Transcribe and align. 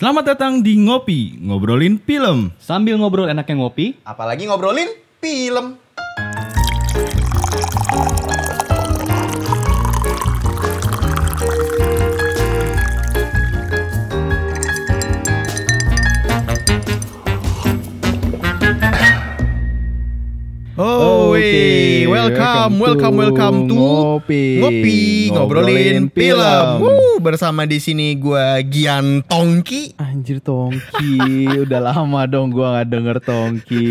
Selamat 0.00 0.32
datang 0.32 0.64
di 0.64 0.80
Ngopi, 0.80 1.36
ngobrolin 1.44 2.00
film. 2.00 2.56
Sambil 2.56 2.96
ngobrol 2.96 3.28
enaknya 3.28 3.60
ngopi, 3.60 4.00
Apalagi 4.00 4.48
ngobrolin 4.48 4.88
film. 5.20 5.76
Oh, 20.80 21.09
Wey. 21.40 22.04
welcome, 22.04 22.76
welcome, 22.76 23.14
welcome 23.16 23.56
to 23.64 23.72
Ngopi. 23.72 24.60
Ngopi, 24.60 25.00
ngobrolin, 25.32 25.32
Ngobrolin 25.32 26.02
film. 26.12 26.36
film. 26.36 26.68
Wuh, 26.84 27.16
bersama 27.16 27.64
di 27.64 27.80
sini 27.80 28.12
gua 28.20 28.60
Gian 28.60 29.24
Tongki. 29.24 29.96
Anjir 29.96 30.44
Tongki, 30.44 31.48
udah 31.64 31.80
lama 31.80 32.28
dong 32.28 32.52
gua 32.52 32.76
nggak 32.76 32.88
denger 32.92 33.16
Tongki. 33.24 33.88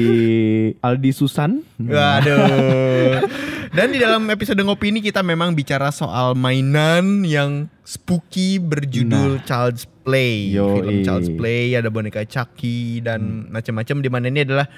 Aldi 0.77 1.09
Susan. 1.09 1.65
Waduh. 1.81 3.25
Dan 3.77 3.93
di 3.93 4.01
dalam 4.01 4.29
episode 4.29 4.61
ngopi 4.61 4.93
ini 4.93 5.01
kita 5.01 5.25
memang 5.25 5.57
bicara 5.57 5.89
soal 5.89 6.37
mainan 6.37 7.25
yang 7.25 7.65
spooky 7.81 8.61
berjudul 8.61 9.41
Child's 9.49 9.89
Play. 10.05 10.53
Yoi. 10.53 10.85
Film 10.85 10.97
Child's 11.01 11.33
Play 11.33 11.73
ada 11.73 11.89
boneka 11.89 12.21
Chucky 12.29 13.01
dan 13.01 13.49
macam-macam 13.49 14.05
di 14.05 14.09
mana 14.13 14.25
ini 14.29 14.45
adalah 14.45 14.69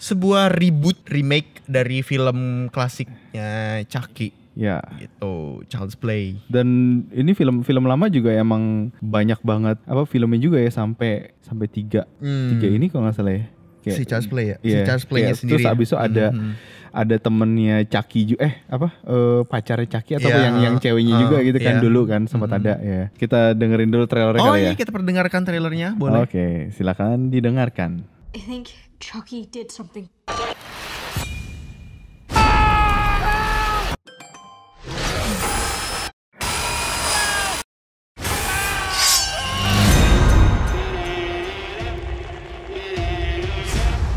sebuah 0.00 0.48
reboot 0.50 1.04
remake 1.06 1.60
dari 1.66 2.00
film 2.00 2.66
klasiknya 2.70 3.84
Chucky 3.84 4.32
Ya. 4.50 4.82
gitu 4.98 5.62
Child's 5.68 5.94
Play. 5.94 6.40
Dan 6.46 6.66
ini 7.10 7.32
film-film 7.32 7.84
lama 7.84 8.08
juga 8.08 8.32
emang 8.32 8.90
banyak 8.98 9.38
banget 9.40 9.76
apa 9.84 10.02
filmnya 10.04 10.36
juga 10.36 10.58
ya 10.58 10.68
sampai 10.68 11.36
sampai 11.40 11.66
tiga 11.66 12.08
Hmm. 12.18 12.50
tiga 12.50 12.66
ini 12.66 12.88
kok 12.88 12.98
nggak 12.98 13.14
salah 13.14 13.34
ya. 13.34 13.44
Kayak- 13.80 13.96
si 13.96 14.02
Child's 14.04 14.28
Play 14.28 14.44
ya. 14.46 14.56
Iya, 14.60 14.72
si 14.74 14.80
Child's 14.84 15.06
Play-nya 15.06 15.26
kayak- 15.26 15.38
sendiri. 15.38 15.54
Terus 15.56 15.70
abis 15.70 15.86
itu 15.86 15.96
ada 15.96 16.26
Mhm. 16.30 16.52
ada 16.90 17.16
temennya 17.16 17.76
Chucky 17.86 18.20
juga 18.26 18.40
eh 18.42 18.54
apa 18.66 18.88
eh, 19.00 19.40
pacarnya 19.46 19.88
Chucky 19.88 20.12
atau 20.18 20.28
Iya, 20.28 20.40
yang 20.42 20.56
yang 20.60 20.74
ceweknya 20.76 21.14
uh, 21.14 21.20
juga 21.22 21.36
gitu 21.40 21.58
kan 21.58 21.74
iya. 21.76 21.80
dulu 21.80 22.00
kan 22.04 22.22
sempat 22.26 22.50
Mhm. 22.50 22.58
ada 22.58 22.72
ya. 22.82 23.02
Kita 23.14 23.40
dengerin 23.54 23.88
dulu 23.88 24.04
trailernya 24.04 24.42
Oh 24.42 24.52
kali 24.52 24.60
iya 24.60 24.72
ya. 24.72 24.76
kita 24.76 24.90
perdengarkan 24.90 25.40
trailernya 25.46 25.88
boleh. 25.94 26.20
Oke, 26.20 26.46
silakan 26.70 27.30
didengarkan. 27.30 28.02
I 28.32 28.38
think 28.38 28.72
Chucky 29.00 29.44
did 29.44 29.72
something. 29.72 30.08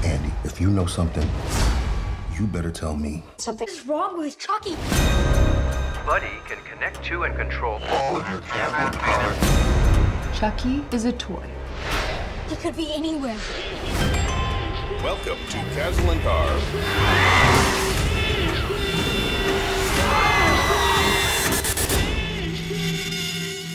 Andy, 0.04 0.32
if 0.44 0.62
you 0.62 0.70
know 0.70 0.86
something, 0.86 1.28
you 2.38 2.46
better 2.46 2.70
tell 2.70 2.96
me. 2.96 3.24
Something's 3.38 3.84
wrong 3.88 4.20
with 4.20 4.38
Chucky. 4.38 4.76
Buddy 6.06 6.28
can 6.46 6.64
connect 6.66 7.04
to 7.06 7.24
and 7.24 7.36
control 7.36 7.82
all 7.90 8.18
of 8.18 8.30
your 8.30 8.42
camera 8.42 8.92
power. 8.92 10.34
Chucky 10.36 10.86
is 10.92 11.06
a 11.06 11.14
toy. 11.14 11.50
He 12.54 12.60
could 12.60 12.78
be 12.78 12.94
anywhere. 12.94 13.36
Welcome 15.02 15.40
to 15.50 15.58
Castle 15.74 16.12
and 16.12 16.22
Carve. 16.22 16.62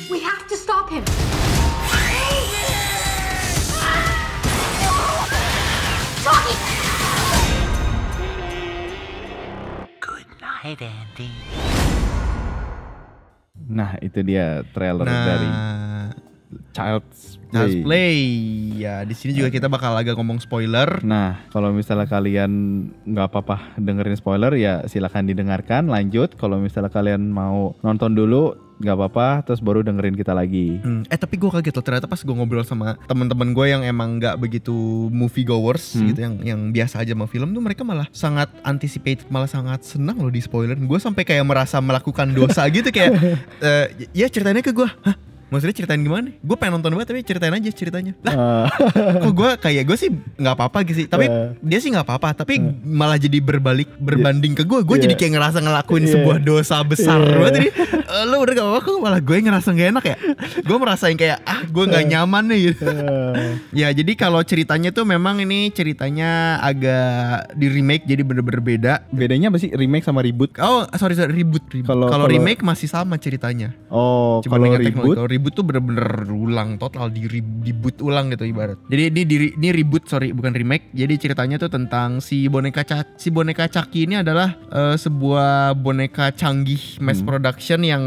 We 0.09 0.21
have 0.21 0.47
to 0.47 0.57
stop 0.57 0.91
him. 0.91 1.03
Chucky! 6.23 6.55
Nah, 13.67 13.99
itu 13.99 14.23
dia 14.23 14.63
trailer 14.71 15.03
Nah, 15.03 15.27
dari 15.27 15.51
Child's 16.73 17.37
Play. 17.39 17.53
Child's 17.53 17.77
Play. 17.81 18.17
Ya, 18.77 19.03
di 19.03 19.13
sini 19.13 19.33
juga 19.33 19.49
kita 19.49 19.67
bakal 19.67 19.93
agak 19.93 20.15
ngomong 20.15 20.39
spoiler. 20.39 21.01
Nah, 21.01 21.45
kalau 21.49 21.73
misalnya 21.73 22.05
kalian 22.05 22.53
nggak 23.05 23.27
apa-apa 23.27 23.77
dengerin 23.77 24.15
spoiler 24.15 24.53
ya 24.53 24.85
silakan 24.85 25.27
didengarkan. 25.27 25.87
Lanjut, 25.87 26.33
kalau 26.35 26.57
misalnya 26.57 26.89
kalian 26.89 27.29
mau 27.29 27.77
nonton 27.81 28.13
dulu 28.13 28.53
nggak 28.79 28.95
apa-apa, 28.95 29.43
terus 29.43 29.59
baru 29.59 29.83
dengerin 29.83 30.15
kita 30.15 30.31
lagi. 30.31 30.79
Hmm, 30.79 31.03
eh 31.11 31.19
tapi 31.19 31.35
gue 31.35 31.51
kaget 31.51 31.75
loh 31.75 31.83
ternyata 31.83 32.07
pas 32.07 32.23
gue 32.23 32.31
ngobrol 32.31 32.63
sama 32.63 32.95
teman-teman 33.11 33.51
gue 33.51 33.67
yang 33.67 33.83
emang 33.83 34.23
nggak 34.23 34.39
begitu 34.39 34.71
movie 35.11 35.43
goers 35.43 35.99
Hmm. 35.99 36.07
gitu 36.07 36.21
yang 36.23 36.35
yang 36.47 36.61
biasa 36.71 37.03
aja 37.03 37.11
sama 37.11 37.27
film 37.27 37.51
tuh 37.51 37.59
mereka 37.59 37.83
malah 37.83 38.07
sangat 38.15 38.47
anticipated 38.63 39.27
malah 39.29 39.51
sangat 39.51 39.83
senang 39.83 40.15
loh 40.15 40.31
di 40.31 40.39
spoiler 40.39 40.79
gue 40.79 40.99
sampai 41.03 41.27
kayak 41.27 41.43
merasa 41.43 41.83
melakukan 41.83 42.31
dosa 42.31 42.63
gitu 42.71 42.95
kayak 42.95 43.19
eh, 43.59 43.87
ya 44.15 44.31
ceritanya 44.31 44.63
ke 44.63 44.71
gue 44.71 44.87
hah 44.87 45.17
maksudnya 45.49 45.75
ceritain 45.75 45.99
gimana? 45.99 46.31
Gue 46.39 46.57
pengen 46.57 46.77
nonton 46.77 46.93
banget 46.93 47.09
tapi 47.09 47.21
ceritain 47.23 47.51
aja 47.51 47.71
ceritanya. 47.71 48.13
Lah 48.21 48.35
Eh, 48.35 48.67
kok 49.19 49.33
gue 49.33 49.51
kayak 49.59 49.83
gue 49.85 49.97
sih 49.97 50.09
nggak 50.13 50.55
apa-apa 50.55 50.79
gitu 50.83 50.97
sih. 50.97 51.07
Tapi 51.07 51.25
Eh. 51.25 51.49
dia 51.61 51.79
sih 51.79 51.89
nggak 51.89 52.05
apa-apa 52.05 52.39
tapi 52.39 52.57
malah 52.81 53.17
jadi 53.17 53.39
berbalik 53.39 53.89
berbanding 53.97 54.53
ke 54.53 54.63
gue 54.63 54.81
gue 54.81 54.97
Iya. 54.97 55.05
jadi 55.05 55.15
kayak 55.15 55.33
ngerasa 55.35 55.59
ngelakuin 55.59 56.05
Iya. 56.05 56.13
sebuah 56.15 56.39
dosa 56.41 56.77
besar. 56.81 57.19
Iya. 57.19 57.37
banget 57.39 57.55
ini 57.57 57.71
Eh, 58.09 58.25
lu 58.25 58.41
udah 58.41 58.53
gak 58.53 58.65
apa-apa 58.65 58.81
kok 58.83 58.99
malah 58.99 59.21
gue 59.21 59.37
ngerasa 59.39 59.69
gak 59.71 59.89
enak 59.91 60.05
ya? 60.07 60.17
Gue 60.65 60.77
merasain 60.79 61.13
kayak 61.13 61.45
ah 61.45 61.61
gue 61.63 61.85
nggak 61.85 62.05
nyaman 62.09 62.45
nih 62.49 62.61
gitu. 62.73 62.89
Eh, 62.89 63.53
ya 63.77 63.89
jadi 63.91 64.13
kalau 64.15 64.41
ceritanya 64.41 64.89
tuh 64.91 65.05
memang 65.05 65.37
ini 65.39 65.69
ceritanya 65.69 66.57
agak 66.59 67.53
di 67.53 67.69
remake 67.69 68.05
jadi 68.05 68.25
bener-bener 68.25 68.61
beda. 68.61 68.93
Bedanya 69.09 69.49
apa 69.49 69.61
sih? 69.61 69.69
Remake 69.69 70.03
sama 70.03 70.21
reboot? 70.21 70.57
oh 70.59 70.89
sorry 70.97 71.15
sorry 71.15 71.37
reboot, 71.37 71.69
reboot. 71.69 72.09
Kalau- 72.09 72.25
remake 72.25 72.65
masih 72.65 72.89
sama 72.89 73.17
ceritanya. 73.17 73.77
Oh, 73.89 74.41
kalau 74.41 74.73
reboot 74.73 75.17
Reboot 75.39 75.55
tuh 75.55 75.63
bener-bener 75.63 76.03
ulang 76.27 76.75
total 76.77 77.09
di 77.09 77.23
boot 77.71 78.03
ulang 78.03 78.29
gitu 78.29 78.43
ibarat. 78.43 78.75
Jadi 78.87 79.03
ini 79.07 79.23
di, 79.23 79.37
ini 79.55 79.69
reboot 79.71 80.05
sorry 80.05 80.35
bukan 80.35 80.51
remake. 80.51 80.91
Jadi 80.91 81.15
ceritanya 81.17 81.57
tuh 81.57 81.71
tentang 81.71 82.19
si 82.19 82.45
boneka 82.45 82.83
Ca- 82.83 83.15
si 83.15 83.31
boneka 83.31 83.71
Chucky 83.71 84.05
ini 84.05 84.19
adalah 84.19 84.59
eh, 84.69 84.95
sebuah 84.95 85.73
boneka 85.73 86.35
canggih 86.35 86.99
mass 86.99 87.19
Hmm. 87.19 87.29
production 87.29 87.81
yang 87.81 88.05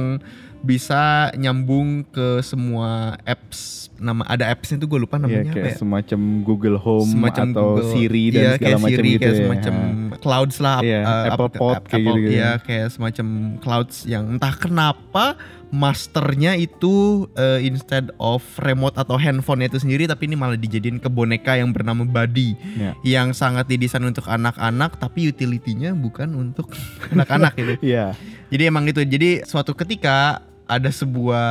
bisa 0.62 1.32
nyambung 1.34 2.06
ke 2.06 2.40
semua 2.42 3.18
apps. 3.24 3.91
Nama 4.02 4.26
ada 4.26 4.50
appsnya 4.50 4.76
tuh 4.76 4.88
gue 4.88 5.00
lupa 5.00 5.16
ya 5.16 5.22
namanya 5.22 5.46
apa 5.46 5.56
kayak 5.56 5.70
ya. 5.70 5.78
semacam 5.78 6.20
Google 6.42 6.78
Home 6.78 7.06
Semacam 7.08 7.46
atau 7.48 7.68
Google- 7.72 7.92
Siri 7.92 8.26
dan 8.28 8.42
iya, 8.42 8.52
segala 8.58 8.78
macam 8.80 8.90
gitu 9.06 9.20
kayak 9.20 9.30
ya. 9.30 9.40
semacam 9.40 9.76
clouds 10.18 10.58
lah 10.58 10.78
Iya, 10.82 11.00
eh, 11.00 11.26
Apple 11.30 11.48
apa- 11.48 11.56
Pod 11.56 11.76
Apple- 11.76 11.88
kayak 11.88 12.04
gitu-gitu. 12.04 12.32
iya 12.32 12.50
kayak 12.58 12.88
semacam 12.90 13.28
clouds 13.58 13.96
yang 14.04 14.24
entah 14.28 14.54
kenapa 14.54 15.26
masternya 15.72 16.54
itu 16.56 16.94
eh, 17.34 17.64
instead 17.64 18.12
of 18.18 18.42
remote 18.60 18.94
atau 18.94 19.16
handphone 19.16 19.62
itu 19.62 19.78
sendiri 19.78 20.04
tapi 20.04 20.26
ini 20.26 20.36
malah 20.36 20.54
dijadiin 20.56 20.98
ke 20.98 21.08
boneka 21.08 21.56
yang 21.56 21.72
bernama 21.72 22.04
Buddy 22.04 22.54
Ya. 22.76 22.92
yang 23.02 23.32
sangat 23.32 23.66
didesain 23.66 24.04
untuk 24.04 24.26
anak-anak 24.26 24.98
tapi 24.98 25.28
utility-nya 25.28 25.94
bukan 25.94 26.34
untuk 26.34 26.74
anak-anak 27.14 27.54
gitu. 27.54 27.74
Iya. 27.82 28.14
Jadi 28.48 28.64
emang 28.64 28.84
itu. 28.84 29.00
Jadi 29.02 29.42
suatu 29.42 29.72
ketika 29.72 30.44
ada 30.72 30.88
sebuah 30.88 31.48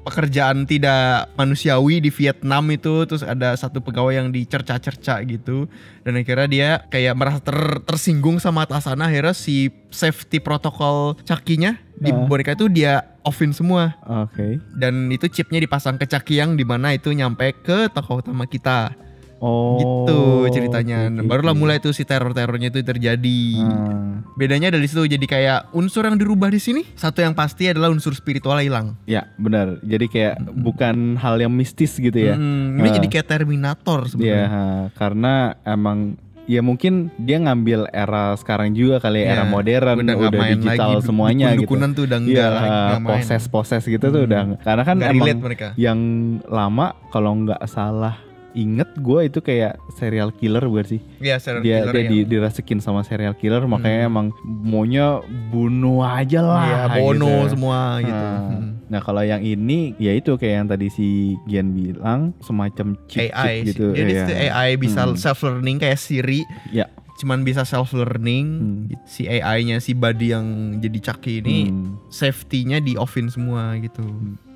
pekerjaan 0.00 0.64
tidak 0.64 1.28
manusiawi 1.36 2.00
di 2.00 2.08
Vietnam 2.08 2.64
itu 2.72 3.04
terus 3.04 3.20
ada 3.20 3.52
satu 3.52 3.84
pegawai 3.84 4.16
yang 4.16 4.28
dicerca-cerca 4.32 5.20
gitu 5.28 5.68
dan 6.00 6.16
akhirnya 6.16 6.48
dia 6.48 6.68
kayak 6.88 7.12
merasa 7.12 7.44
ter- 7.44 7.84
tersinggung 7.84 8.40
sama 8.40 8.64
atasannya 8.64 9.04
akhirnya 9.04 9.36
si 9.36 9.68
safety 9.92 10.40
protokol 10.40 11.20
cakinya 11.20 11.76
di 11.96 12.08
Ah. 12.08 12.24
boneka 12.24 12.52
itu 12.52 12.68
dia 12.68 13.04
offin 13.20 13.52
semua 13.52 13.92
Oke. 14.04 14.56
dan 14.72 15.08
itu 15.08 15.28
chipnya 15.28 15.60
dipasang 15.60 15.96
ke 15.96 16.08
caki 16.08 16.40
yang 16.40 16.56
di 16.56 16.64
mana 16.64 16.96
itu 16.96 17.12
nyampe 17.12 17.52
ke 17.60 17.92
tokoh 17.92 18.24
utama 18.24 18.48
kita 18.48 18.96
Oh. 19.38 19.76
gitu 19.76 20.18
ceritanya 20.48 21.08
oke, 21.08 21.24
barulah 21.24 21.52
mulai 21.52 21.76
tuh 21.76 21.90
si 21.90 22.02
teror-terornya 22.02 22.68
itu 22.68 22.80
terjadi 22.80 23.40
Ah. 23.58 24.24
Bedanya 24.32 24.68
dari 24.68 24.84
situ 24.84 25.00
jadi 25.02 25.22
kayak 25.22 25.72
unsur 25.72 26.04
yang 26.04 26.14
dirubah 26.14 26.48
di 26.48 26.58
sini 26.58 26.84
satu 26.92 27.20
yang 27.20 27.32
pasti 27.32 27.66
adalah 27.66 27.88
unsur 27.88 28.12
spiritual 28.12 28.56
hilang. 28.56 28.92
Ya 29.04 29.32
benar. 29.36 29.80
Jadi 29.80 30.06
kayak 30.06 30.34
bukan 30.52 31.16
hal 31.16 31.36
yang 31.38 31.48
mistis 31.50 31.94
gitu 31.94 32.14
ya. 32.14 32.34
Hmm, 32.34 32.76
ini 32.76 32.84
Ah. 32.86 32.94
jadi 32.94 33.06
kayak 33.10 33.26
Terminator 33.26 34.00
Iya, 34.02 34.10
sebenarnya. 34.10 34.46
ha, 34.46 34.62
karena 34.92 35.32
emang 35.62 35.98
ya 36.44 36.60
mungkin 36.60 37.08
dia 37.18 37.38
ngambil 37.38 37.88
era 37.90 38.32
sekarang 38.34 38.70
juga 38.70 39.00
kali 39.00 39.20
ya, 39.20 39.34
era 39.34 39.44
Ya, 39.44 39.50
modern 39.50 39.96
udah 39.98 40.16
udah, 40.16 40.40
digital 40.54 40.90
lagi, 40.94 41.02
semuanya 41.02 41.46
gitu. 41.48 41.64
dukun-dukunan 41.64 41.90
tuh 41.90 42.02
udah 42.04 42.18
enggak 42.18 42.36
Iya, 42.36 42.46
lagi, 42.52 43.02
poses-poses 43.02 43.82
gitu 43.84 44.06
tuh 44.06 44.22
udah 44.22 44.40
nggak- 44.46 44.62
karena 44.62 44.82
kan 44.84 44.96
Nggak 44.96 45.10
emang 45.12 45.38
mereka. 45.42 45.68
yang 45.74 45.98
lama 46.46 46.86
kalau 47.08 47.32
nggak 47.36 47.60
salah 47.66 48.14
inget 48.56 48.88
gue 48.96 49.20
itu 49.22 49.38
kayak 49.38 49.76
serial 49.92 50.32
killer 50.32 50.64
bukan 50.64 50.86
sih 50.88 51.00
Iya, 51.18 51.36
serial 51.36 51.60
dia 51.60 51.76
killer 51.78 51.92
dia 51.92 52.00
yang- 52.00 52.10
di, 52.10 52.18
dirasukin 52.26 52.80
sama 52.80 53.00
serial 53.00 53.32
killer 53.32 53.60
makanya 53.62 54.08
emang 54.08 54.32
maunya 54.42 55.20
bunuh 55.46 56.00
aja 56.00 56.40
lah 56.40 56.64
Iya, 56.64 56.80
Bono 56.96 57.28
gitu. 57.44 57.52
semua 57.52 57.80
gitu. 58.00 58.16
Ah. 58.16 58.40
Hmm. 58.48 58.72
Nah 58.86 59.00
kalau 59.00 59.20
yang 59.20 59.40
ini 59.40 59.92
ya 59.96 60.10
itu 60.10 60.34
kayak 60.34 60.54
yang 60.56 60.68
tadi 60.68 60.88
si 60.88 61.08
Gian 61.44 61.70
bilang 61.70 62.32
semacam 62.40 62.96
chip, 63.06 63.28
AI 63.28 63.66
gitu. 63.66 63.92
Jadi 63.92 64.10
ya. 64.10 64.22
itu 64.22 64.32
AI 64.48 64.70
bisa 64.74 65.04
Hmm. 65.04 65.14
self 65.14 65.42
learning 65.42 65.76
kayak 65.76 65.96
Siri. 65.96 66.40
Ya. 66.70 66.86
Cuman 67.16 67.42
bisa 67.42 67.62
self 67.62 67.90
learning. 67.90 68.46
Hmm. 68.46 68.80
Si 69.04 69.26
AI-nya 69.26 69.78
si 69.78 69.92
Buddy 69.92 70.30
yang 70.30 70.46
jadi 70.78 70.98
Chucky 71.02 71.40
ini 71.40 71.66
Hmm. 71.66 71.98
safety-nya 72.08 72.78
di 72.78 72.94
offin 72.94 73.26
semua 73.26 73.74
gitu. 73.76 74.06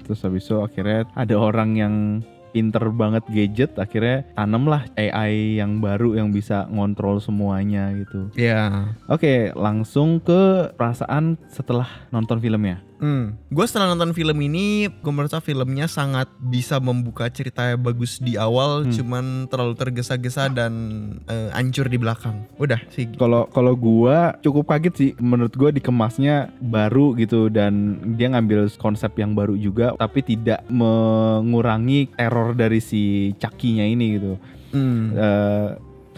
Terus 0.02 0.20
habis 0.20 0.42
itu 0.42 0.56
akhirnya 0.56 1.10
ada 1.12 1.34
orang 1.34 1.70
yang 1.74 1.94
pinter 2.52 2.82
banget 2.90 3.24
gadget 3.30 3.72
akhirnya 3.78 4.26
tanam 4.34 4.66
lah 4.66 4.84
AI 4.98 5.58
yang 5.58 5.78
baru 5.78 6.18
yang 6.18 6.34
bisa 6.34 6.66
ngontrol 6.68 7.22
semuanya 7.22 7.94
gitu. 7.96 8.28
Ya. 8.34 8.92
Oke, 9.06 9.54
langsung 9.54 10.18
ke 10.20 10.74
perasaan 10.74 11.38
setelah 11.48 11.88
nonton 12.10 12.42
filmnya. 12.42 12.89
Hmm. 13.00 13.40
Gue 13.48 13.64
setelah 13.64 13.90
nonton 13.90 14.12
film 14.12 14.36
ini, 14.38 14.86
gue 14.86 15.12
merasa 15.12 15.40
filmnya 15.40 15.88
sangat 15.88 16.28
bisa 16.38 16.76
membuka 16.78 17.26
cerita 17.26 17.64
yang 17.66 17.80
bagus 17.80 18.20
di 18.20 18.36
awal, 18.36 18.84
Hmm. 18.84 18.92
cuman 18.92 19.24
terlalu 19.48 19.74
tergesa-gesa 19.74 20.52
dan 20.52 20.72
eh, 21.24 21.48
hancur 21.50 21.88
di 21.88 21.96
belakang. 21.96 22.44
Udah 22.56 22.78
sih. 22.92 23.08
Kalau 23.16 23.48
kalau 23.48 23.72
gua 23.72 24.36
cukup 24.38 24.68
kaget 24.68 24.94
sih 24.94 25.10
menurut 25.16 25.52
gua 25.52 25.72
dikemasnya 25.72 26.52
baru 26.60 27.16
gitu 27.16 27.48
dan 27.48 27.72
dia 28.14 28.28
ngambil 28.28 28.68
konsep 28.76 29.16
yang 29.16 29.32
baru 29.32 29.56
juga 29.56 29.96
tapi 29.96 30.20
tidak 30.20 30.60
mengurangi 30.68 32.12
teror 32.12 32.52
dari 32.52 32.78
si 32.78 33.02
Chucky-nya 33.36 33.86
ini 33.86 34.06
gitu. 34.20 34.32
Hmm. 34.70 35.10
Eh, 35.16 35.68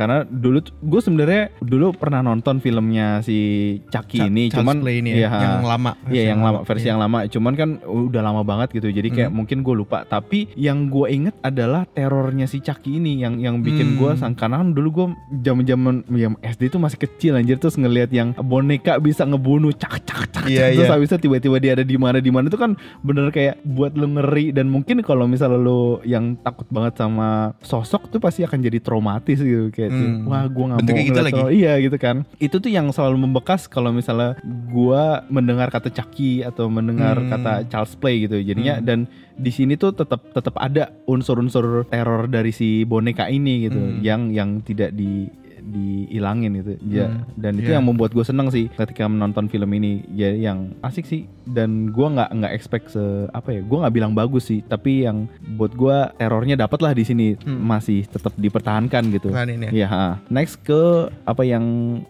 karena 0.02 0.18
dulu 0.24 0.58
gue 0.60 1.00
sebenarnya 1.00 1.42
dulu 1.58 1.94
pernah 1.94 2.18
nonton 2.20 2.58
filmnya 2.58 3.22
si 3.22 3.38
Chucky 3.86 4.18
Cha- 4.18 4.26
ini 4.26 4.50
cuman 4.50 4.76
Play 4.78 4.98
ini 4.98 5.14
iya, 5.14 5.28
ya, 5.28 5.38
yang 5.40 5.62
lama. 5.62 5.92
Iya 6.04 6.22
yang 6.28 6.40
lama 6.40 6.58
versi 6.62 6.82
Iya. 6.82 6.90
yang 6.90 7.00
lama 7.00 7.18
cuman 7.24 7.52
kan 7.54 7.68
udah 7.80 8.20
lama 8.20 8.42
banget 8.42 8.74
gitu 8.74 8.88
jadi 8.88 9.08
kayak 9.08 9.20
Hmm. 9.24 9.38
mungkin 9.38 9.58
gue 9.60 9.74
lupa 9.76 10.02
tapi 10.02 10.50
yang 10.54 10.88
gue 10.88 11.06
inget 11.08 11.34
adalah 11.40 11.86
terornya 11.86 12.44
si 12.44 12.58
Chucky 12.58 12.98
ini 12.98 13.16
yang 13.16 13.38
yang 13.38 13.60
bikin 13.60 13.94
Hmm. 13.94 13.98
gue 13.98 14.10
sang 14.16 14.34
karena 14.34 14.58
kan 14.58 14.72
dulu 14.72 14.88
gue 14.90 15.06
zaman 15.40 15.62
zaman 15.62 15.94
ya 16.10 16.28
SD 16.42 16.66
itu 16.66 16.78
masih 16.78 16.98
kecil 16.98 17.32
anjir 17.34 17.56
terus 17.56 17.76
ngelihat 17.76 18.10
yang 18.10 18.34
boneka 18.34 18.98
bisa 18.98 19.22
ngebunuh 19.22 19.70
cak 19.70 20.02
cak 20.02 20.22
cak 20.28 20.44
Iya, 20.44 20.58
cak, 20.60 20.68
terus 20.74 20.82
iya. 20.82 20.92
habis 20.92 21.08
itu 21.08 21.18
tiba-tiba 21.20 21.56
dia 21.56 21.72
ada 21.72 21.84
di 21.84 21.94
mana 21.94 22.18
di 22.18 22.28
mana 22.28 22.48
itu 22.48 22.56
kan 22.56 22.74
bener 23.00 23.30
kayak 23.30 23.62
buat 23.62 23.92
lu 23.92 24.10
ngeri 24.10 24.50
dan 24.50 24.66
mungkin 24.66 24.98
kalau 25.00 25.24
misalnya 25.24 25.54
lu 25.54 25.80
yang 26.02 26.34
takut 26.36 26.66
banget 26.66 26.96
sama 26.96 27.28
sosok 27.60 28.08
tuh 28.08 28.18
pasti 28.18 28.42
akan 28.42 28.58
jadi 28.60 28.78
traumatis 28.78 29.38
gitu 29.38 29.70
kayak 29.70 29.91
Hmm. 29.92 30.24
wah 30.24 30.44
gue 30.44 30.64
nggak 30.64 30.78
mau 30.80 30.96
gitu 31.04 31.20
lagi. 31.20 31.36
lo." 31.36 31.48
iya 31.48 31.76
gitu 31.76 31.96
kan 31.96 32.24
itu 32.38 32.56
tuh 32.56 32.68
yang 32.68 32.88
selalu 32.88 33.16
membekas 33.20 33.68
kalau 33.68 33.92
misalnya 33.92 34.40
gua 34.66 35.20
mendengar 35.28 35.68
kata 35.68 35.92
Chucky 35.92 36.40
atau 36.40 36.66
mendengar 36.66 37.20
Hmm. 37.20 37.28
kata 37.28 37.52
Charles 37.68 37.92
Play 37.94 38.24
gitu 38.24 38.40
jadinya 38.40 38.80
Hmm. 38.80 38.84
dan 38.84 38.98
di 39.32 39.48
sini 39.48 39.76
tuh 39.76 39.92
tetap 39.92 40.24
tetap 40.30 40.56
ada 40.56 40.88
unsur-unsur 41.04 41.84
teror 41.86 42.24
dari 42.26 42.50
si 42.50 42.82
boneka 42.82 43.28
ini 43.28 43.66
gitu 43.66 43.76
Hmm. 43.76 44.00
yang 44.00 44.22
yang 44.28 44.50
tidak 44.60 44.92
di 44.92 45.28
dihilangin 45.64 46.58
gitu 46.58 46.72
ya 46.84 47.06
Hmm. 47.06 47.22
dan 47.34 47.52
itu 47.54 47.68
Iya. 47.68 47.76
yang 47.78 47.86
membuat 47.86 48.10
gue 48.10 48.22
seneng 48.22 48.48
sih 48.48 48.66
ketika 48.68 49.04
menonton 49.04 49.46
film 49.46 49.70
ini 49.70 50.02
ya 50.10 50.30
yang 50.30 50.74
asik 50.80 51.04
sih 51.04 51.24
dan 51.42 51.90
gua 51.90 52.08
nggak 52.08 52.30
nggak 52.32 52.52
expect 52.52 52.86
se 52.88 53.02
apa 53.30 53.52
ya 53.52 53.60
gua 53.60 53.84
nggak 53.84 53.94
bilang 53.94 54.12
bagus 54.12 54.46
sih 54.46 54.62
tapi 54.62 55.02
yang 55.02 55.26
buat 55.54 55.72
gua 55.72 56.14
terornya 56.14 56.54
dapat 56.56 56.78
lah 56.80 56.92
di 56.92 57.02
sini 57.02 57.34
Hmm. 57.36 57.58
masih 57.58 58.06
tetap 58.06 58.32
dipertahankan 58.34 59.02
gitu 59.10 59.30
Tahanin 59.30 59.68
ya. 59.68 59.86
Ha. 59.86 60.22
next 60.28 60.62
ke 60.62 60.82
apa 61.22 61.42
yang 61.42 61.64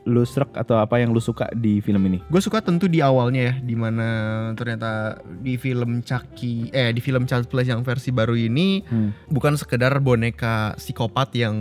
lu 0.05 0.23
serak 0.23 0.53
atau 0.55 0.77
apa 0.77 0.97
yang 0.97 1.11
lu 1.11 1.19
suka 1.19 1.49
di 1.53 1.81
film 1.81 2.05
ini? 2.05 2.21
Gue 2.25 2.39
suka 2.39 2.61
tentu 2.61 2.87
di 2.87 3.01
awalnya 3.01 3.41
ya, 3.43 3.55
di 3.57 3.75
mana 3.75 4.09
ternyata 4.53 5.17
di 5.35 5.57
film 5.57 6.01
Chucky, 6.01 6.69
eh 6.71 6.93
di 6.93 7.01
film 7.01 7.25
Child's 7.25 7.47
Play 7.47 7.65
yang 7.65 7.83
versi 7.83 8.11
baru 8.11 8.35
ini 8.35 8.85
Hmm. 8.85 9.11
bukan 9.27 9.57
sekedar 9.57 9.97
boneka 9.99 10.77
psikopat 10.77 11.33
yang 11.35 11.57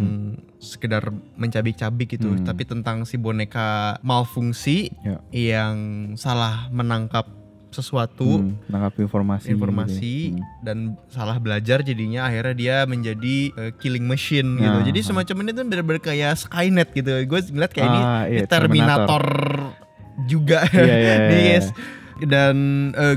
sekedar 0.61 1.09
mencabik-cabik 1.35 2.05
gitu, 2.11 2.29
Hmm. 2.29 2.45
tapi 2.45 2.63
tentang 2.63 3.01
si 3.01 3.17
boneka 3.17 3.97
malfungsi 3.99 4.93
Ya. 5.01 5.17
yang 5.33 5.75
salah 6.15 6.69
menangkap 6.69 7.25
sesuatu. 7.69 8.43
Hmm, 8.43 8.59
nangkap 8.67 8.99
informasi. 8.99 9.47
informasi 9.49 10.15
gitu. 10.29 10.37
Hmm. 10.37 10.59
dan 10.61 10.77
salah 11.07 11.39
belajar 11.39 11.79
jadinya 11.81 12.27
akhirnya 12.27 12.53
dia 12.53 12.75
menjadi 12.83 13.35
eh, 13.49 13.71
killing 13.73 14.03
machine 14.03 14.45
Nah, 14.53 14.61
gitu. 14.77 14.91
Jadi 14.91 14.99
ah. 14.99 15.05
semacam 15.07 15.35
ini 15.39 15.49
tuh 15.49 15.63
bener-bener 15.65 16.01
kayak 16.03 16.33
Skynet 16.37 16.89
gitu. 16.91 17.09
Gue 17.25 17.39
ngeliat 17.41 17.71
kayak 17.71 17.87
ini, 17.87 17.99
Ah, 17.99 18.23
ini 18.27 18.35
iya, 18.35 18.45
Terminator, 18.45 19.25
juga. 20.21 20.67
Iya, 20.67 20.83
iya, 20.83 20.95
iya, 20.99 21.15
Nih, 21.31 21.39
iya. 21.39 21.51
guys. 21.57 21.67
Dan 22.21 22.55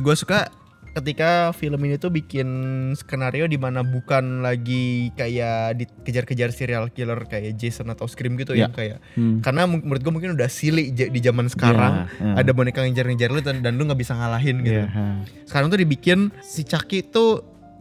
gue 0.00 0.14
suka 0.16 0.48
ketika 0.94 1.30
film 1.50 1.82
ini 1.82 1.96
tuh 1.96 2.08
bikin 2.08 2.46
skenario 2.94 3.44
di 3.44 3.56
mana 3.56 3.82
bukan 3.82 4.40
lagi 4.40 5.10
kayak 5.12 5.74
dikejar-kejar 5.76 6.48
serial 6.48 6.86
killer 6.88 7.18
kayak 7.24 7.54
Jason 7.54 7.88
atau 7.88 8.06
Scream 8.06 8.34
gitu 8.34 8.54
Ya. 8.54 8.66
yang 8.66 8.72
kayak 8.72 8.98
Hmm. 9.12 9.42
karena 9.42 9.66
menurut 9.66 9.98
gue 9.98 10.12
mungkin 10.12 10.30
udah 10.32 10.46
silly 10.46 10.94
di 10.94 11.20
zaman 11.20 11.46
sekarang 11.46 12.06
Iya, 12.14 12.38
ada 12.38 12.50
boneka 12.50 12.80
yang 12.80 12.94
ngejar-ngejar 12.94 13.28
lu 13.28 13.40
dan, 13.40 13.56
dan 13.58 13.74
lu 13.74 13.84
nggak 13.84 13.98
bisa 13.98 14.14
ngalahin 14.14 14.62
gitu 14.62 14.86
ha. 14.86 15.18
sekarang 15.44 15.66
tuh 15.66 15.76
dibikin 15.76 16.30
si 16.40 16.62
Chucky 16.62 17.02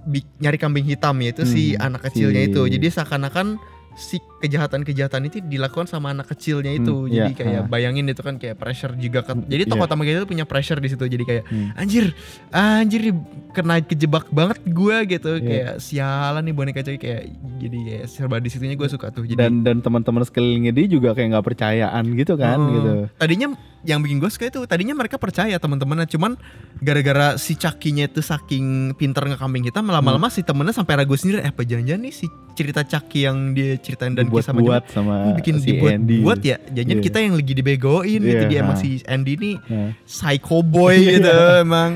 bi- 0.03 0.25
nyari 0.37 0.57
kambing 0.57 0.83
hitam 0.83 1.15
yaitu 1.17 1.45
si 1.45 1.73
Hmm, 1.73 1.85
anak 1.87 2.09
kecilnya 2.09 2.43
si- 2.43 2.49
itu 2.49 2.61
jadi 2.67 2.87
seakan-akan 2.91 3.61
si 3.93 4.17
kejahatan-kejahatan 4.43 5.21
itu 5.25 5.39
dilakukan 5.41 5.87
sama 5.87 6.11
anak 6.11 6.27
kecilnya 6.27 6.73
itu 6.73 6.91
Hmm, 6.93 7.09
jadi 7.09 7.31
iya, 7.31 7.37
kayak 7.37 7.61
ha. 7.61 7.67
bayangin 7.67 8.05
itu 8.05 8.19
kan 8.19 8.35
kayak 8.35 8.55
pressure 8.55 8.93
juga 8.95 9.23
kan 9.23 9.41
jadi 9.41 9.63
tokoh 9.65 9.85
utama 9.85 10.03
kita 10.03 10.19
itu 10.19 10.29
punya 10.29 10.43
pressure 10.43 10.77
di 10.77 10.87
situ 10.87 11.03
jadi 11.05 11.23
kayak 11.23 11.43
Hmm. 11.45 11.71
anjir 11.73 12.11
anjir 12.49 13.15
kena 13.51 13.79
kejebak 13.79 14.27
banget 14.29 14.59
gue 14.63 14.97
gitu 15.09 15.31
Iya. 15.33 15.41
kayak 15.41 15.71
sialan 15.79 16.43
nih 16.43 16.53
boneka 16.53 16.81
Chucky 16.81 16.99
kayak 16.99 17.23
jadi 17.57 17.77
kayak 17.79 18.05
serba 18.05 18.37
di 18.37 18.49
situnya 18.49 18.75
gue 18.75 18.87
suka 18.87 19.07
tuh 19.09 19.23
jadi 19.23 19.39
Dan 19.39 19.61
dan 19.61 19.79
teman-teman 19.79 20.21
sekelilingnya 20.21 20.71
dia 20.71 20.85
juga 20.87 21.13
kayak 21.13 21.31
nggak 21.31 21.45
percayaan 21.45 22.03
gitu 22.13 22.33
kan 22.35 22.57
Oh. 22.57 22.69
gitu. 22.69 22.91
Tadinya 23.15 23.47
yang 23.83 23.99
bikin 23.99 24.17
gue 24.17 24.27
suka 24.27 24.47
itu 24.47 24.63
tadinya 24.63 24.91
mereka 24.93 25.15
percaya 25.17 25.55
teman-temannya 25.55 26.07
cuman 26.07 26.39
gara-gara 26.77 27.35
si 27.35 27.53
Chucky-nya 27.53 28.07
itu 28.07 28.19
saking 28.19 28.65
pinter 28.93 29.23
ngekambing 29.25 29.63
hitam 29.65 29.85
lama-lama 29.85 30.25
Hmm. 30.25 30.33
si 30.33 30.41
temennya 30.41 30.71
sampai 30.73 30.97
ragu 30.97 31.13
sendiri 31.13 31.39
eh 31.39 31.49
apa 31.49 31.61
jangan-jangan 31.61 32.01
nih 32.01 32.13
si 32.13 32.25
cerita 32.53 32.81
Chucky 32.81 33.23
yang 33.23 33.51
dia 33.51 33.75
ceritain 33.77 34.13
dan 34.13 34.31
kisah 34.39 34.53
macam 34.53 34.65
buat 34.65 34.83
sama 34.87 35.15
bikin 35.35 35.55
si 35.57 35.67
dibuat 35.69 35.93
Andy. 35.93 36.17
buat 36.21 36.39
ya 36.39 36.57
jangan 36.65 36.95
Iya. 36.95 37.03
kita 37.03 37.17
yang 37.19 37.33
lagi 37.33 37.53
dibegoin 37.53 38.19
gitu 38.19 38.39
Iya, 38.39 38.49
dia 38.49 38.59
emang 38.59 38.77
ha. 38.77 38.81
si 38.81 38.89
Andy 39.05 39.33
nih 39.35 39.55
Ya. 39.65 39.85
psycho 40.03 40.57
boy 40.59 40.95
gitu 40.97 41.29
emang 41.59 41.91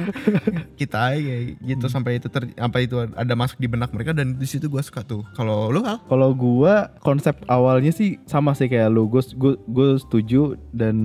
kita 0.75 1.01
kayak 1.13 1.41
gitu 1.59 1.85
sampai 1.87 2.11
itu 2.15 2.27
ter, 2.27 2.43
sampai 2.51 2.81
itu 2.83 2.95
ada 3.07 3.33
masuk 3.33 3.57
di 3.57 3.67
benak 3.67 3.89
mereka 3.89 4.11
dan 4.11 4.33
di 4.33 4.45
situ 4.45 4.65
gue 4.65 4.79
suka 4.79 5.01
tuh 5.01 5.25
kalau 5.33 5.69
lu 5.69 5.81
Al 5.81 5.97
Kalau 6.03 6.29
gua 6.31 6.91
konsep 6.99 7.37
awalnya 7.45 7.89
sih 7.89 8.19
sama 8.25 8.51
sih 8.51 8.67
kayak 8.67 8.89
lu, 8.89 9.07
gue 9.07 9.21
gue 9.63 9.89
setuju 9.97 10.55
dan 10.69 10.95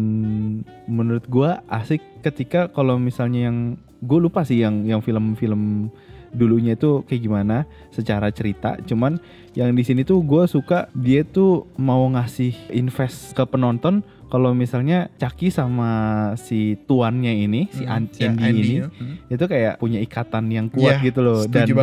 menurut 0.86 1.24
gua 1.26 1.62
asik 1.66 2.00
ketika 2.20 2.66
kalau 2.66 2.96
misalnya 2.96 3.48
yang 3.48 3.58
gue 3.98 4.18
lupa 4.18 4.42
sih 4.42 4.58
yang 4.58 4.82
yang 4.82 4.98
film-film 4.98 5.88
dulunya 6.32 6.72
itu 6.72 7.04
kayak 7.04 7.22
gimana 7.22 7.56
secara 7.88 8.28
cerita. 8.28 8.80
Cuman 8.80 9.20
yang 9.52 9.70
di 9.70 9.80
sini 9.80 10.02
tuh 10.02 10.20
gue 10.20 10.44
suka 10.44 10.88
dia 10.92 11.22
tuh 11.22 11.68
mau 11.76 12.08
ngasih 12.08 12.52
invest 12.70 13.32
ke 13.32 13.44
penonton 13.44 14.00
kalau 14.26 14.50
misalnya 14.50 15.12
Chucky 15.14 15.52
sama 15.52 15.92
si 16.34 16.58
tuannya 16.82 17.36
ini 17.38 17.68
si 17.68 17.84
Hmm, 17.84 18.08
si 18.08 18.24
Andy, 18.24 18.42
Andy, 18.42 18.60
ini 18.62 18.74
ya. 18.74 18.88
Hmm. 18.88 19.16
itu 19.28 19.44
kayak 19.44 19.76
punya 19.76 20.00
ikatan 20.00 20.44
yang 20.48 20.66
kuat 20.66 20.98
Iya, 20.98 21.04
gitu 21.04 21.20
loh 21.20 21.44
dan 21.44 21.52
dan 21.52 21.68
juga 21.68 21.80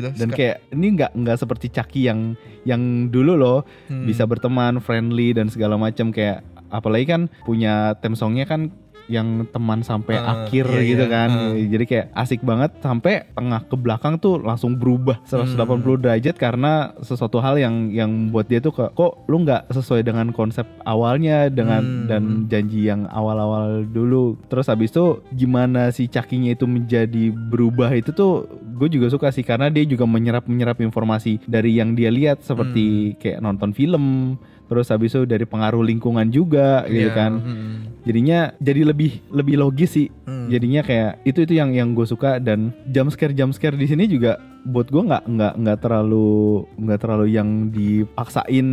tuh 0.00 0.12
dan 0.16 0.26
suka. 0.26 0.32
kayak 0.34 0.56
ini 0.72 0.86
nggak 0.96 1.10
nggak 1.12 1.36
seperti 1.36 1.66
Chucky 1.68 2.00
yang 2.02 2.20
yang 2.62 2.80
dulu 3.06 3.36
loh 3.36 3.58
Hmm. 3.86 4.08
bisa 4.08 4.24
berteman 4.24 4.80
friendly 4.80 5.30
dan 5.30 5.46
segala 5.46 5.76
macam 5.76 6.08
kayak 6.08 6.40
apalagi 6.68 7.04
kan 7.04 7.22
punya 7.44 7.92
theme 7.98 8.16
songnya 8.16 8.48
kan 8.48 8.72
yang 9.10 9.42
teman 9.46 9.82
sampai 9.82 10.14
Ah, 10.14 10.46
akhir 10.46 10.70
iya, 10.70 10.82
gitu 10.86 11.04
iya. 11.04 11.10
kan 11.10 11.30
Ah. 11.30 11.52
jadi 11.52 11.84
kayak 11.84 12.06
asik 12.14 12.40
banget 12.40 12.70
sampai 12.78 13.26
tengah 13.30 13.60
ke 13.62 13.74
belakang 13.74 14.14
tuh 14.16 14.38
langsung 14.38 14.78
berubah 14.78 15.18
180 15.24 15.58
Hmm. 15.90 16.02
derajat 16.06 16.36
karena 16.36 16.72
sesuatu 17.00 17.38
hal 17.38 17.58
yang 17.58 17.90
yang 17.90 18.30
buat 18.30 18.46
dia 18.46 18.58
tuh 18.58 18.70
kok 18.70 18.94
kok 18.94 19.26
lu 19.26 19.42
nggak 19.42 19.66
sesuai 19.68 20.00
dengan 20.00 20.30
konsep 20.30 20.62
awalnya 20.84 21.50
dengan 21.50 21.82
Hmm. 21.82 22.06
dan 22.06 22.22
janji 22.46 22.86
yang 22.86 23.04
awal-awal 23.04 23.82
dulu 23.82 24.38
terus 24.46 24.70
habis 24.70 24.88
itu 24.88 25.18
gimana 25.32 25.90
si 25.90 26.06
cakinya 26.06 26.50
itu 26.50 26.64
menjadi 26.64 27.28
berubah 27.30 27.90
itu 27.92 28.10
tuh 28.10 28.46
gue 28.72 28.88
juga 28.88 29.08
suka 29.08 29.28
sih 29.28 29.42
karena 29.42 29.66
dia 29.68 29.82
juga 29.82 30.06
menyerap 30.06 30.46
menyerap 30.46 30.78
informasi 30.78 31.42
dari 31.44 31.74
yang 31.74 31.92
dia 31.92 32.08
lihat 32.08 32.38
Hmm. 32.38 32.46
seperti 32.46 32.84
kayak 33.16 33.40
nonton 33.40 33.72
film 33.72 34.36
terus 34.70 34.86
habis 34.86 35.10
itu 35.10 35.26
dari 35.26 35.42
pengaruh 35.42 35.82
lingkungan 35.82 36.30
juga 36.30 36.86
gitu 36.86 37.10
Iya, 37.10 37.12
kan 37.12 37.32
hmm. 37.36 37.74
jadinya 38.00 38.38
jadi 38.56 38.86
lebih 38.86 39.18
lebih 39.28 39.58
logis 39.58 39.90
sih 39.92 40.08
Hmm. 40.22 40.46
jadinya 40.46 40.80
kayak 40.80 41.18
itu 41.24 41.42
itu 41.42 41.52
yang 41.52 41.74
yang 41.74 41.90
gue 41.90 42.06
suka 42.06 42.38
dan 42.38 42.70
jump 42.86 43.10
scare 43.10 43.34
jump 43.34 43.50
scare 43.50 43.74
di 43.74 43.84
sini 43.84 44.06
juga 44.06 44.38
buat 44.62 44.86
gue 44.86 45.02
nggak 45.02 45.26
nggak 45.26 45.52
nggak 45.58 45.78
terlalu 45.80 46.30
nggak 46.78 46.98
terlalu 46.98 47.26
yang 47.28 47.48
dipaksain 47.68 48.68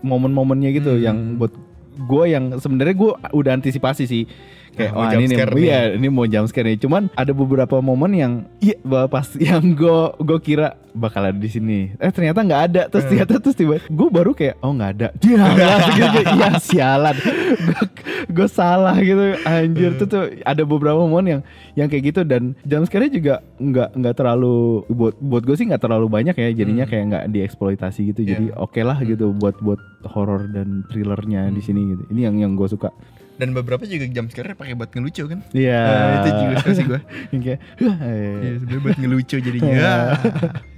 momen-momennya 0.00 0.70
gitu 0.72 0.92
Hmm. 0.92 1.04
yang 1.04 1.18
buat 1.36 1.52
gue 1.98 2.24
yang 2.26 2.56
sebenarnya 2.56 2.94
gue 2.94 3.10
udah 3.32 3.52
antisipasi 3.52 4.06
sih 4.06 4.24
kayak 4.78 4.92
Nah, 4.92 5.08
jump 5.08 5.18
ini 5.18 5.26
nih, 5.26 5.36
scare 5.36 5.50
nih." 5.50 5.60
iya 5.60 5.78
ini 5.92 6.06
mau 6.08 6.24
jump 6.24 6.46
scare 6.46 6.66
nih. 6.66 6.78
Cuman 6.78 7.02
ada 7.12 7.32
beberapa 7.32 7.76
momen 7.80 8.10
yang 8.12 8.32
iya 8.58 8.78
pas 9.06 9.26
yang 9.40 9.62
gue 9.68 9.98
gue 10.16 10.38
kira 10.40 10.68
bakal 10.90 11.22
ada 11.22 11.36
di 11.36 11.46
sini. 11.46 11.92
Eh 11.96 12.08
ternyata 12.08 12.40
nggak 12.40 12.62
ada. 12.64 12.82
Terus 12.86 13.04
Hmm. 13.04 13.10
ternyata 13.12 13.34
terus 13.38 13.54
tiba 13.54 13.76
gue 13.80 14.08
baru 14.08 14.30
kayak 14.32 14.54
oh 14.58 14.70
nggak 14.70 14.90
ada. 14.92 15.08
Dia 15.16 15.42
gitu, 15.98 16.18
iya 16.32 16.50
sialan. 16.56 17.16
gue 18.28 18.46
salah 18.46 18.96
gitu 18.98 19.24
anjir 19.42 19.90
Hmm. 19.90 19.98
tuh 19.98 20.06
tuh 20.06 20.22
ada 20.42 20.62
beberapa 20.62 21.00
momen 21.00 21.26
yang 21.28 21.42
yang 21.74 21.88
kayak 21.88 22.04
gitu 22.06 22.20
dan 22.22 22.52
jump 22.62 22.84
scare 22.84 23.08
juga 23.08 23.40
nggak 23.56 23.94
nggak 23.94 24.14
terlalu 24.14 24.56
buat 24.86 25.14
buat 25.16 25.42
gue 25.42 25.56
sih 25.56 25.64
nggak 25.64 25.80
terlalu 25.80 26.06
banyak 26.08 26.34
ya 26.34 26.48
jadinya 26.54 26.84
Hmm. 26.84 26.92
kayak 26.92 27.04
nggak 27.06 27.24
dieksploitasi 27.30 28.00
gitu 28.06 28.20
Iya. 28.20 28.30
jadi 28.30 28.46
oke 28.54 28.80
lah 28.80 28.98
gitu 29.00 29.32
buat 29.32 29.56
buat 29.58 29.80
horor 30.06 30.46
dan 30.46 30.84
thrillernya 30.86 31.48
di 31.48 31.56
Hmm. 31.56 31.64
sini 31.64 31.80
gitu 31.88 32.02
ini 32.10 32.20
yang 32.22 32.36
yang 32.38 32.52
gue 32.52 32.68
suka 32.68 32.92
Dan 33.38 33.54
beberapa 33.54 33.86
juga 33.86 34.04
jump 34.10 34.34
scare 34.34 34.58
pakai 34.58 34.74
buat 34.74 34.90
ngelucu 34.90 35.30
kan. 35.30 35.40
Iya. 35.54 35.82
Nah, 35.86 36.14
itu 36.18 36.28
juga 36.34 36.54
suka 36.58 36.72
sih 36.74 36.84
gue. 36.84 37.00
Kayak, 37.38 37.58
"Hah, 37.78 37.96
eh." 38.02 38.36
Iya, 38.42 38.50
sebenarnya 38.58 38.82
buat 38.82 38.98
ngelucu 38.98 39.36
jadinya. 39.38 39.66
Iya. 39.78 39.94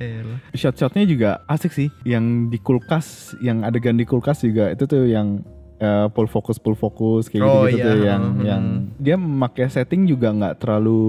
Elah. 0.00 0.38
Shot-shotnya 0.52 1.05
juga 1.09 1.31
asik 1.49 1.73
sih. 1.73 1.88
Yang 2.05 2.25
di 2.52 2.59
kulkas, 2.61 3.33
yang 3.40 3.64
adegan 3.64 3.97
di 3.97 4.05
kulkas 4.05 4.45
juga 4.45 4.73
itu 4.73 4.85
tuh 4.85 5.09
yang 5.09 5.40
eh, 5.81 6.07
full 6.13 6.29
fokus 6.29 6.61
full 6.61 6.77
fokus 6.77 7.27
kayak 7.27 7.41
Oh, 7.43 7.65
gitu, 7.65 7.81
iya. 7.81 7.85
tuh 7.85 7.97
yang 8.05 8.23
Hmm. 8.23 8.45
yang 8.45 8.65
dia 8.97 9.17
memakai 9.17 9.67
setting 9.67 10.05
juga 10.05 10.29
nggak 10.31 10.61
terlalu 10.61 11.01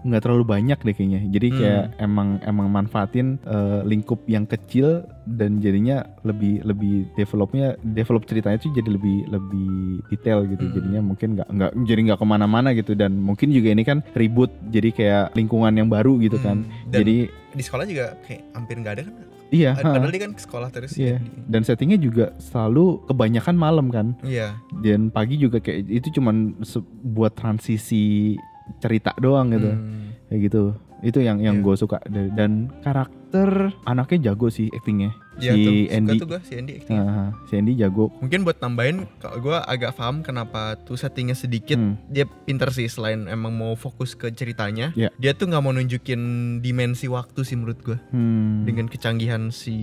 nggak 0.00 0.22
terlalu 0.24 0.44
banyak 0.44 0.78
deh 0.80 0.92
kayaknya. 0.92 1.20
Jadi 1.30 1.46
Hmm. 1.48 1.56
kayak 1.56 1.84
emang 1.98 2.28
emang 2.42 2.66
manfaatin 2.68 3.38
eh, 3.40 3.80
lingkup 3.84 4.26
yang 4.26 4.44
kecil 4.44 5.06
dan 5.24 5.58
jadinya 5.58 6.02
lebih 6.20 6.60
lebih 6.62 7.06
developnya 7.14 7.78
develop 7.80 8.26
ceritanya 8.26 8.58
tuh 8.58 8.72
jadi 8.72 8.90
lebih 8.90 9.30
lebih 9.30 9.70
detail 10.08 10.42
gitu. 10.44 10.64
Hmm. 10.64 10.74
Jadinya 10.74 11.00
mungkin 11.00 11.28
nggak 11.34 11.48
nggak 11.48 11.70
jadi 11.86 12.00
nggak 12.10 12.18
ke 12.18 12.26
mana-mana 12.26 12.68
gitu 12.72 12.92
dan 12.92 13.14
mungkin 13.14 13.48
juga 13.48 13.70
ini 13.70 13.86
kan 13.86 14.02
ribut 14.12 14.50
jadi 14.68 14.90
kayak 14.90 15.24
lingkungan 15.32 15.70
yang 15.70 15.86
baru 15.86 16.18
gitu 16.18 16.36
kan. 16.36 16.66
Hmm. 16.66 16.90
Dan 16.90 16.98
Jadi 17.00 17.16
di 17.50 17.62
sekolah 17.62 17.84
juga 17.84 18.14
kayak 18.24 18.42
hampir 18.54 18.74
nggak 18.76 18.94
ada 18.94 19.02
kan. 19.06 19.14
Iya. 19.50 19.74
Ad- 19.74 19.82
ha. 19.82 19.92
Padahal 19.94 20.10
dia 20.10 20.22
kan 20.22 20.32
ke 20.32 20.42
sekolah 20.42 20.68
terus. 20.70 20.92
Iya. 20.94 21.18
ya. 21.18 21.18
Dan 21.46 21.62
settingnya 21.62 21.98
juga 21.98 22.32
selalu 22.38 23.04
kebanyakan 23.06 23.54
malam 23.54 23.86
kan. 23.88 24.14
Iya. 24.22 24.56
Dan 24.80 25.10
pagi 25.10 25.36
juga 25.36 25.58
kayak 25.58 25.86
itu 25.86 26.08
cuman 26.16 26.58
buat 27.04 27.34
transisi 27.34 28.34
cerita 28.78 29.10
doang 29.18 29.50
gitu. 29.50 29.70
Hmm. 29.70 30.14
Kayak 30.26 30.40
gitu. 30.46 30.62
Itu 31.00 31.18
yang 31.18 31.40
yang 31.40 31.58
Iya. 31.58 31.64
gue 31.64 31.74
suka 31.76 31.96
dan 32.10 32.68
karakter 32.80 33.72
anaknya 33.84 34.30
jago 34.30 34.48
sih 34.48 34.68
actingnya. 34.70 35.10
Iya 35.40 35.52
si 35.52 35.58
tuh, 35.58 35.72
suka 35.72 35.94
Andy. 35.96 36.16
tuh 36.16 36.26
gue 36.26 36.40
si 36.42 36.52
Andy 36.54 36.72
acting. 36.76 36.96
Nah, 36.96 37.28
si 37.44 37.52
Andy 37.54 37.72
jago. 37.74 38.04
Mungkin 38.18 38.40
buat 38.40 38.56
tambahin, 38.56 38.96
kalau 39.16 39.38
gue 39.40 39.56
agak 39.58 39.92
paham 39.92 40.20
kenapa 40.20 40.60
tuh 40.78 40.94
settingnya 40.94 41.34
sedikit 41.34 41.76
Hmm. 41.76 41.96
dia 42.06 42.24
pinter 42.40 42.68
sih 42.68 42.86
selain 42.86 43.24
emang 43.26 43.50
mau 43.50 43.72
fokus 43.74 44.12
ke 44.12 44.28
ceritanya. 44.30 44.92
Iya. 44.92 45.08
Dia 45.14 45.32
tuh 45.32 45.46
nggak 45.46 45.60
mau 45.60 45.72
nunjukin 45.72 46.20
dimensi 46.58 47.06
waktu 47.06 47.40
sih 47.40 47.54
menurut 47.54 47.80
gue 47.80 47.98
Hmm. 48.08 48.62
dengan 48.62 48.86
kecanggihan 48.86 49.48
si 49.50 49.76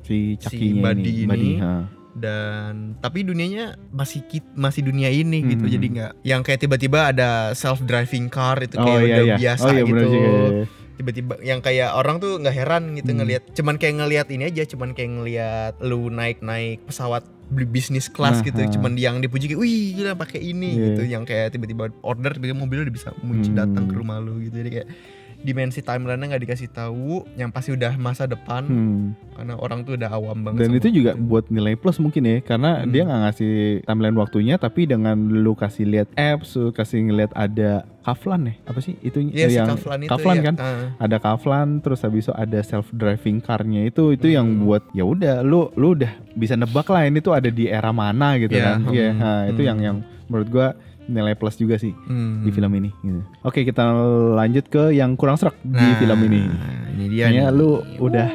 si 0.00 0.36
Chucky-nya 0.36 0.82
Buddy 0.84 1.02
ini. 1.02 1.20
ini. 1.20 1.26
Buddy, 1.26 1.52
ha. 1.58 1.74
dan 2.12 2.98
tapi 2.98 3.22
dunianya 3.22 3.78
masih 3.88 4.26
kit- 4.26 4.50
masih 4.52 4.82
dunia 4.82 5.06
ini 5.08 5.46
gitu 5.46 5.62
Hmm. 5.62 5.72
jadi 5.72 5.86
nggak 5.88 6.12
yang 6.24 6.42
kayak 6.42 6.58
tiba-tiba 6.60 7.06
ada 7.06 7.30
self 7.54 7.78
driving 7.80 8.26
car 8.26 8.58
itu 8.58 8.74
Oh 8.74 8.82
kayak 8.82 8.98
iya 8.98 9.06
udah 9.06 9.24
iya. 9.24 9.36
biasa 9.38 9.62
oh 9.62 9.70
iya 9.70 9.82
gitu 9.84 10.02
juga. 10.02 10.18
iya. 10.18 10.64
Tiba-tiba 11.00 11.40
yang 11.40 11.58
kayak 11.58 11.90
orang 11.90 12.20
tuh 12.20 12.36
nggak 12.36 12.52
heran 12.54 12.92
gitu 12.94 13.10
Hmm. 13.10 13.18
ngelihat 13.18 13.42
cuman 13.50 13.74
kayak 13.74 13.94
ngelihat 13.96 14.26
ini 14.28 14.44
aja 14.44 14.62
cuman 14.66 14.92
kayak 14.92 15.10
ngelihat 15.12 15.72
lu 15.80 16.06
naik-naik 16.06 16.84
pesawat 16.84 17.24
beli 17.48 17.66
bisnis 17.66 18.06
kelas 18.06 18.38
Nah, 18.38 18.46
gitu 18.46 18.78
cuman 18.78 18.94
yang 18.94 19.18
dipuji 19.18 19.48
kayak 19.48 19.58
wih 19.58 19.96
gila 19.96 20.14
pakai 20.14 20.38
ini 20.44 20.70
Iya. 20.70 20.84
gitu 20.86 21.02
yang 21.08 21.24
kayak 21.24 21.50
tiba-tiba 21.50 21.90
order 22.00 22.30
tiba-tiba 22.30 22.54
mobilnya 22.54 22.84
udah 22.84 22.94
bisa 22.94 23.08
muncul 23.18 23.50
Hmm. 23.50 23.58
datang 23.58 23.84
ke 23.86 23.94
rumah 23.94 24.20
lu 24.20 24.38
gitu 24.38 24.54
jadi 24.54 24.70
kayak 24.70 24.88
dimensi 25.40 25.80
timeline-nya 25.80 26.26
nggak 26.28 26.44
dikasih 26.44 26.68
tahu 26.68 27.24
yang 27.34 27.48
pasti 27.48 27.70
udah 27.70 27.96
masa 27.96 28.24
depan 28.24 28.62
Hmm. 28.62 29.04
karena 29.32 29.56
orang 29.56 29.80
tuh 29.82 29.96
udah 29.96 30.10
awam 30.10 30.36
banget 30.42 30.60
Dan 30.62 30.76
itu 30.76 30.88
juga 30.92 31.12
itu. 31.12 31.22
buat 31.22 31.48
nilai 31.48 31.74
plus 31.74 31.96
mungkin 31.96 32.22
ya 32.22 32.36
karena 32.40 32.70
Hmm. 32.78 32.88
dia 32.88 33.02
nggak 33.02 33.20
ngasih 33.22 33.52
timeline 33.82 34.14
waktunya 34.14 34.54
tapi 34.56 34.84
dengan 34.84 35.16
lu 35.16 35.52
kasih 35.52 35.84
lihat 35.86 36.08
apps, 36.12 36.54
lu 36.54 36.70
kasih 36.70 37.00
ngeliat 37.02 37.32
ada 37.32 37.82
Kaflan 38.00 38.42
ya 38.46 38.54
apa 38.64 38.80
sih 38.80 38.96
itu 38.98 39.20
Iya 39.22 39.46
si 39.46 39.54
yang 39.54 39.68
Kaflan 39.70 40.00
itu 40.00 40.10
Kaflan 40.10 40.36
ya. 40.36 40.42
kan 40.42 40.54
Ah. 40.56 40.88
ada 40.98 41.16
Kaflan 41.16 41.68
terus 41.78 42.00
habis 42.00 42.24
itu 42.24 42.32
ada 42.34 42.60
self 42.60 42.88
driving 42.90 43.38
car-nya 43.38 43.84
itu 43.84 44.12
itu 44.12 44.28
yang 44.28 44.44
Hmm. 44.46 44.60
buat 44.62 44.84
ya 44.90 45.04
udah 45.04 45.40
lu 45.40 45.68
lu 45.74 45.92
udah 45.94 46.08
bisa 46.32 46.52
nebak 46.52 46.84
lah 46.86 47.04
ini 47.04 47.18
tuh 47.18 47.32
ada 47.32 47.48
di 47.48 47.64
era 47.64 47.90
mana 47.90 48.36
gitu 48.36 48.52
Iya, 48.52 48.64
kan 48.66 48.78
iya 48.90 49.08
hmm, 49.08 49.18
nah, 49.18 49.40
itu 49.46 49.56
hmm. 49.58 49.68
yang 49.68 49.78
yang 49.80 49.96
menurut 50.26 50.48
gua 50.48 50.68
nilai 51.10 51.34
plus 51.34 51.54
juga 51.54 51.74
sih 51.74 51.90
Hmm. 52.06 52.40
di 52.40 52.50
film 52.50 52.70
ini 52.72 52.90
gitu. 52.96 53.20
Oke 53.42 53.62
kita 53.62 53.82
lanjut 54.34 54.64
ke 54.64 54.90
yang 54.90 55.14
kurang 55.14 55.34
serak 55.34 55.58
di 55.60 55.74
Nah, 55.74 55.98
film 55.98 56.20
ini 56.24 56.40
Ini 56.90 57.04
dia 57.06 57.24
Kayaknya 57.26 57.46
lu 57.50 57.70
udah 57.98 58.28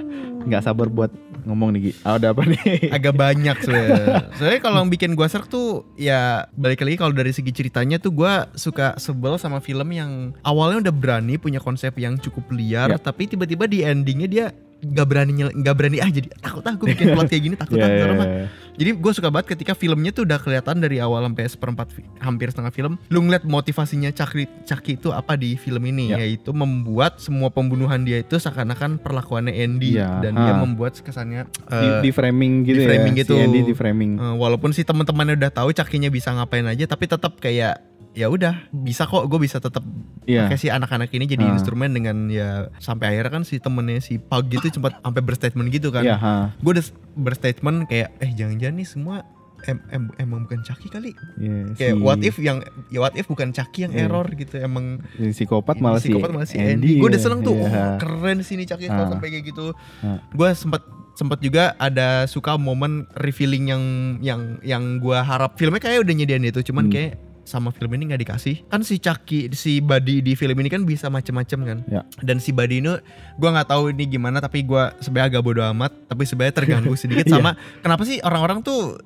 nggak 0.46 0.62
sabar 0.62 0.88
buat 0.88 1.10
ngomong 1.46 1.70
nih 1.72 1.82
Gi. 1.82 1.92
Ah, 2.02 2.18
ada 2.18 2.34
apa 2.34 2.44
nih 2.44 2.60
agak 2.98 3.14
banyak 3.14 3.58
sebenarnya. 3.62 4.18
Soalnya 4.38 4.60
kalau 4.60 4.78
yang 4.82 4.90
bikin 4.90 5.14
gua 5.14 5.26
serak 5.26 5.46
tuh 5.46 5.86
ya 5.96 6.50
balik 6.52 6.82
lagi 6.82 6.98
kalau 6.98 7.14
dari 7.14 7.30
segi 7.30 7.50
ceritanya 7.50 7.98
tuh 7.98 8.12
gua 8.12 8.50
suka 8.54 8.98
sebel 8.98 9.38
sama 9.38 9.58
film 9.60 9.88
yang 9.90 10.12
awalnya 10.42 10.90
udah 10.90 10.94
berani 10.94 11.38
punya 11.38 11.58
konsep 11.58 11.94
yang 11.96 12.18
cukup 12.18 12.50
liar 12.50 12.88
Ya. 12.88 12.98
tapi 12.98 13.26
tiba-tiba 13.26 13.66
di 13.66 13.82
endingnya 13.82 14.28
dia 14.28 14.46
nggak 14.76 15.08
berani 15.08 15.32
nggak 15.34 15.76
berani 15.76 15.98
ah 15.98 16.12
jadi 16.12 16.28
takut 16.38 16.62
ah 16.62 16.76
gue 16.76 16.94
bikin 16.94 17.16
plot 17.16 17.26
kayak 17.26 17.42
gini 17.42 17.56
takut 17.56 17.78
Ya, 17.82 17.86
ah 17.86 17.90
ya, 17.90 17.98
serem 17.98 18.20
ah. 18.20 18.28
ya. 18.28 18.46
Jadi 18.76 18.90
gue 18.92 19.12
suka 19.16 19.32
banget 19.32 19.56
ketika 19.56 19.72
filmnya 19.72 20.12
tuh 20.12 20.28
udah 20.28 20.36
kelihatan 20.36 20.84
dari 20.84 21.00
awal 21.00 21.24
sampai 21.24 21.48
seperempat 21.48 21.88
hampir 22.20 22.52
setengah 22.52 22.76
film, 22.76 23.00
lu 23.08 23.24
ngeliat 23.24 23.48
motivasinya 23.48 24.12
Chucky, 24.12 24.52
Chucky 24.68 25.00
itu 25.00 25.16
apa 25.16 25.40
di 25.40 25.56
film 25.56 25.80
ini, 25.88 26.12
Ya. 26.12 26.20
yaitu 26.20 26.52
membuat 26.52 27.18
semua 27.18 27.48
pembunuhan 27.48 28.04
dia 28.04 28.20
itu 28.20 28.36
seakan-akan 28.36 29.00
perlakuannya 29.00 29.56
Andy 29.56 29.96
Ya, 29.96 30.20
dan 30.20 30.36
dia 30.36 30.54
ha. 30.54 30.60
membuat 30.60 30.92
kesannya 31.00 31.35
di, 31.44 31.76
eh, 31.76 32.00
di 32.00 32.10
framing 32.10 32.54
gitu 32.64 32.78
di 32.78 32.86
framing 32.86 33.14
ya 33.14 33.20
gitu. 33.22 33.34
si 33.34 33.42
Andy 33.42 33.60
di 33.62 33.74
framing 33.74 34.12
eh, 34.16 34.36
walaupun 34.36 34.72
si 34.72 34.82
teman-temannya 34.82 35.36
udah 35.36 35.52
tahu 35.52 35.70
Chucky-nya 35.70 36.08
bisa 36.08 36.32
ngapain 36.32 36.64
aja, 36.64 36.86
tapi 36.86 37.06
tetap 37.06 37.36
kayak 37.38 37.84
ya 38.12 38.28
udah 38.28 38.72
bisa 38.72 39.04
kok 39.04 39.26
gue 39.26 39.36
bisa 39.38 39.60
tetap 39.60 39.84
Iya. 40.24 40.48
pakai 40.48 40.56
si 40.56 40.68
anak-anak 40.68 41.12
ini 41.12 41.28
jadi 41.28 41.44
Ha. 41.44 41.52
instrumen 41.54 41.92
dengan 41.92 42.32
ya 42.32 42.72
sampai 42.78 43.12
akhirnya 43.12 43.30
kan 43.30 43.44
si 43.44 43.60
temennya 43.60 44.00
si 44.00 44.16
Pug 44.18 44.48
gitu 44.48 44.72
sempat 44.72 44.98
sampai 44.98 45.20
berstatement 45.22 45.68
gitu 45.68 45.92
kan 45.92 46.02
ha. 46.08 46.56
gue 46.56 46.72
udah 46.72 46.86
berstatement 47.16 47.86
kayak 47.86 48.16
eh 48.18 48.32
jangan-jangan 48.32 48.76
nih 48.76 48.88
semua 48.88 49.16
em, 49.64 49.78
em- 49.90 50.16
emang 50.18 50.46
bukan 50.46 50.62
Chucky 50.62 50.88
kali 50.88 51.12
Iya, 51.36 51.76
kayak 51.76 51.94
si- 51.94 52.02
what 52.02 52.20
if 52.22 52.36
yang 52.38 52.64
ya 52.88 53.00
what 53.00 53.14
if 53.14 53.26
bukan 53.26 53.52
Chucky 53.52 53.84
yang 53.84 53.92
Iya. 53.92 54.08
error 54.08 54.28
gitu 54.30 54.56
emang 54.58 55.04
si 55.14 55.44
psikopat 55.44 55.76
malah 55.78 56.00
si 56.00 56.08
psikopat 56.08 56.30
malah 56.32 56.48
si 56.48 56.56
Andy, 56.56 56.96
gue 56.96 57.06
udah 57.06 57.18
ya. 57.18 57.22
seneng 57.22 57.42
tuh 57.42 57.54
oh, 57.54 57.68
keren 57.98 58.40
sih 58.42 58.56
nih 58.56 58.66
kalau 58.66 58.88
Ah. 58.88 59.12
sampai 59.12 59.28
kayak 59.30 59.46
gitu 59.46 59.76
Ah. 60.00 60.24
gue 60.26 60.50
sempet 60.54 60.82
sempet 61.16 61.40
juga 61.42 61.74
ada 61.80 62.28
suka 62.28 62.60
momen 62.60 63.08
revealing 63.18 63.72
yang 63.72 63.84
yang 64.20 64.42
yang 64.62 64.84
gue 65.00 65.16
harap 65.16 65.56
filmnya 65.56 65.80
kayak 65.80 66.04
udah 66.04 66.14
nyediain 66.14 66.44
itu 66.44 66.60
cuman 66.62 66.88
Hmm. 66.88 66.94
kayak 66.94 67.12
sama 67.46 67.70
film 67.70 67.94
ini 67.94 68.10
nggak 68.10 68.22
dikasih 68.22 68.66
kan 68.66 68.82
si 68.82 68.98
Chucky 68.98 69.48
si 69.54 69.78
Buddy 69.78 70.20
di 70.20 70.34
film 70.34 70.58
ini 70.58 70.68
kan 70.68 70.82
bisa 70.82 71.08
macem-macem 71.08 71.60
kan 71.62 71.78
Ya. 71.86 72.02
dan 72.20 72.38
si 72.38 72.50
Buddy 72.50 72.82
ini 72.82 72.98
gue 73.36 73.48
nggak 73.48 73.70
tahu 73.70 73.94
ini 73.94 74.10
gimana 74.10 74.42
tapi 74.42 74.62
gue 74.62 74.84
sebenarnya 75.00 75.30
agak 75.32 75.44
bodo 75.44 75.62
amat 75.72 75.94
tapi 76.10 76.26
sebenarnya 76.26 76.56
terganggu 76.56 76.98
sedikit 77.00 77.24
Iya. 77.24 77.38
sama 77.38 77.54
kenapa 77.80 78.02
sih 78.04 78.18
orang-orang 78.20 78.60
tuh 78.60 78.98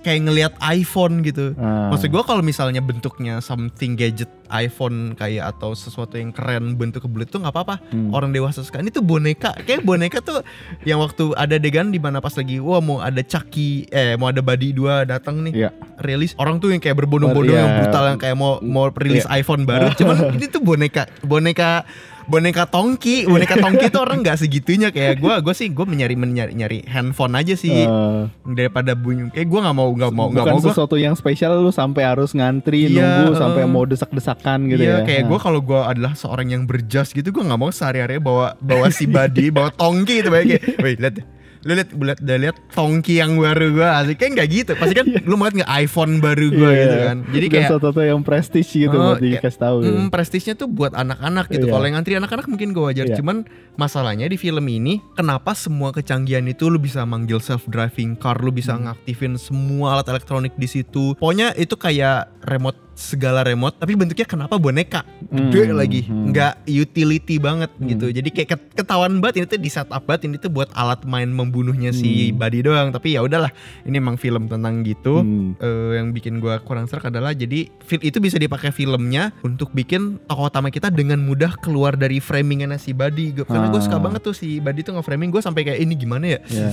kayak 0.00 0.20
ngelihat 0.22 0.52
iPhone 0.64 1.20
gitu 1.20 1.52
Ah. 1.54 1.92
Maksud 1.92 2.08
gue 2.08 2.22
kalau 2.22 2.40
misalnya 2.40 2.80
bentuknya 2.80 3.38
something 3.38 3.92
gadget 3.92 4.30
iPhone 4.48 5.12
kayak 5.12 5.52
atau 5.52 5.72
sesuatu 5.72 6.14
yang 6.14 6.30
keren 6.30 6.74
bentuk 6.74 7.04
bulat 7.04 7.28
tuh 7.28 7.40
nggak 7.40 7.50
apa-apa. 7.50 7.76
Hmm. 7.88 8.08
Orang 8.10 8.30
dewasa 8.30 8.60
sekarang 8.60 8.86
itu 8.86 9.00
boneka. 9.00 9.52
Kayak 9.58 9.82
boneka 9.82 10.18
tuh 10.20 10.40
yang 10.82 11.00
waktu 11.00 11.32
ada 11.34 11.56
adegan 11.56 11.88
di 11.88 11.96
mana 11.96 12.20
pas 12.20 12.32
lagi 12.32 12.56
wah 12.56 12.78
mau 12.78 12.98
ada 12.98 13.20
Chucky 13.20 13.84
eh 13.88 14.14
mau 14.14 14.28
ada 14.28 14.40
Buddy 14.40 14.72
2 14.72 15.04
datang 15.06 15.40
nih 15.42 15.52
Iya. 15.54 15.70
rilis 15.98 16.32
orang 16.36 16.56
tuh 16.56 16.70
yang 16.70 16.80
kayak 16.80 16.96
berbondong-bondong 16.96 17.52
Iya. 17.52 17.62
yang 17.62 17.74
brutal 17.82 18.04
yang 18.06 18.18
kayak 18.18 18.36
mau 18.38 18.62
mau 18.62 18.86
rilis 18.88 19.26
iPhone 19.26 19.66
baru. 19.66 19.90
Cuman 19.98 20.38
ini 20.38 20.46
tuh 20.46 20.62
boneka 20.62 21.10
boneka 21.20 21.82
boneka 22.22 22.70
tongki 22.70 23.26
boneka 23.26 23.58
tongki 23.58 23.90
tuh 23.90 24.06
orang 24.06 24.22
nggak 24.22 24.38
segitunya 24.38 24.94
kayak 24.94 25.18
gue 25.18 25.34
gue 25.42 25.54
sih 25.58 25.66
gue 25.66 25.82
menyari 25.82 26.14
menyari 26.14 26.54
nyari 26.54 26.78
handphone 26.86 27.34
aja 27.34 27.58
sih 27.58 27.82
Eh, 27.82 28.22
daripada 28.46 28.94
bunyi 28.94 29.26
kayak 29.34 29.50
gue 29.50 29.58
nggak 29.58 29.74
mau 29.74 29.90
nggak 29.90 30.12
mau 30.14 30.30
nggak 30.30 30.46
mau 30.46 30.62
gue 30.62 30.70
sesuatu 30.70 30.94
yang 30.94 31.18
spesial 31.18 31.58
lu 31.58 31.74
sampai 31.74 32.06
harus 32.06 32.30
ngantri 32.30 32.86
Iya, 32.86 33.26
nunggu 33.26 33.34
sampai 33.34 33.66
eh. 33.66 33.68
mau 33.68 33.82
desak-desakan 33.82 34.70
gitu 34.70 34.86
iya, 34.86 35.02
ya. 35.02 35.06
kayak 35.06 35.26
Nah. 35.26 35.28
gue 35.34 35.38
kalau 35.42 35.60
gue 35.66 35.80
adalah 35.82 36.12
seorang 36.14 36.46
yang 36.46 36.62
berjas 36.62 37.10
gitu 37.10 37.26
gue 37.26 37.42
nggak 37.42 37.58
mau 37.58 37.74
sehari-hari 37.74 38.22
bawa 38.22 38.54
bawa 38.62 38.86
si 38.94 39.10
body 39.10 39.50
bawa 39.58 39.74
tongki 39.74 40.22
gitu 40.22 40.30
kayak 40.30 40.62
wih 40.78 40.94
lihat 40.94 41.14
deh. 41.18 41.26
Lu 41.62 41.72
lihat 41.72 41.90
udah 41.92 42.38
lihat 42.38 42.56
tongki 42.70 43.16
yang 43.16 43.34
baru 43.34 43.70
gue 43.70 43.86
asik 43.86 44.16
kayak 44.16 44.32
nggak 44.34 44.48
gitu 44.50 44.72
pasti 44.74 44.94
kan 44.94 45.06
lu 45.22 45.34
mau 45.34 45.46
nggak 45.46 45.70
iPhone 45.78 46.18
baru 46.18 46.46
gue 46.48 46.68
Iya. 46.68 46.82
gitu 46.82 46.96
kan 47.00 47.16
jadi 47.28 47.46
kayak 47.48 47.68
sesuatu 47.70 48.00
yang 48.00 48.20
prestis 48.20 48.66
gitu 48.66 48.90
Oh, 48.92 49.14
buat 49.14 49.18
kayak, 49.18 49.38
dikasih 49.38 49.60
tahu 49.60 49.76
gitu. 49.78 49.94
mm, 49.94 50.08
prestisnya 50.08 50.54
tuh 50.54 50.66
buat 50.66 50.92
anak-anak 50.92 51.46
gitu. 51.48 51.64
Iya. 51.64 51.72
Kalau 51.72 51.84
yang 51.84 51.94
ngantri 51.94 52.14
anak-anak 52.16 52.46
mungkin 52.46 52.68
gue 52.70 52.82
wajar. 52.82 53.06
Iya. 53.06 53.16
Cuman 53.16 53.46
masalahnya 53.72 54.26
di 54.26 54.34
film 54.34 54.64
ini, 54.64 54.98
kenapa 55.12 55.54
semua 55.54 55.90
kecanggihan 55.90 56.42
itu 56.44 56.66
lu 56.66 56.76
bisa 56.76 57.02
manggil 57.02 57.38
self 57.38 57.64
driving 57.66 58.14
car, 58.14 58.36
lu 58.36 58.50
bisa 58.50 58.74
Hmm. 58.74 58.90
ngaktifin 58.90 59.36
semua 59.36 59.94
alat 59.94 60.10
elektronik 60.10 60.52
di 60.54 60.66
situ. 60.66 61.14
Pokoknya 61.14 61.54
itu 61.54 61.72
kayak 61.74 62.26
remote 62.42 62.78
segala 62.94 63.40
remote 63.40 63.74
tapi 63.74 63.92
bentuknya 63.92 64.24
kenapa 64.24 64.54
boneka 64.54 65.00
gede 65.24 65.62
Hmm, 65.64 65.74
lagi 65.74 66.00
hmm. 66.02 66.28
nggak 66.28 66.54
utility 66.66 67.36
banget 67.36 67.70
gitu 67.78 68.06
jadi 68.08 68.28
kayak 68.28 68.48
ket- 68.50 68.70
ketahuan 68.76 69.18
banget 69.18 69.34
ini 69.38 69.46
tuh 69.46 69.58
di 69.58 69.68
setup 69.68 70.02
banget 70.02 70.26
ini 70.26 70.36
tuh 70.36 70.48
buat 70.48 70.68
alat 70.72 71.02
main 71.02 71.26
membunuhnya 71.26 71.90
si 71.90 72.28
Hmm. 72.28 72.38
Buddy 72.38 72.60
doang 72.62 72.88
tapi 72.88 73.14
ya 73.14 73.20
udahlah 73.20 73.48
ini 73.82 73.96
emang 73.96 74.16
film 74.16 74.46
tentang 74.46 74.82
gitu 74.82 75.20
Hmm. 75.20 75.54
Eh, 75.54 75.90
yang 75.94 76.10
bikin 76.10 76.38
gua 76.38 76.58
kurang 76.58 76.84
serak 76.84 77.06
adalah 77.06 77.32
jadi 77.32 77.68
itu 77.94 78.18
bisa 78.18 78.36
dipakai 78.36 78.70
filmnya 78.70 79.32
untuk 79.40 79.70
bikin 79.70 80.20
tokoh 80.22 80.46
utama 80.46 80.68
kita 80.68 80.88
dengan 80.88 81.18
mudah 81.18 81.56
keluar 81.56 81.94
dari 81.94 82.18
framingannya 82.18 82.76
si 82.76 82.92
Buddy 82.92 83.34
karena 83.38 83.68
gue 83.68 83.80
suka 83.80 83.94
Ah. 83.94 84.02
banget 84.02 84.20
tuh 84.20 84.32
si 84.32 84.58
Buddy 84.58 84.82
tuh 84.82 84.94
nge-framing 84.94 85.28
gue 85.28 85.40
sampai 85.40 85.62
kayak 85.62 85.80
ini 85.80 85.94
gimana 85.94 86.26
ya 86.28 86.40
Ya. 86.44 86.68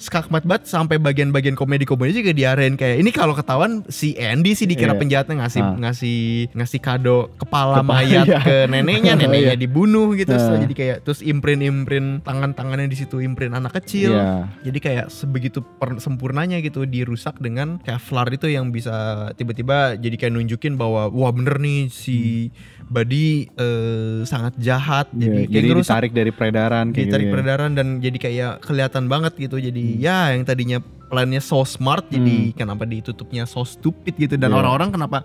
Skakmat 0.00 0.42
banget 0.42 0.64
sampai 0.64 0.96
bagian-bagian 0.96 1.52
komedi-komedi 1.52 2.16
juga 2.16 2.32
diarahin 2.32 2.72
kayak 2.72 2.96
ini 2.98 3.10
kalau 3.10 3.32
ketahuan 3.32 3.84
si 3.86 4.16
Andy 4.16 4.52
sih 4.52 4.64
dikira 4.64 4.90
Iya. 4.90 4.98
penjahatnya 4.98 5.34
ngasih 5.38 5.60
Ah. 5.60 5.76
ngasih 5.78 6.18
ngasih 6.50 6.80
kado 6.80 7.28
kepala, 7.36 7.78
Kepala, 7.78 8.00
mayat 8.00 8.24
iya. 8.24 8.40
ke 8.40 8.56
neneknya 8.66 9.12
neneknya 9.20 9.54
Iya. 9.54 9.60
dibunuh 9.60 10.10
gitu 10.14 10.32
Ah. 10.32 10.40
So, 10.40 10.56
jadi 10.56 10.72
kayak 10.72 10.96
terus 11.02 11.20
imprint-imprint 11.20 12.22
tangan-tangannya 12.22 12.86
di 12.86 12.96
situ 12.96 13.20
imprint 13.20 13.52
anak 13.52 13.76
kecil 13.76 14.16
Iya. 14.16 14.48
jadi 14.64 14.78
kayak 14.80 15.06
sebegitu 15.08 15.60
per- 15.60 16.00
sempurnanya 16.00 16.58
gitu 16.58 16.82
dirusak 16.82 17.36
dengan 17.36 17.76
Kevlar 17.80 18.30
itu 18.30 18.46
yang 18.46 18.72
bisa 18.72 18.90
tiba-tiba 19.34 19.94
jadi 19.94 20.16
kayak 20.16 20.32
nunjukin 20.32 20.74
bahwa 20.74 21.06
wah 21.06 21.28
bener 21.30 21.58
nih 21.58 21.86
si 21.86 22.48
Buddy 22.86 23.46
eh, 23.52 24.24
sangat 24.24 24.56
jahat 24.56 25.12
Iya, 25.12 25.20
jadi 25.20 25.36
kayak 25.44 25.48
jadi 25.52 25.68
ditarik 25.78 26.12
dari 26.12 26.30
peredaran 26.30 26.86
kayak 26.88 26.96
ditarik 27.04 27.20
gitu 27.20 27.28
ya. 27.28 27.34
peredaran 27.36 27.70
dan 27.72 27.86
jadi 27.98 28.18
kayak 28.18 28.52
kelihatan 28.60 29.04
banget 29.06 29.32
gitu 29.36 29.56
jadi 29.56 29.86
ya 29.96 30.30
yang 30.30 30.44
tadinya 30.44 30.78
plannya 31.06 31.38
so 31.38 31.58
smart 31.64 32.06
jadi 32.06 32.54
kenapa 32.54 32.84
ditutupnya 32.84 33.42
so 33.42 33.62
stupid 33.62 34.14
gitu 34.14 34.34
dan 34.34 34.46
Hmm. 34.46 34.46
Iya. 34.46 34.52
Hmm. 34.52 34.60
orang-orang 34.60 34.90
kenapa 34.92 35.18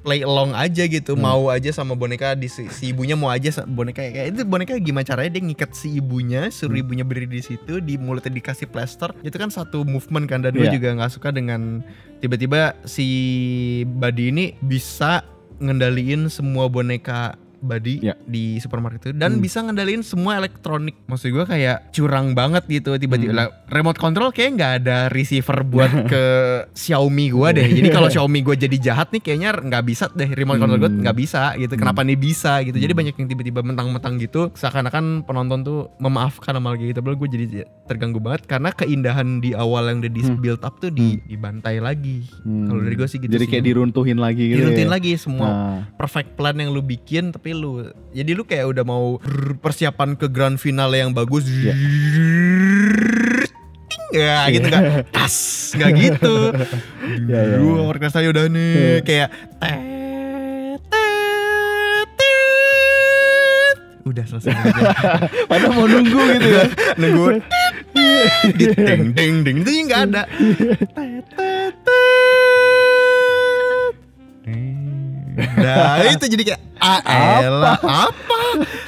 play 0.00 0.20
along 0.20 0.52
aja 0.52 0.84
gitu 0.84 1.16
mau 1.16 1.48
aja 1.48 1.72
sama 1.72 1.92
boneka 1.92 2.36
di 2.36 2.44
si, 2.44 2.68
si 2.68 2.92
ibunya 2.92 3.16
mau 3.16 3.28
aja 3.28 3.48
boneka 3.64 4.04
kayak 4.04 4.30
itu 4.30 4.44
boneka 4.44 4.76
gimana 4.76 5.00
caranya 5.02 5.32
dia 5.32 5.42
ngikat 5.42 5.72
si 5.72 5.96
ibunya 5.96 6.46
suruh 6.50 6.76
Hmm. 6.76 6.84
ibunya 6.84 7.02
berdiri 7.02 7.26
di 7.30 7.42
situ 7.42 7.80
di 7.80 7.96
mulutnya 7.96 8.28
dikasih 8.30 8.68
plaster 8.68 9.16
itu 9.18 9.32
kan 9.32 9.48
satu 9.48 9.80
movement 9.82 10.28
kan 10.28 10.38
dan 10.38 10.52
gue 10.52 10.60
Iya. 10.62 10.76
juga 10.76 10.92
nggak 10.92 11.08
suka 11.10 11.32
dengan 11.32 11.80
tiba-tiba 12.20 12.76
si 12.84 13.06
Buddy 13.88 14.24
ini 14.28 14.44
bisa 14.60 15.24
ngendaliin 15.56 16.28
semua 16.28 16.68
boneka 16.68 17.40
Buddy 17.64 17.94
Iya. 18.00 18.14
di 18.20 18.56
supermarket 18.56 19.00
itu 19.02 19.10
dan 19.14 19.32
Hmm. 19.32 19.40
bisa 19.40 19.58
ngendaliin 19.58 20.00
semua 20.00 20.36
elektronik. 20.36 21.00
Maksud 21.04 21.28
gue 21.30 21.44
kayak 21.44 21.90
curang 21.90 22.32
banget 22.32 22.64
gitu 22.66 22.94
tiba-tiba 22.94 23.32
Hmm. 23.32 23.52
remote 23.66 23.96
control 23.96 24.28
kayak 24.30 24.50
nggak 24.54 24.72
ada 24.78 24.96
receiver 25.08 25.64
buat 25.64 25.88
ke 26.12 26.24
Xiaomi 26.70 27.30
gue 27.30 27.48
deh. 27.52 27.68
Jadi 27.72 27.88
kalau 27.88 28.08
Xiaomi 28.12 28.40
gue 28.42 28.56
jadi 28.58 28.76
jahat 28.78 29.08
nih 29.10 29.20
kayaknya 29.20 29.50
nggak 29.56 29.82
bisa 29.82 30.04
deh 30.10 30.28
remote 30.28 30.58
control 30.58 30.78
gue 30.78 30.90
Hmm. 30.90 31.00
nggak 31.02 31.16
bisa 31.16 31.56
gitu. 31.56 31.74
Kenapa 31.74 32.00
nih 32.00 32.16
bisa 32.16 32.60
gitu. 32.62 32.76
Jadi 32.76 32.92
banyak 32.92 33.14
yang 33.14 33.26
tiba-tiba 33.26 33.60
mentang-mentang 33.62 34.14
gitu 34.16 34.52
seakan-akan 34.54 35.24
penonton 35.24 35.60
tuh 35.62 35.78
memaafkan 35.98 36.52
sama 36.52 36.76
gitu. 36.76 37.00
Padahal 37.00 37.16
gue 37.16 37.28
jadi 37.30 37.46
terganggu 37.84 38.18
banget 38.18 38.44
karena 38.46 38.70
keindahan 38.70 39.38
di 39.38 39.52
awal 39.52 39.86
yang 39.86 39.98
udah 40.00 40.10
di 40.10 40.22
Hmm. 40.22 40.36
build 40.36 40.60
up 40.60 40.76
tuh 40.76 40.90
di 40.90 41.16
dibantai 41.24 41.78
lagi. 41.78 42.26
Hmm. 42.42 42.66
Kalau 42.66 42.80
dari 42.80 42.94
gue 42.94 43.06
sih 43.06 43.16
gitu 43.16 43.30
Jadi 43.30 43.44
sih. 43.44 43.50
kayak 43.50 43.64
diruntuhin 43.64 44.18
lagi 44.18 44.44
gitu. 44.46 44.60
diruntuhin 44.60 44.88
ya. 44.88 44.92
lagi 44.92 45.12
semua 45.14 45.46
Nah. 45.46 45.78
perfect 45.94 46.34
plan 46.34 46.52
yang 46.54 46.68
lu 46.68 46.82
bikin 46.82 47.30
tapi 47.30 47.53
lu 47.54 47.86
jadi 48.10 48.30
lu 48.34 48.42
kayak 48.42 48.66
udah 48.68 48.84
mau 48.84 49.16
persiapan 49.58 50.18
ke 50.18 50.26
grand 50.26 50.58
final 50.58 50.90
yang 50.90 51.14
bagus 51.14 51.46
Iya. 51.46 51.74
ting 53.84 54.04
ya 54.12 54.38
gitu 54.50 54.66
nggak 54.66 55.14
tas 55.14 55.34
nggak 55.74 55.90
gitu 55.96 56.36
Iya, 57.30 57.40
iya, 57.40 57.56
dulu 57.56 57.78
iya. 57.78 57.88
orkestranya 57.88 58.28
udah 58.34 58.44
nih 58.50 58.74
Iya. 58.74 59.00
kayak 59.02 59.28
udah 64.04 64.24
selesai 64.28 64.52
aja. 64.52 64.84
Padahal 65.50 65.72
mau 65.74 65.86
nunggu 65.88 66.22
gitu 66.36 66.48
ya. 66.52 66.64
nunggu 67.00 67.40
di 68.54 68.64
ding 68.76 69.02
ding 69.16 69.34
ding 69.42 69.56
itu 69.64 69.70
nggak 69.88 70.00
ada. 70.12 70.22
Nah 75.34 75.98
itu 76.04 76.24
jadi 76.26 76.42
kayak 76.46 76.60
ah 76.76 77.00
elah, 77.40 77.78
apa 77.80 78.40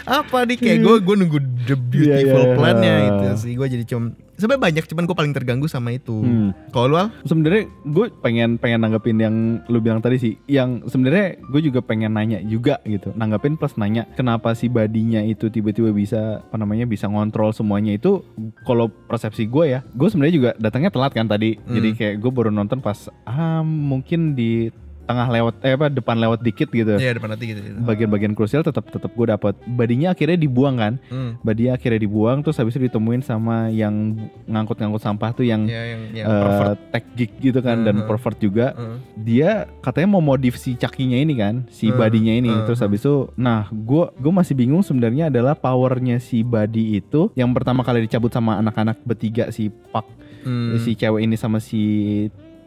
apa 0.06 0.38
nih 0.44 0.56
kayak 0.56 0.78
gue 0.78 0.94
gue 1.00 1.14
nunggu 1.16 1.38
the 1.64 1.74
beautiful 1.76 2.14
Iya, 2.38 2.46
iya. 2.46 2.54
plan-nya 2.54 2.92
itu 3.04 3.26
sih 3.36 3.52
gue 3.52 3.66
jadi 3.66 3.84
cuma 3.84 4.04
sebenarnya 4.32 4.62
banyak 4.62 4.84
cuman 4.84 5.02
gue 5.02 5.16
paling 5.16 5.32
terganggu 5.32 5.66
sama 5.66 5.90
itu 5.90 6.12
Hmm. 6.16 6.50
kalau 6.68 6.86
lu 6.86 6.96
Al? 6.98 7.08
Sebenarnya 7.24 7.66
gue 7.82 8.06
pengen 8.20 8.56
pengen 8.56 8.80
nanggepin 8.80 9.16
yang 9.16 9.34
lu 9.64 9.80
bilang 9.80 9.98
tadi 9.98 10.16
sih. 10.16 10.36
Yang 10.46 10.86
sebenarnya 10.86 11.40
gue 11.42 11.60
juga 11.62 11.80
pengen 11.80 12.12
nanya 12.12 12.38
juga 12.42 12.78
gitu. 12.84 13.10
Nanggepin 13.10 13.56
plus 13.56 13.74
nanya 13.74 14.04
kenapa 14.12 14.52
si 14.52 14.68
badinya 14.68 15.18
itu 15.18 15.48
tiba-tiba 15.48 15.88
bisa 15.90 16.44
apa 16.44 16.56
namanya 16.56 16.84
bisa 16.84 17.08
ngontrol 17.08 17.50
semuanya 17.50 17.96
itu. 17.96 18.20
Kalau 18.62 18.86
persepsi 18.88 19.46
gue 19.46 19.64
ya, 19.70 19.80
gue 19.88 20.04
sebenarnya 20.06 20.34
juga 20.34 20.50
datangnya 20.54 20.90
telat 20.90 21.10
kan 21.10 21.26
tadi. 21.26 21.56
Jadi 21.58 21.88
Hmm. 21.88 21.96
kayak 21.96 22.14
gue 22.18 22.30
baru 22.30 22.50
nonton 22.50 22.78
pas 22.78 22.98
ah 23.24 23.64
mungkin 23.64 24.36
di 24.36 24.68
tengah 25.06 25.30
lewat 25.30 25.54
eh 25.62 25.72
apa 25.72 25.86
depan 25.86 26.18
lewat 26.18 26.42
dikit 26.42 26.68
gitu. 26.68 26.98
Iya 26.98 27.14
depan 27.14 27.30
hati 27.32 27.54
gitu, 27.54 27.60
gitu. 27.62 27.78
Bagian-bagian 27.80 28.34
krusial 28.34 28.60
tetap 28.60 28.90
tetap 28.90 29.10
gue 29.10 29.26
dapat. 29.26 29.54
Badinya 29.64 30.12
akhirnya 30.12 30.36
dibuang 30.36 30.76
kan. 30.76 30.94
Hmm. 31.08 31.38
Badinya 31.40 31.78
akhirnya 31.78 32.02
dibuang 32.02 32.42
terus 32.42 32.58
habis 32.58 32.74
itu 32.74 32.90
ditemuin 32.90 33.22
sama 33.22 33.70
yang 33.70 34.18
ngangkut-ngangkut 34.44 35.00
sampah 35.00 35.30
tuh 35.32 35.46
yang 35.46 35.64
ya 35.64 35.94
yang 35.94 36.02
yang 36.12 36.26
pervert 36.26 36.78
tech 36.90 37.04
gitu 37.16 37.58
kan 37.62 37.86
dan 37.86 38.02
Mhm. 38.02 38.06
pervert 38.06 38.38
juga 38.38 38.66
Heeh. 38.74 38.96
dia 39.16 39.50
katanya 39.80 40.18
mau 40.18 40.22
modif 40.22 40.58
si 40.58 40.74
cakinya 40.74 41.16
ini 41.16 41.34
kan 41.36 41.54
si 41.70 41.88
Mhm. 41.88 41.96
badinya 41.96 42.34
ini 42.34 42.50
Mhm. 42.50 42.64
terus 42.66 42.82
habis 42.82 43.00
itu 43.00 43.30
nah 43.38 43.70
gue 43.70 44.10
gue 44.12 44.32
masih 44.34 44.58
bingung 44.58 44.82
sebenarnya 44.82 45.30
adalah 45.30 45.54
powernya 45.54 46.18
si 46.18 46.42
badi 46.42 46.98
itu 46.98 47.30
yang 47.32 47.54
pertama 47.54 47.86
kali 47.86 48.02
dicabut 48.02 48.28
sama 48.28 48.58
anak-anak 48.58 48.98
bertiga 49.06 49.48
si 49.48 49.70
Pak 49.70 50.06
Hmm. 50.46 50.78
si 50.78 50.94
cewek 50.94 51.26
ini 51.26 51.34
sama 51.34 51.58
si 51.58 51.82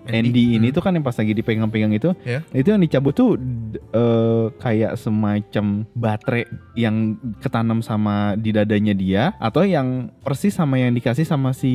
Andy, 0.05 0.55
ini 0.55 0.69
Hmm. 0.69 0.75
tuh 0.75 0.81
kan 0.81 0.93
yang 0.93 1.03
pas 1.03 1.13
lagi 1.13 1.33
dipegang-pegang 1.33 1.91
itu 1.91 2.15
Ya. 2.23 2.39
itu 2.49 2.67
yang 2.67 2.79
dicabut 2.79 3.11
tuh 3.11 3.35
eh, 3.89 4.45
kayak 4.55 4.95
semacam 4.95 5.65
baterai 5.91 6.45
yang 6.73 7.13
ketanam 7.37 7.79
sama 7.79 8.33
di 8.33 8.49
dadanya 8.49 8.93
dia 8.93 9.23
atau 9.37 9.61
yang 9.61 10.09
persis 10.19 10.51
sama 10.51 10.77
yang 10.77 10.91
dikasih 10.91 11.23
sama 11.23 11.51
si 11.51 11.73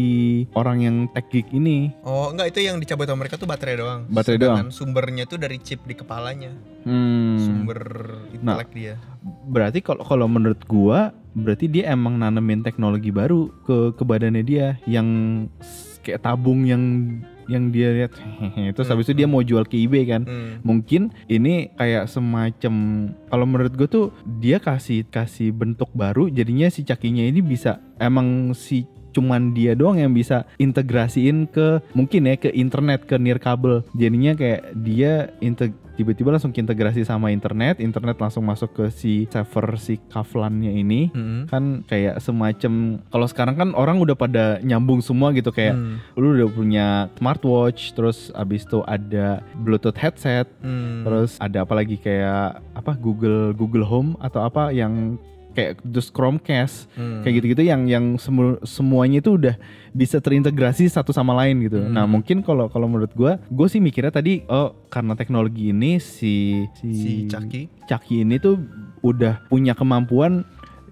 orang 0.53 0.79
yang 0.81 0.97
tech 1.11 1.29
geek 1.29 1.51
ini 1.51 1.93
Oh 2.03 2.31
enggak 2.31 2.51
itu 2.51 2.65
yang 2.65 2.79
dicabut 2.79 3.05
sama 3.05 3.21
mereka 3.21 3.37
tuh 3.37 3.47
baterai 3.47 3.77
doang. 3.77 4.01
Baterai 4.09 4.37
Sedangkan 4.37 4.71
Sumbernya 4.71 5.25
tuh 5.25 5.37
dari 5.37 5.59
chip 5.59 5.83
di 5.83 5.93
kepalanya. 5.93 6.51
Hmm. 6.83 7.39
Sumber 7.39 7.81
Nah. 8.41 8.59
intelek 8.59 8.71
dia. 8.73 8.95
Berarti 9.47 9.79
kalau 9.79 10.03
kalau 10.03 10.27
menurut 10.27 10.61
gua 10.65 11.13
berarti 11.35 11.67
dia 11.67 11.91
emang 11.91 12.15
nanemin 12.15 12.63
teknologi 12.63 13.11
baru 13.11 13.51
ke 13.63 13.95
ke 13.95 14.03
badannya 14.03 14.43
dia 14.43 14.79
yang 14.85 15.07
kayak 16.01 16.21
tabung 16.21 16.63
yang 16.63 16.83
yang 17.47 17.71
dia 17.71 17.93
lihat 17.93 18.13
terus 18.75 18.89
habis 18.89 19.09
itu 19.09 19.25
dia 19.25 19.29
mau 19.29 19.41
jual 19.45 19.65
ke 19.69 19.77
eBay 19.77 20.05
kan. 20.09 20.23
Hmm. 20.25 20.63
Mungkin 20.65 21.13
ini 21.29 21.73
kayak 21.77 22.09
semacam 22.11 22.75
kalau 23.29 23.47
menurut 23.47 23.73
gue 23.75 23.89
tuh 23.89 24.07
dia 24.41 24.59
kasih 24.59 25.07
kasih 25.09 25.53
bentuk 25.55 25.91
baru 25.93 26.29
jadinya 26.33 26.69
si 26.69 26.83
cakinya 26.83 27.25
ini 27.25 27.41
bisa 27.45 27.81
emang 28.01 28.53
si 28.57 28.89
cuman 29.15 29.55
dia 29.55 29.79
doang 29.79 30.03
yang 30.03 30.11
bisa 30.11 30.43
integrasiin 30.59 31.47
ke 31.47 31.79
mungkin 31.95 32.27
ya 32.27 32.35
ke 32.35 32.51
internet 32.51 33.07
ke 33.07 33.15
nirkabel 33.15 33.87
jadinya 33.95 34.35
kayak 34.35 34.75
dia 34.83 35.31
integ 35.39 35.71
tiba-tiba 35.95 36.35
langsung 36.35 36.51
integrasi 36.51 37.03
sama 37.03 37.31
internet 37.31 37.79
internet 37.79 38.19
langsung 38.19 38.43
masuk 38.43 38.71
ke 38.73 38.85
si 38.91 39.13
server 39.29 39.75
si 39.77 39.99
kaflannya 40.09 40.75
ini 40.75 41.11
Hmm. 41.11 41.47
kan 41.47 41.65
kayak 41.85 42.19
semacam 42.19 42.73
kalau 43.09 43.27
sekarang 43.27 43.55
kan 43.55 43.69
orang 43.73 43.99
udah 43.99 44.15
pada 44.15 44.59
nyambung 44.61 44.99
semua 44.99 45.31
gitu 45.31 45.51
kayak 45.51 45.75
Hmm. 45.75 46.03
lu 46.15 46.35
udah 46.35 46.51
punya 46.51 46.87
smartwatch 47.15 47.95
terus 47.95 48.29
abis 48.33 48.63
itu 48.63 48.83
ada 48.85 49.39
bluetooth 49.57 49.97
headset 49.97 50.51
Hmm. 50.59 51.03
terus 51.03 51.39
ada 51.39 51.63
apa 51.63 51.75
lagi 51.75 51.97
kayak 51.97 52.59
apa 52.75 52.93
Google 52.97 53.55
Google 53.55 53.87
Home 53.87 54.19
atau 54.19 54.43
apa 54.43 54.71
yang 54.71 55.17
kayak 55.55 55.81
terus 55.81 56.11
Chromecast 56.11 56.91
Hmm. 56.93 57.23
kayak 57.23 57.35
gitu-gitu 57.39 57.63
yang 57.63 57.87
yang 57.87 58.19
semu- 58.19 58.61
semuanya 58.61 59.23
itu 59.23 59.39
udah 59.39 59.55
bisa 59.91 60.19
terintegrasi 60.19 60.85
satu 60.87 61.11
sama 61.11 61.33
lain 61.33 61.63
gitu. 61.63 61.79
Hmm. 61.79 61.95
Nah 61.95 62.05
mungkin 62.05 62.43
kalau 62.43 62.67
kalau 62.67 62.85
menurut 62.85 63.15
gua, 63.15 63.39
gue 63.47 63.67
sih 63.67 63.79
mikirnya 63.79 64.11
tadi 64.11 64.43
oh 64.47 64.75
karena 64.87 65.15
teknologi 65.15 65.71
ini 65.71 65.97
si 65.97 66.67
si, 66.77 66.89
si 66.91 67.11
Chucky. 67.25 67.71
Chucky 67.87 68.21
ini 68.21 68.37
tuh 68.37 68.59
udah 69.01 69.47
punya 69.47 69.73
kemampuan 69.73 70.43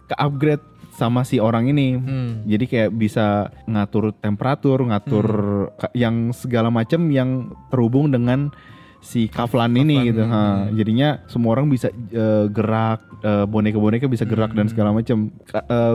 ke 0.06 0.14
upgrade 0.14 0.62
sama 0.92 1.24
si 1.24 1.40
orang 1.40 1.66
ini. 1.66 1.96
Hmm. 1.96 2.44
Jadi 2.44 2.64
kayak 2.68 2.90
bisa 2.92 3.48
ngatur 3.64 4.12
temperatur, 4.14 4.78
ngatur 4.84 5.26
Hmm. 5.72 5.92
yang 5.96 6.16
segala 6.30 6.68
macam 6.68 7.08
yang 7.08 7.50
terhubung 7.68 8.12
dengan 8.12 8.52
si 9.02 9.26
Kaflan 9.26 9.74
ini 9.74 9.98
Kaflan 9.98 10.08
gitu. 10.08 10.22
ini, 10.22 10.30
Ha, 10.30 10.40
hmm. 10.40 10.66
Jadinya 10.72 11.08
semua 11.26 11.50
orang 11.52 11.66
bisa 11.66 11.90
eh, 11.90 12.46
gerak, 12.48 13.02
eh, 13.20 13.44
boneka-boneka 13.44 14.06
bisa 14.06 14.22
gerak 14.22 14.54
dan 14.54 14.64
Hmm. 14.64 14.72
segala 14.72 14.90
macam. 14.90 15.28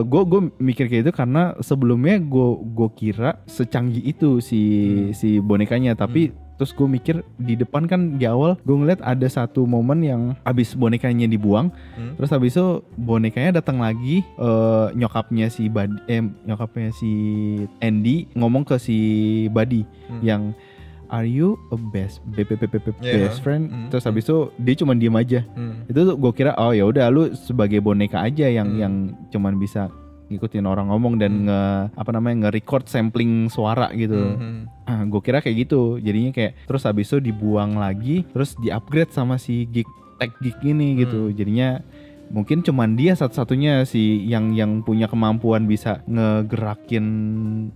Gue 0.04 0.22
gue 0.24 0.40
mikir 0.58 0.86
kayak 0.86 1.02
itu 1.02 1.12
karena 1.12 1.56
sebelumnya 1.58 2.20
gue 2.20 2.48
gue 2.68 2.88
kira 2.94 3.40
secanggih 3.44 4.04
itu 4.06 4.38
si 4.38 4.60
Hmm. 4.60 5.10
si 5.10 5.28
bonekanya, 5.38 5.92
tapi 5.94 6.30
terus 6.54 6.74
gue 6.74 6.84
mikir 6.84 7.16
di 7.38 7.54
depan 7.54 7.86
kan 7.86 8.18
di 8.18 8.26
awal 8.26 8.58
gue 8.58 8.74
ngeliat 8.74 8.98
ada 9.00 9.24
satu 9.24 9.62
momen 9.62 10.02
yang 10.02 10.22
abis 10.42 10.74
bonekanya 10.74 11.24
dibuang 11.24 11.70
Hmm. 11.94 12.18
terus 12.18 12.34
habis 12.34 12.50
itu 12.52 12.82
bonekanya 12.92 13.62
datang 13.62 13.78
lagi 13.78 14.26
eh, 14.26 14.86
nyokapnya 14.92 15.48
si 15.48 15.70
Bad 15.70 16.02
eh, 16.04 16.18
nyokapnya 16.18 16.90
si 16.90 17.10
Andy 17.78 18.26
ngomong 18.34 18.66
ke 18.66 18.74
si 18.76 18.98
Buddy 19.48 19.86
Hmm. 20.10 20.18
yang 20.20 20.42
are 21.08 21.24
you 21.24 21.56
a 21.68 21.76
best 21.76 22.20
b- 22.26 22.42
b- 22.42 22.54
b- 22.54 22.68
b- 22.68 22.92
Yeah. 23.00 23.26
best 23.26 23.40
friend 23.40 23.68
Hmm. 23.68 23.88
terus 23.88 24.04
habis 24.04 24.24
itu 24.24 24.52
dia 24.56 24.74
cuma 24.76 24.92
diem 24.92 25.12
aja 25.12 25.40
Hmm. 25.48 25.84
itu 25.84 26.00
gue 26.04 26.32
kira 26.32 26.52
oh 26.54 26.70
ya 26.70 26.84
udah 26.84 27.08
lu 27.08 27.32
sebagai 27.34 27.80
boneka 27.80 28.20
aja 28.20 28.46
yang 28.46 28.68
Hmm. 28.68 28.78
yang 28.78 28.94
cuman 29.28 29.56
bisa 29.56 29.88
ngikutin 30.28 30.62
orang 30.62 30.88
ngomong 30.88 31.16
dan 31.16 31.32
Hmm. 31.32 31.44
nge 31.48 31.60
apa 31.96 32.10
namanya 32.12 32.36
nge-record 32.46 32.84
sampling 32.84 33.48
suara 33.48 33.88
gitu. 33.92 34.36
Hmm. 34.36 34.68
gue 34.88 35.20
kira 35.20 35.40
kayak 35.40 35.64
gitu. 35.64 35.96
Jadinya 35.98 36.32
kayak 36.32 36.64
terus 36.64 36.84
habis 36.84 37.08
itu 37.08 37.20
dibuang 37.22 37.76
lagi, 37.76 38.24
terus 38.26 38.56
di-upgrade 38.56 39.08
sama 39.08 39.36
si 39.36 39.64
geek 39.64 39.84
tech 40.16 40.32
geek 40.38 40.60
ini 40.62 40.92
Hmm. 40.92 40.98
gitu. 40.98 41.20
Jadinya 41.30 41.80
mungkin 42.28 42.60
cuman 42.60 42.94
dia 42.94 43.16
satu-satunya 43.16 43.84
si 43.88 44.24
yang 44.28 44.52
yang 44.52 44.84
punya 44.84 45.08
kemampuan 45.08 45.64
bisa 45.64 46.04
ngegerakin 46.08 47.06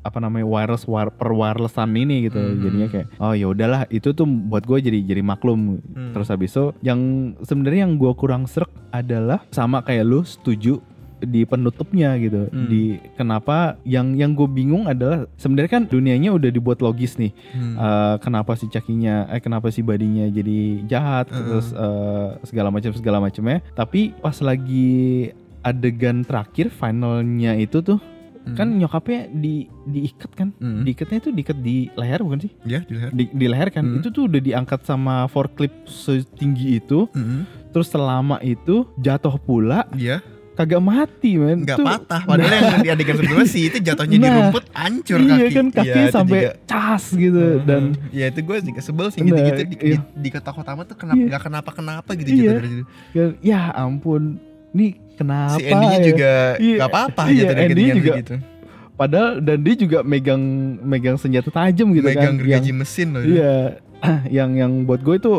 apa 0.05 0.19
namanya 0.21 0.47
wireless 0.47 0.85
wire, 0.88 1.12
per 1.12 1.33
wirelessan 1.33 1.93
ini 1.97 2.29
gitu. 2.29 2.41
Hmm. 2.41 2.61
Jadinya 2.61 2.88
kayak 2.88 3.07
oh 3.19 3.35
ya 3.37 3.47
udahlah 3.49 3.88
itu 3.88 4.12
tuh 4.12 4.25
buat 4.25 4.65
gue 4.65 4.79
jadi 4.85 4.99
jadi 5.03 5.23
maklum. 5.25 5.81
Hmm. 5.81 6.12
Terus 6.12 6.29
habis 6.29 6.53
itu 6.53 6.73
yang 6.85 7.01
sebenarnya 7.43 7.88
yang 7.88 7.97
gue 7.97 8.12
kurang 8.17 8.45
serak 8.45 8.71
adalah 8.93 9.41
sama 9.51 9.81
kayak 9.81 10.05
lu 10.05 10.21
setuju 10.23 10.79
di 11.25 11.43
penutupnya 11.43 12.15
gitu 12.17 12.47
Hmm. 12.47 12.67
di 12.67 12.83
kenapa 13.13 13.79
yang 13.83 14.13
yang 14.13 14.33
gue 14.33 14.45
bingung 14.45 14.85
adalah 14.85 15.25
sebenarnya 15.35 15.71
kan 15.73 15.85
dunianya 15.85 16.31
udah 16.31 16.49
dibuat 16.49 16.79
logis 16.79 17.15
nih 17.15 17.31
Hmm. 17.51 17.75
Eh, 17.75 18.15
kenapa 18.19 18.53
si 18.53 18.67
cakinya 18.67 19.27
eh 19.29 19.39
kenapa 19.39 19.69
si 19.69 19.81
badinya 19.81 20.27
jadi 20.27 20.59
jahat 20.85 21.27
Heeh. 21.27 21.39
terus 21.39 21.67
eh, 21.71 22.29
segala 22.43 22.69
macam 22.69 22.91
segala 22.91 23.19
macamnya 23.19 23.63
tapi 23.73 24.13
pas 24.15 24.37
lagi 24.39 25.31
adegan 25.61 26.23
terakhir 26.23 26.69
finalnya 26.69 27.55
itu 27.55 27.79
tuh 27.81 28.03
Hmm. 28.43 28.59
kan 28.59 28.69
nyokapnya 28.69 29.31
di 29.31 29.55
diikat 29.85 30.31
kan 30.33 30.51
Hmm. 30.53 30.83
diikatnya 30.83 31.19
itu 31.21 31.31
diikat 31.31 31.55
di 31.57 31.87
leher 31.93 32.19
bukan 32.21 32.43
sih 32.43 32.51
ya 32.65 32.83
dilihat. 32.83 33.11
di, 33.13 33.31
di 33.31 33.47
leher 33.47 33.71
kan 33.71 33.87
Hmm. 33.87 33.97
itu 33.97 34.11
tuh 34.11 34.27
udah 34.27 34.41
diangkat 34.41 34.83
sama 34.83 35.27
forklift 35.27 35.87
setinggi 35.87 36.77
itu 36.77 37.07
Hmm. 37.09 37.47
terus 37.71 37.87
selama 37.87 38.43
itu 38.43 38.83
jatuh 38.99 39.39
pula 39.39 39.87
Iya, 39.95 40.19
kagak 40.53 40.79
mati 40.79 41.31
men 41.35 41.62
nggak 41.62 41.79
patah. 41.79 42.23
Padahal 42.23 42.53
yang 42.71 42.81
di 42.81 42.91
adegan 42.91 43.17
sebelumnya 43.17 43.47
sih 43.47 43.62
itu 43.67 43.79
jatuhnya 43.79 44.15
di 44.15 44.21
Nah, 44.21 44.35
rumput 44.38 44.65
hancur 44.71 45.19
iya 45.19 45.35
kaki. 45.38 45.51
kan 45.51 45.67
kaki 45.71 45.88
Iya, 45.88 45.95
itu 45.99 46.12
sampai 46.12 46.38
juga. 46.38 46.51
cas 46.67 47.05
gitu 47.11 47.41
Mhm. 47.41 47.65
dan 47.65 47.83
ya 48.11 48.25
itu 48.27 48.41
gue 48.41 48.57
juga 48.62 48.81
sebel 48.81 49.07
sih 49.09 49.19
Nah, 49.19 49.27
gitu-gitu 49.27 49.62
di, 49.65 49.77
iya. 49.79 49.97
di, 49.97 50.19
di 50.19 50.29
kota 50.29 50.51
kota 50.51 50.71
tuh 50.83 50.95
kenapa 50.95 51.17
Iya. 51.17 51.29
nggak 51.29 51.43
kenapa-kenapa 51.43 52.11
gitu 52.15 52.29
Iya. 52.29 52.37
jatuh 52.38 52.55
dari 52.55 52.69
situ. 52.71 52.85
ya, 53.11 53.25
ya 53.41 53.61
ampun 53.75 54.23
nih 54.71 54.91
kenapa 55.15 55.57
Si 55.57 55.62
Andy-nya 55.65 55.93
ya? 55.95 56.05
juga 56.05 56.33
Iya, 56.59 56.77
nggak 56.77 56.91
apa-apa 56.91 57.23
iya, 57.27 57.43
dari 57.47 57.61
Andy 57.67 57.83
juga 57.95 58.12
gitu. 58.19 58.35
padahal 58.95 59.31
dan 59.41 59.59
dia 59.59 59.75
juga 59.75 59.99
megang 60.03 60.43
megang 60.81 61.17
senjata 61.17 61.49
tajam 61.49 61.91
gitu 61.91 62.07
Megang 62.07 62.25
kan 62.29 62.35
gergaji 62.38 62.69
yang 62.69 62.79
mesin 62.79 63.09
loh. 63.11 63.23
iya 63.23 63.55
yang 64.35 64.51
yang 64.53 64.73
buat 64.83 65.01
gue 65.01 65.17
itu 65.17 65.33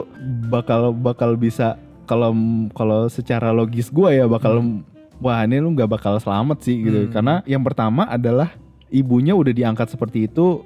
bakal 0.48 0.90
bakal 0.92 1.36
bisa 1.36 1.78
kalau 2.04 2.34
kalau 2.72 3.08
secara 3.08 3.50
logis 3.50 3.88
gue 3.88 4.10
ya 4.14 4.26
bakal 4.26 4.84
wah 5.24 5.48
ini 5.48 5.58
lu 5.58 5.72
nggak 5.72 5.88
bakal 5.88 6.20
selamat 6.20 6.60
sih 6.62 6.76
gitu 6.84 7.08
Hmm. 7.08 7.12
karena 7.12 7.36
yang 7.48 7.64
pertama 7.64 8.04
adalah 8.06 8.52
ibunya 8.92 9.32
udah 9.32 9.56
diangkat 9.56 9.88
seperti 9.90 10.28
itu 10.28 10.62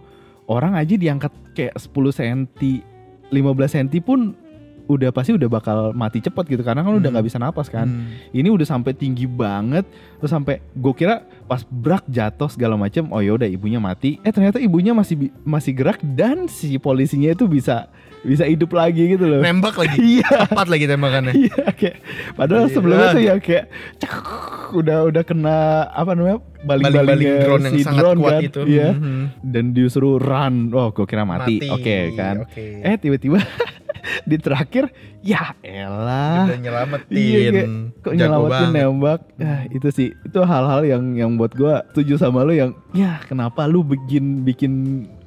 orang 0.50 0.74
aja 0.74 0.98
diangkat 0.98 1.30
kayak 1.54 1.78
10 1.78 1.94
cm 2.12 2.42
15 3.30 3.38
cm 3.70 3.88
pun 4.02 4.20
udah 4.88 5.10
pasti 5.10 5.32
udah 5.32 5.46
bakal 5.46 5.78
mati 5.92 6.18
cepat 6.18 6.44
gitu 6.46 6.60
karena 6.62 6.80
kan 6.80 6.92
udah 6.92 7.04
Hmm. 7.04 7.14
nggak 7.14 7.26
bisa 7.26 7.38
napas 7.38 7.68
kan 7.68 7.84
Hmm. 7.84 8.08
ini 8.32 8.48
udah 8.48 8.64
sampai 8.64 8.92
tinggi 8.92 9.26
banget 9.26 9.84
terus 10.16 10.30
sampai 10.30 10.64
gue 10.72 10.94
kira 10.94 11.16
pas 11.44 11.62
brak 11.62 12.04
jatuh 12.06 12.48
segala 12.48 12.74
macam 12.74 13.08
oh 13.10 13.20
ya 13.20 13.32
udah 13.34 13.46
ibunya 13.46 13.78
mati 13.78 14.18
eh 14.22 14.30
ternyata 14.30 14.58
ibunya 14.58 14.92
masih 14.92 15.16
masih 15.42 15.72
gerak 15.74 16.00
dan 16.02 16.48
si 16.48 16.76
polisinya 16.78 17.30
itu 17.30 17.46
bisa 17.46 17.88
bisa 18.20 18.44
hidup 18.44 18.74
lagi 18.74 19.08
gitu 19.10 19.24
loh 19.24 19.40
Nembak 19.40 19.78
lagi. 19.78 19.96
iya 20.16 20.48
Tepat 20.48 20.68
lagi 20.68 20.86
tembakannya. 20.86 21.34
iya 21.44 21.64
kayak 21.70 21.96
padahal 22.34 22.66
Gila. 22.66 22.74
sebelumnya 22.74 23.08
tuh 23.10 23.22
ya 23.22 23.36
kayak 23.38 23.66
cek, 23.98 24.12
udah 24.74 24.98
udah 25.06 25.24
kena 25.24 25.58
apa 25.88 26.12
namanya 26.12 26.40
Baling-baling 26.60 27.22
drone 27.40 27.64
yang 27.64 27.74
si 27.74 27.82
sangat 27.86 28.02
drone 28.02 28.20
kuat 28.20 28.32
kan 28.34 28.42
itu. 28.44 28.62
iya 28.68 28.90
Mhm. 28.92 29.24
dan 29.46 29.66
disuruh 29.72 30.18
run 30.18 30.74
oh 30.74 30.90
gue 30.90 31.06
kira 31.06 31.24
mati, 31.24 31.62
oke 31.64 31.96
kan 32.14 32.44
Oke. 32.44 32.82
eh 32.82 32.96
tiba-tiba 32.98 33.40
di 34.24 34.38
terakhir 34.40 34.90
ya 35.22 35.54
elah 35.62 36.48
udah 36.48 36.60
nyelamatin. 36.62 37.14
Iya, 37.14 37.64
kok 38.00 38.14
nyelamatin 38.16 38.70
banget. 38.72 38.86
nembak 38.88 39.22
ah, 39.44 39.62
itu 39.70 39.88
sih 39.92 40.08
itu 40.14 40.40
hal-hal 40.40 40.82
yang 40.88 41.04
yang 41.18 41.32
buat 41.36 41.52
gua 41.54 41.84
setuju 41.92 42.18
sama 42.18 42.48
lu 42.48 42.56
yang 42.56 42.72
ya 42.96 43.20
kenapa 43.28 43.68
lu 43.68 43.84
bikin 43.84 44.48
bikin 44.48 44.74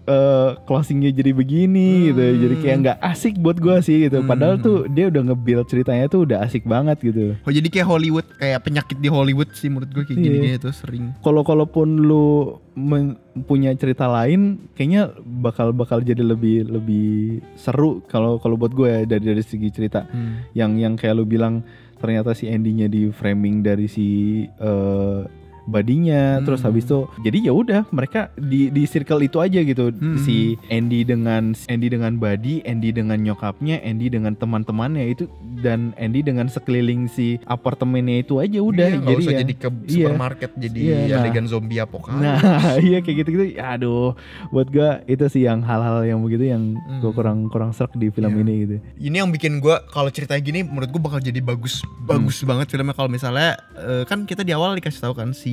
eh, 0.03 0.51
closingnya 0.63 1.11
jadi 1.11 1.31
begini 1.31 2.09
gitu 2.09 2.21
jadi 2.39 2.55
kayak 2.57 2.77
nggak 2.79 2.99
asik 3.03 3.35
buat 3.37 3.57
gua 3.57 3.79
sih 3.79 4.05
gitu 4.05 4.23
padahal 4.23 4.57
Hmm. 4.57 4.63
tuh 4.63 4.79
dia 4.87 5.07
udah 5.07 5.23
nge-build 5.27 5.67
ceritanya 5.67 6.07
tuh 6.07 6.25
udah 6.25 6.43
asik 6.43 6.65
banget 6.65 6.99
gitu 7.03 7.37
Oh 7.41 7.51
jadi 7.51 7.67
kayak 7.67 7.87
Hollywood 7.87 8.27
kayak 8.35 8.61
penyakit 8.61 8.97
di 8.97 9.09
Hollywood 9.09 9.51
sih 9.53 9.67
menurut 9.67 9.89
gue 9.89 10.05
kayak 10.05 10.15
Iya. 10.15 10.25
gini-gini 10.27 10.59
tuh 10.59 10.73
sering. 10.73 11.05
kalau 11.19 11.41
kalaupun 11.41 12.01
lu 12.01 12.27
men- 12.73 13.17
punya 13.41 13.73
cerita 13.73 14.07
lain 14.07 14.41
kayaknya 14.73 15.11
bakal 15.19 15.71
bakal 15.71 15.99
jadi 16.01 16.21
lebih 16.21 16.67
lebih 16.67 17.11
seru 17.55 18.03
kalau 18.05 18.37
kalau 18.37 18.55
buat 18.55 18.71
gue 18.71 18.87
ya 18.87 19.01
dari 19.07 19.25
dari 19.27 19.43
segi 19.43 19.69
cerita 19.69 20.05
Hmm. 20.05 20.45
yang 20.53 20.77
yang 20.77 20.95
kayak 20.95 21.15
lu 21.15 21.25
bilang 21.25 21.63
ternyata 21.97 22.33
si 22.33 22.47
endingnya 22.47 22.87
di 22.87 23.09
framing 23.09 23.61
dari 23.61 23.85
si 23.85 24.07
eh, 24.51 25.21
badinya 25.67 26.39
Hmm. 26.39 26.45
terus 26.45 26.61
habis 26.61 26.85
itu 26.85 27.05
jadi 27.21 27.39
ya 27.43 27.53
udah 27.53 27.81
mereka 27.91 28.31
di 28.35 28.69
di 28.69 28.85
circle 28.85 29.21
itu 29.21 29.39
aja 29.39 29.61
gitu 29.61 29.91
Hmm. 29.91 30.17
si 30.17 30.37
Andy 30.69 31.03
dengan 31.03 31.53
Andy 31.67 31.89
dengan 31.89 32.17
Buddy 32.17 32.63
Andy 32.63 32.91
dengan 32.91 33.19
nyokapnya 33.19 33.81
Andy 33.81 34.09
dengan 34.09 34.33
teman-temannya 34.33 35.05
itu 35.09 35.25
dan 35.59 35.93
Andy 35.97 36.21
dengan 36.21 36.47
sekeliling 36.47 37.07
si 37.07 37.37
apartemennya 37.45 38.21
itu 38.21 38.39
aja 38.39 38.59
udah 38.59 38.89
Iya, 38.91 39.01
jadi 39.03 39.21
usah 39.21 39.33
ya 39.33 39.41
jadi 39.41 39.55
ke 39.55 39.69
iya. 39.69 40.07
supermarket 40.07 40.51
jadi 40.57 40.81
Iya, 40.81 40.97
nah. 41.11 41.21
adegan 41.21 41.47
zombie 41.47 41.79
apokalips. 41.79 42.21
Nah, 42.21 42.39
iya 42.83 42.99
kayak 43.01 43.17
gitu-gitu. 43.19 43.45
Ya, 43.53 43.75
aduh, 43.75 44.15
buat 44.49 44.69
gua 44.69 45.03
itu 45.05 45.25
sih 45.27 45.43
yang 45.43 45.61
hal-hal 45.61 46.03
yang 46.03 46.21
begitu 46.21 46.45
yang 46.47 46.75
gua 46.99 47.11
Hmm. 47.11 47.17
kurang 47.17 47.39
kurang 47.49 47.71
serak 47.71 47.93
di 47.95 48.09
film 48.09 48.31
Iya. 48.31 48.41
ini 48.41 48.55
gitu. 48.59 48.75
Ini 49.03 49.17
yang 49.19 49.31
bikin 49.31 49.59
gua 49.59 49.83
kalau 49.87 50.09
ceritanya 50.09 50.41
gini 50.41 50.61
menurut 50.63 50.89
gua 50.89 51.03
bakal 51.05 51.21
jadi 51.21 51.41
bagus 51.41 51.81
bagus 52.01 52.41
Hmm. 52.41 52.49
banget 52.49 52.67
filmnya 52.71 52.93
kalau 52.93 53.09
misalnya 53.09 53.49
eh, 53.77 54.03
kan 54.05 54.23
kita 54.23 54.41
di 54.41 54.53
awal 54.53 54.73
dikasih 54.73 55.01
tahu 55.01 55.15
kan 55.15 55.31
si 55.33 55.50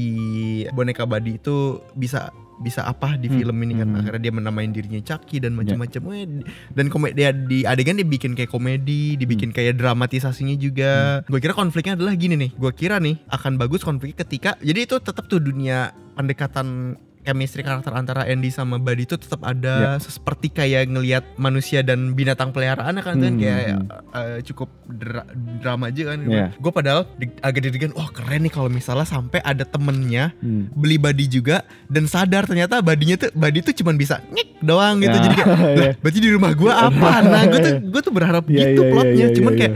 boneka 0.72 1.04
Buddy 1.04 1.38
itu 1.38 1.56
bisa 1.94 2.30
bisa 2.58 2.82
apa 2.84 3.14
di 3.16 3.30
Hmm. 3.30 3.38
film 3.38 3.58
ini 3.62 3.74
kan 3.78 3.88
Hmm. 3.88 3.98
akhirnya 4.02 4.22
dia 4.24 4.34
menamain 4.34 4.74
dirinya 4.74 4.98
Chucky 5.00 5.38
dan 5.38 5.54
macam-macam 5.54 6.02
Weh, 6.10 6.26
dan 6.74 6.90
komedi 6.90 7.14
dia 7.14 7.30
di 7.30 7.62
adegan 7.64 8.02
dia 8.02 8.08
bikin 8.08 8.34
kayak 8.34 8.50
komedi 8.50 9.14
dibikin 9.14 9.54
Hmm. 9.54 9.58
kayak 9.62 9.78
dramatisasinya 9.78 10.58
juga 10.58 11.22
gue 11.24 11.38
kira 11.38 11.54
konfliknya 11.54 11.94
adalah 11.94 12.18
gini 12.18 12.34
nih 12.34 12.52
gue 12.58 12.72
kira 12.74 12.98
nih 12.98 13.22
akan 13.30 13.62
bagus 13.62 13.86
konfliknya 13.86 14.26
ketika 14.26 14.58
jadi 14.58 14.90
itu 14.90 14.98
tetap 14.98 15.30
tuh 15.30 15.38
dunia 15.38 15.94
pendekatan 16.18 16.98
chemistry 17.28 17.60
karakter 17.60 17.92
antara 17.92 18.24
Andy 18.24 18.48
sama 18.48 18.80
Buddy 18.80 19.04
itu 19.04 19.16
tetap 19.16 19.44
ada 19.44 20.00
seperti 20.00 20.48
kayak 20.48 20.88
ngelihat 20.88 21.24
manusia 21.36 21.84
dan 21.84 22.14
binatang 22.14 22.50
peliharaan 22.50 22.96
kan 22.96 23.04
kan 23.04 23.20
Hmm, 23.20 23.36
kayak 23.36 23.60
hmm. 23.76 23.88
eh, 24.14 24.40
cukup 24.42 24.72
dra- 24.88 25.28
drama 25.60 25.92
aja 25.92 26.04
kan 26.08 26.20
Iya. 26.24 26.48
gue 26.56 26.72
padahal 26.72 27.04
agak 27.42 27.60
deg-degan 27.62 27.92
wah 27.92 28.08
keren 28.08 28.42
nih 28.42 28.54
kalau 28.54 28.70
misalnya 28.70 29.04
sampai 29.04 29.44
ada 29.44 29.64
temennya 29.64 30.32
Hmm. 30.38 30.72
beli 30.72 30.96
body 30.96 31.28
juga 31.28 31.62
dan 31.86 32.08
sadar 32.08 32.48
ternyata 32.48 32.80
badinya 32.80 33.18
tuh 33.18 33.30
body 33.34 33.60
tuh 33.62 33.76
cuman 33.76 33.96
bisa 33.96 34.24
ngik 34.30 34.62
doang 34.62 34.98
gitu 34.98 35.12
Ya, 35.12 35.20
jadi 35.20 35.36
kayak 35.36 35.48
lah 35.82 35.94
berarti 36.00 36.20
di 36.20 36.30
rumah 36.30 36.52
gua 36.54 36.88
apa 36.88 37.10
nah 37.22 37.44
gue 37.44 37.60
tuh 37.60 37.74
gue 37.84 38.02
tuh 38.02 38.14
berharap 38.14 38.44
Iya, 38.48 38.56
gitu 38.70 38.82
iya, 38.82 38.90
plotnya 38.90 39.12
iya, 39.14 39.26
iya, 39.26 39.36
cuman 39.36 39.52
iya. 39.52 39.60
kayak 39.60 39.74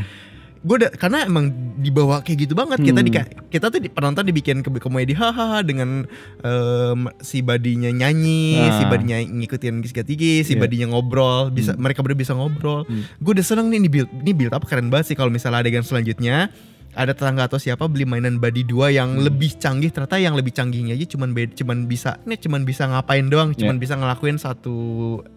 gue 0.61 0.75
udah 0.77 0.91
karena 0.93 1.25
emang 1.25 1.49
dibawa 1.81 2.21
kayak 2.21 2.45
gitu 2.45 2.53
banget 2.53 2.85
kita 2.85 3.01
Hmm. 3.01 3.07
di 3.07 3.11
kita 3.49 3.73
tuh 3.73 3.81
di, 3.81 3.89
penonton 3.89 4.21
dibikin 4.21 4.61
ke 4.61 4.69
komedi 4.77 5.17
hahaha 5.17 5.65
dengan 5.65 6.05
em, 6.39 6.99
si 7.17 7.41
badinya 7.41 7.89
nyanyi 7.89 8.61
Ah. 8.61 8.77
si 8.77 8.83
badinya 8.85 9.17
ngikutin 9.17 9.81
gis 9.81 9.93
tinggi 9.95 10.45
si 10.45 10.53
Iya. 10.53 10.61
badinya 10.61 10.93
ngobrol 10.93 11.49
bisa 11.49 11.73
mereka 11.73 12.05
berdua 12.05 12.19
bisa 12.19 12.37
ngobrol 12.37 12.85
Hmm. 12.85 13.09
gue 13.17 13.31
udah 13.33 13.45
seneng 13.45 13.73
nih 13.73 13.77
ini 13.79 13.89
build 13.89 14.09
ini 14.21 14.31
build 14.31 14.53
up 14.53 14.61
keren 14.63 14.93
banget 14.93 15.09
sih 15.09 15.17
kalau 15.17 15.33
misalnya 15.33 15.65
adegan 15.65 15.81
selanjutnya 15.81 16.53
ada 16.93 17.11
tetangga 17.11 17.45
atau 17.45 17.55
siapa 17.55 17.85
beli 17.85 18.03
mainan 18.03 18.35
body 18.35 18.63
2 18.63 18.91
yang 18.91 19.09
Hmm. 19.13 19.23
lebih 19.23 19.55
canggih 19.55 19.89
ternyata 19.89 20.17
yang 20.17 20.33
lebih 20.33 20.51
canggihnya 20.51 20.91
aja 20.91 21.07
cuman 21.07 21.31
bed, 21.31 21.53
cuman 21.53 21.85
bisa 21.85 22.19
ini 22.21 22.35
cuman 22.35 22.61
bisa 22.61 22.83
ngapain 22.85 23.25
doang 23.25 23.51
cuman 23.51 23.75
Ya. 23.75 23.81
bisa 23.81 23.93
ngelakuin 23.95 24.35
satu 24.35 24.75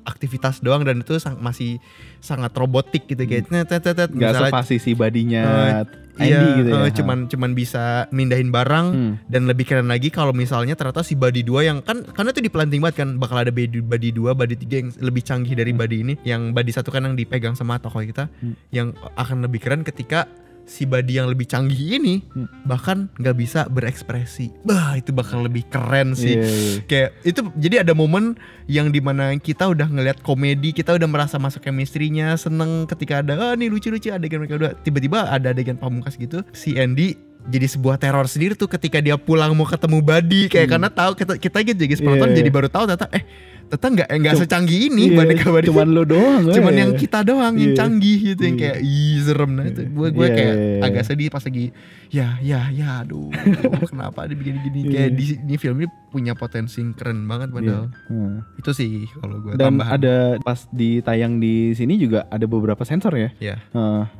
aktivitas 0.02 0.58
doang 0.60 0.82
dan 0.82 1.00
itu 1.00 1.16
sang- 1.16 1.38
masih 1.38 1.78
sangat 2.18 2.50
robotik 2.52 3.06
gitu 3.06 3.20
kayak 3.20 3.46
tet, 3.46 3.66
tet, 3.66 3.80
tet, 3.80 3.94
tet. 3.94 4.08
Hmm. 4.08 4.18
Gak 4.18 4.30
Misalnya, 4.32 4.50
sepasi 4.50 4.76
si 4.76 4.92
badinya 4.92 5.42
eh, 5.42 5.84
Andy 6.14 6.30
iya, 6.30 6.40
gitu 6.56 6.68
ya. 6.68 6.78
eh, 6.80 6.90
cuman 6.92 7.18
cuman 7.26 7.50
bisa 7.52 7.84
mindahin 8.10 8.48
barang 8.48 8.86
Hmm. 8.88 9.12
dan 9.24 9.42
lebih 9.44 9.64
keren 9.64 9.86
lagi 9.86 10.08
kalau 10.08 10.30
misalnya 10.30 10.72
ternyata 10.72 11.02
si 11.02 11.14
body 11.14 11.42
2 11.42 11.62
yang 11.64 11.78
kan 11.80 12.02
karena 12.04 12.30
itu 12.30 12.38
diplanting 12.40 12.78
banget 12.78 12.96
kan 13.00 13.18
bakal 13.18 13.34
ada 13.36 13.50
body 13.50 13.78
body 13.80 14.10
2, 14.12 14.30
body 14.32 14.54
3 14.56 14.74
yang 14.76 14.88
lebih 14.96 15.22
canggih 15.22 15.54
dari 15.54 15.70
body 15.70 15.96
ini 16.00 16.14
yang 16.22 16.50
body 16.50 16.70
satu 16.70 16.88
kan 16.88 17.02
yang 17.02 17.14
dipegang 17.14 17.52
sama 17.52 17.78
tokoh 17.78 17.98
kita 18.00 18.30
Hmm. 18.32 18.54
yang 18.70 18.88
akan 19.14 19.42
lebih 19.42 19.58
keren 19.58 19.82
ketika 19.82 20.30
si 20.64 20.88
body 20.88 21.20
yang 21.20 21.28
lebih 21.28 21.44
canggih 21.44 22.00
ini 22.00 22.24
Hmm. 22.32 22.48
bahkan 22.64 23.12
nggak 23.20 23.36
bisa 23.36 23.60
berekspresi. 23.68 24.48
Bah, 24.64 24.96
itu 24.96 25.12
bakal 25.12 25.44
lebih 25.44 25.68
keren 25.68 26.16
sih. 26.16 26.34
Iya, 26.34 26.44
iya. 26.44 26.80
Kayak 26.88 27.10
itu 27.22 27.40
jadi 27.54 27.74
ada 27.84 27.92
momen 27.92 28.34
yang 28.64 28.88
di 28.88 28.98
mana 28.98 29.36
kita 29.36 29.68
udah 29.68 29.86
ngeliat 29.86 30.24
komedi, 30.24 30.72
kita 30.72 30.96
udah 30.96 31.04
merasa 31.04 31.36
masuk 31.36 31.60
chemistry-nya, 31.60 32.34
seneng 32.34 32.88
ketika 32.88 33.20
ada 33.20 33.36
ah 33.36 33.52
nih 33.52 33.68
lucu-lucu 33.68 34.08
adegan 34.08 34.40
mereka 34.40 34.56
udah 34.56 34.72
tiba-tiba 34.80 35.28
ada 35.28 35.52
adegan 35.52 35.76
pamungkas 35.76 36.16
gitu, 36.16 36.40
si 36.56 36.80
Andy 36.80 37.12
jadi 37.44 37.68
sebuah 37.68 38.00
teror 38.00 38.24
sendiri 38.24 38.56
tuh 38.56 38.64
ketika 38.64 39.04
dia 39.04 39.20
pulang 39.20 39.52
mau 39.52 39.68
ketemu 39.68 40.00
Buddy 40.00 40.48
kayak 40.48 40.64
karena 40.64 40.88
tahu 40.88 41.12
kita 41.12 41.36
kita 41.36 41.58
gitu 41.60 41.76
jadi 41.76 42.00
penonton 42.00 42.32
Iya. 42.32 42.36
jadi 42.40 42.48
baru 42.48 42.68
tahu 42.72 42.88
ternyata 42.88 43.12
eh 43.12 43.20
ternyata 43.66 43.86
nggak 43.90 44.08
eh, 44.08 44.18
nggak 44.18 44.34
secanggih 44.38 44.78
ini 44.86 45.04
Iya, 45.06 45.16
boneka 45.16 45.46
Buddy 45.48 45.66
cuman 45.68 45.88
lo 45.90 46.02
doang 46.04 46.42
cuman 46.56 46.72
eh. 46.72 46.78
yang 46.78 46.92
kita 46.94 47.18
doang 47.20 47.54
yang 47.54 47.72
Iya. 47.72 47.78
canggih 47.78 48.18
gitu 48.24 48.42
yang 48.42 48.56
Iya. 48.56 48.62
kayak 48.62 48.78
ih 48.80 49.16
serem 49.20 49.50
nah 49.52 49.64
itu 49.64 49.80
gue 49.84 50.08
gue 50.10 50.26
kayak 50.28 50.54
iya, 50.54 50.80
agak 50.82 51.04
sedih 51.04 51.28
pas 51.28 51.42
lagi 51.42 51.64
ya 52.08 52.38
ya 52.38 52.60
ya 52.68 53.00
aduh 53.00 53.28
kenapa 53.90 54.24
dibikin 54.24 54.60
gini 54.60 54.80
Iya. 54.82 54.90
kayak 54.90 55.10
di 55.12 55.24
ini 55.40 55.54
film 55.56 55.76
ini 55.78 55.88
punya 56.08 56.32
potensi 56.32 56.78
yang 56.78 56.94
keren 56.94 57.24
banget 57.24 57.50
padahal 57.50 57.90
Hmm. 58.06 58.44
itu 58.54 58.70
sih 58.70 58.90
kalau 59.16 59.40
gue 59.40 59.56
Dan 59.56 59.74
tambahan 59.74 59.92
ada 59.96 60.14
pas 60.38 60.68
ditayang 60.70 61.36
di 61.36 61.54
sini 61.72 61.96
juga 61.96 62.28
ada 62.28 62.44
beberapa 62.44 62.84
sensor 62.84 63.14
ya. 63.14 63.30
ya 63.40 63.56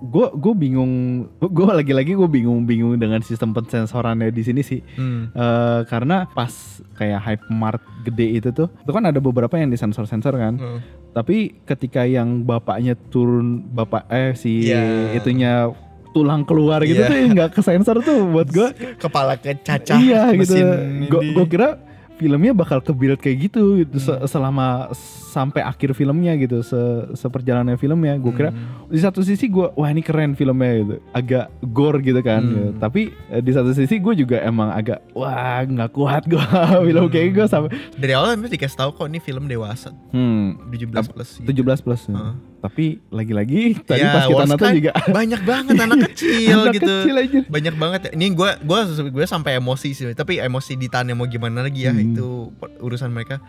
gue 0.01 0.27
gue 0.35 0.55
bingung, 0.57 0.93
gue 1.39 1.67
lagi-lagi 1.67 2.13
gue 2.13 2.27
bingung-bingung 2.27 2.97
dengan 2.97 3.21
sistem 3.21 3.53
pensensorannya 3.53 4.31
di 4.31 4.43
sini 4.43 4.61
sih. 4.61 4.81
hmm. 4.81 5.23
Eh, 5.35 5.81
karena 5.87 6.27
pas 6.27 6.51
kayak 6.95 7.21
Hypermart 7.21 7.83
gede 8.03 8.27
itu 8.33 8.49
tuh, 8.51 8.69
itu 8.73 8.91
kan 8.91 9.05
ada 9.05 9.19
beberapa 9.19 9.34
yang 9.35 9.69
disensor-sensor 9.69 10.35
kan. 10.35 10.55
Oh. 10.57 10.79
Tapi 11.13 11.59
ketika 11.63 12.03
yang 12.03 12.43
bapaknya 12.43 12.95
turun, 13.09 13.63
bapak 13.65 14.07
eh 14.09 14.35
si 14.35 14.67
Iya. 14.67 15.15
itunya 15.15 15.71
tulang 16.11 16.47
keluar 16.47 16.79
gitu 16.83 16.99
Iya. 16.99 17.11
tuh 17.11 17.19
nggak 17.35 17.51
kesensor 17.53 17.99
tuh 18.01 18.31
buat 18.31 18.47
gue. 18.47 18.69
kepala 19.03 19.35
kecacah 19.35 19.99
iya 19.99 20.31
gitu. 20.31 20.55
Gue 21.11 21.47
kira 21.47 21.79
filmnya 22.15 22.55
bakal 22.55 22.79
ke 22.79 22.91
build 22.91 23.19
kayak 23.19 23.51
gitu 23.51 23.83
gitu, 23.83 23.99
Hmm. 23.99 24.23
selama 24.25 24.91
sampai 25.35 25.61
akhir 25.61 25.91
filmnya 25.93 26.31
gitu 26.37 26.63
se 26.63 26.79
seperjalanan 27.15 27.75
filmnya 27.75 28.15
gue 28.17 28.31
kira 28.31 28.47
Hmm. 28.47 28.87
di 28.87 28.97
satu 28.97 29.21
sisi 29.21 29.47
gue 29.47 29.67
wah 29.69 29.89
ini 29.89 29.99
keren 29.99 30.33
filmnya 30.33 30.71
gitu 30.77 30.95
agak 31.11 31.45
gore 31.67 31.99
gitu 31.99 32.21
kan 32.21 32.39
Hmm. 32.39 32.53
gitu. 32.53 32.71
tapi 32.79 33.01
eh, 33.27 33.41
di 33.41 33.51
satu 33.51 33.71
sisi 33.71 33.99
gue 33.99 34.15
juga 34.15 34.39
emang 34.41 34.71
agak 34.71 35.03
wah 35.11 35.35
nggak 35.61 35.91
kuat 35.91 36.23
gue 36.25 36.39
film 36.87 37.05
kayak 37.09 37.29
gue 37.33 37.47
sampai 37.47 37.69
dari 37.93 38.13
awal 38.13 38.33
memang 38.33 38.47
dikasih 38.49 38.79
tahu 38.79 38.91
kok 38.95 39.07
ini 39.07 39.19
film 39.19 39.45
dewasa 39.45 39.91
hmm 40.09 40.71
17 40.71 40.95
plus 41.09 41.31
gitu. 41.41 41.65
17 41.65 41.83
plus 41.83 42.03
Heeh. 42.07 42.35
tapi 42.61 42.85
lagi-lagi 43.09 43.77
tadi 43.83 44.01
Ya, 44.01 44.13
pas 44.13 44.25
kita 44.25 44.45
nonton 44.47 44.59
kan 44.63 44.73
juga 44.73 44.93
banyak 45.11 45.41
banget 45.43 45.75
anak 45.77 45.99
kecil 46.07 46.59
anak 46.63 46.75
gitu 46.75 46.95
kecil 47.03 47.15
aja 47.19 47.39
banyak 47.47 47.75
banget 47.75 48.01
ya. 48.03 48.11
ini 48.13 48.27
gue 48.31 48.51
gue 48.59 48.81
gue 49.11 49.25
sampai 49.27 49.57
emosi 49.57 49.89
sih 49.91 50.05
tapi 50.13 50.39
emosi 50.39 50.73
ditanya 50.75 51.13
mau 51.13 51.27
gimana 51.27 51.61
lagi 51.63 51.83
ya 51.83 51.91
Hmm. 51.91 52.05
itu 52.07 52.29
urusan 52.79 53.09
mereka 53.09 53.41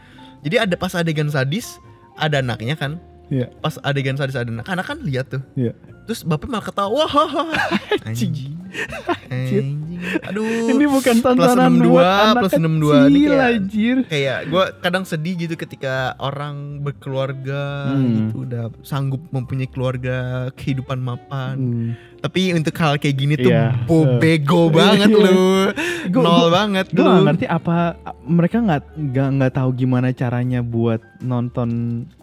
jadi 0.46 0.70
ada 0.70 0.76
pas 0.78 0.94
adegan 0.94 1.28
sadis 1.28 1.82
ada 2.16 2.40
anaknya 2.40 2.78
kan? 2.78 3.02
Iya. 3.34 3.50
pas 3.58 3.82
adegan 3.82 4.14
sadis 4.14 4.38
ada 4.38 4.48
anak 4.54 4.70
anak 4.70 4.86
kan 4.86 5.02
lihat 5.02 5.34
tuh. 5.34 5.42
Iya. 5.58 5.74
terus 6.06 6.22
bapak 6.22 6.46
malah 6.46 6.62
ketawa 6.62 7.10
anjing 8.08 8.54
aduh 10.24 10.46
ini 10.70 10.86
bukan 10.86 11.16
plus 11.18 11.26
tontonan 11.26 11.72
62, 11.74 11.88
buat 11.88 12.06
anak 12.06 12.42
plus 12.42 12.54
62 12.54 12.62
ini 12.62 12.70
kecil 12.70 13.32
kayak- 13.32 13.50
anjir 13.50 13.98
kayak 14.06 14.40
gue 14.48 14.64
kadang 14.80 15.04
sedih 15.04 15.34
gitu 15.38 15.56
ketika 15.56 15.96
orang 16.20 16.56
berkeluarga 16.80 17.64
Hmm. 17.92 18.14
gitu 18.22 18.36
udah 18.44 18.64
sanggup 18.82 19.22
mempunyai 19.30 19.66
keluarga 19.66 20.18
kehidupan 20.54 21.00
mapan 21.00 21.56
Hmm. 21.56 21.90
tapi 22.18 22.54
untuk 22.54 22.74
hal 22.76 22.98
kayak 22.98 23.16
gini 23.16 23.36
tuh 23.36 23.50
Iya. 23.50 23.86
bo- 23.86 24.18
bego 24.18 24.70
banget 24.70 25.10
Iya. 25.10 25.20
lu 25.20 25.42
Gua- 26.08 26.24
nol 26.24 26.38
gua- 26.40 26.54
banget 26.54 26.86
gue 26.88 26.98
lu 26.98 27.06
gak 27.08 27.26
ngerti 27.26 27.46
apa 27.48 27.78
mereka 28.24 28.58
nggak 28.60 28.82
nggak 28.96 29.30
nggak 29.32 29.54
tahu 29.54 29.70
gimana 29.76 30.08
caranya 30.12 30.60
buat 30.60 31.02
nonton 31.20 31.70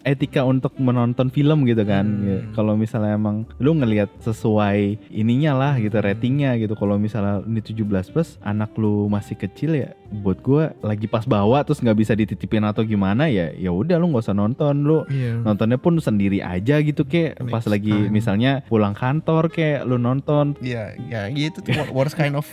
etika 0.01 0.43
untuk 0.43 0.75
menonton 0.77 1.27
film 1.29 1.63
gitu 1.63 1.83
kan 1.83 2.05
Hmm. 2.05 2.41
Kalau 2.53 2.75
misalnya 2.75 3.13
emang 3.13 3.47
lu 3.57 3.73
ngelihat 3.73 4.11
sesuai 4.19 5.09
ininya 5.09 5.53
lah 5.53 5.73
gitu 5.77 5.95
Hmm. 5.95 6.05
Ratingnya 6.45 6.59
gitu 6.59 6.75
kalau 6.75 6.95
misalnya 6.97 7.39
ini 7.41 7.59
17 7.59 7.83
plus 8.09 8.35
anak 8.41 8.75
lu 8.75 9.07
masih 9.07 9.33
kecil 9.33 9.71
ya 9.73 9.89
buat 10.13 10.39
gue 10.39 10.75
lagi 10.79 11.07
pas 11.07 11.23
bawa 11.23 11.63
terus 11.63 11.79
nggak 11.79 11.95
bisa 11.97 12.13
dititipin 12.13 12.61
atau 12.61 12.83
gimana 12.83 13.25
ya 13.27 13.49
ya 13.49 13.71
udah 13.71 13.95
lu 13.95 14.09
nggak 14.09 14.23
usah 14.23 14.35
nonton 14.35 14.83
lu 14.83 15.03
Iya. 15.05 15.39
nontonnya 15.41 15.77
pun 15.77 15.97
sendiri 15.97 16.39
aja 16.39 16.79
gitu 16.79 17.03
kayak 17.03 17.39
Next 17.39 17.49
pas 17.49 17.63
lagi 17.65 17.89
time. 17.89 18.09
misalnya 18.09 18.51
pulang 18.63 18.93
kantor 18.93 19.47
kayak 19.47 19.83
lu 19.83 19.95
nonton 19.97 20.53
Iya, 20.59 20.93
ya 20.99 21.21
gitu 21.29 21.61
tuh 21.61 21.73
worst 21.91 22.13
kind 22.13 22.35
of 22.35 22.45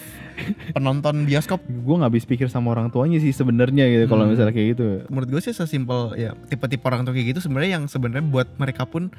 penonton 0.70 1.24
bioskop. 1.24 1.60
gue 1.60 1.94
nggak 1.96 2.08
habis 2.08 2.24
pikir 2.24 2.46
sama 2.46 2.70
orang 2.70 2.88
tuanya 2.88 3.18
sih 3.18 3.30
sebenarnya 3.30 3.84
gitu 3.88 4.04
kalau 4.06 4.24
Hmm. 4.24 4.32
misalnya 4.32 4.52
kayak 4.52 4.68
gitu 4.72 4.86
Menurut 5.08 5.28
gue 5.28 5.40
sih 5.42 5.52
sesimpel 5.52 6.14
ya 6.16 6.32
tipe-tipe 6.46 6.80
orang 6.82 7.02
tua 7.02 7.12
kayak 7.12 7.34
gitu 7.34 7.40
sebenarnya 7.42 7.70
yang 7.74 7.84
sebenarnya 7.86 8.24
buat 8.24 8.48
mereka 8.56 8.84
pun 8.84 9.10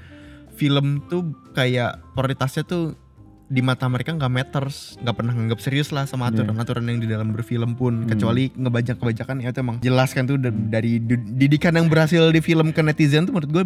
film 0.52 1.02
tuh 1.08 1.26
kayak 1.52 1.98
prioritasnya 2.12 2.62
tuh 2.64 2.94
di 3.52 3.60
mata 3.60 3.84
mereka 3.86 4.12
nggak 4.12 4.32
matters, 4.32 4.96
nggak 4.98 5.12
pernah 5.14 5.34
nganggap 5.34 5.60
serius 5.60 5.92
lah 5.92 6.04
sama 6.06 6.26
Iya. 6.26 6.40
aturan-aturan 6.40 6.84
yang 6.86 6.98
di 6.98 7.06
dalam 7.06 7.30
berfilm 7.30 7.76
pun, 7.76 7.94
Hmm. 7.98 8.08
kecuali 8.08 8.48
ngebajak-kebajakan 8.50 9.36
ya 9.38 9.52
itu 9.52 9.60
emang 9.60 9.78
jelas 9.80 10.10
kan 10.10 10.24
tuh 10.24 10.38
da- 10.38 10.50
dari 10.50 11.04
didikan 11.36 11.74
yang 11.74 11.86
berhasil 11.86 12.24
di 12.28 12.40
film 12.40 12.72
ke 12.72 12.80
netizen 12.80 13.24
tuh 13.24 13.34
menurut 13.34 13.52
gue 13.52 13.64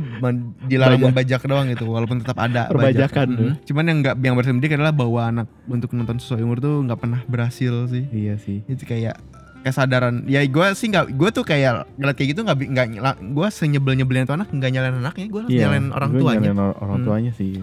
dilarang 0.65 0.97
Bajak. 0.97 1.07
membajak 1.07 1.41
doang 1.43 1.69
gitu, 1.69 1.85
walaupun 1.85 2.17
tetap 2.19 2.37
ada 2.39 2.65
Perbajakan 2.65 3.27
bajak. 3.29 3.45
Mhm. 3.53 3.53
Cuman 3.63 3.83
yang 3.85 3.97
nggak 4.01 4.15
yang 4.19 4.33
berhasil 4.33 4.51
mendidik 4.51 4.73
adalah 4.73 4.91
bawa 4.91 5.21
anak 5.27 5.47
untuk 5.65 5.89
nonton 5.91 6.17
sesuai 6.17 6.41
umur 6.41 6.57
tuh 6.57 6.81
nggak 6.81 6.97
pernah 6.97 7.21
berhasil 7.25 7.85
sih 7.85 8.09
iya 8.09 8.35
sih 8.35 8.65
itu 8.65 8.81
kayak 8.81 9.21
kesadaran 9.61 10.25
ya 10.25 10.41
gue 10.41 10.65
sih 10.73 10.87
nggak 10.87 11.09
gue 11.11 11.29
tuh 11.31 11.41
kayak 11.41 11.89
ngeliat 11.95 12.15
kayak 12.15 12.29
gitu 12.31 12.41
nggak 12.41 12.57
nggak 12.67 13.15
gue 13.27 13.47
senyebel 13.49 13.93
nyebelin 13.95 14.23
tuh 14.23 14.33
anak 14.33 14.47
nggak 14.47 14.71
nyalain 14.71 14.95
anaknya 14.95 15.25
gue 15.27 15.41
Iya, 15.47 15.59
nyalain 15.63 15.85
orang 15.89 16.09
gue 16.11 16.21
tuanya 16.21 16.41
nyalain 16.43 16.61
or- 16.63 16.77
orang 16.79 16.97
Hmm. 16.97 17.07
tuanya 17.07 17.31
sih. 17.31 17.53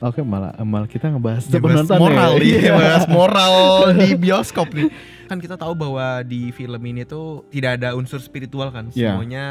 Oke 0.00 0.24
malah 0.24 0.56
malah 0.62 0.88
kita 0.88 1.06
ngebahas 1.06 1.44
Ya, 1.44 1.60
bahas 1.60 1.84
penonton 1.84 1.98
moral 2.00 2.30
ya. 2.34 2.40
nih 2.40 2.72
bahas 2.72 3.04
moral 3.06 3.54
di 3.94 4.08
bioskop 4.16 4.68
nih 4.72 4.88
kan 5.30 5.38
kita 5.38 5.54
tahu 5.54 5.72
bahwa 5.72 6.06
di 6.22 6.50
film 6.50 6.82
ini 6.82 7.06
tuh 7.06 7.46
tidak 7.48 7.78
ada 7.78 7.94
unsur 7.94 8.18
spiritual 8.18 8.68
kan 8.68 8.90
Iya. 8.90 9.14
semuanya 9.14 9.44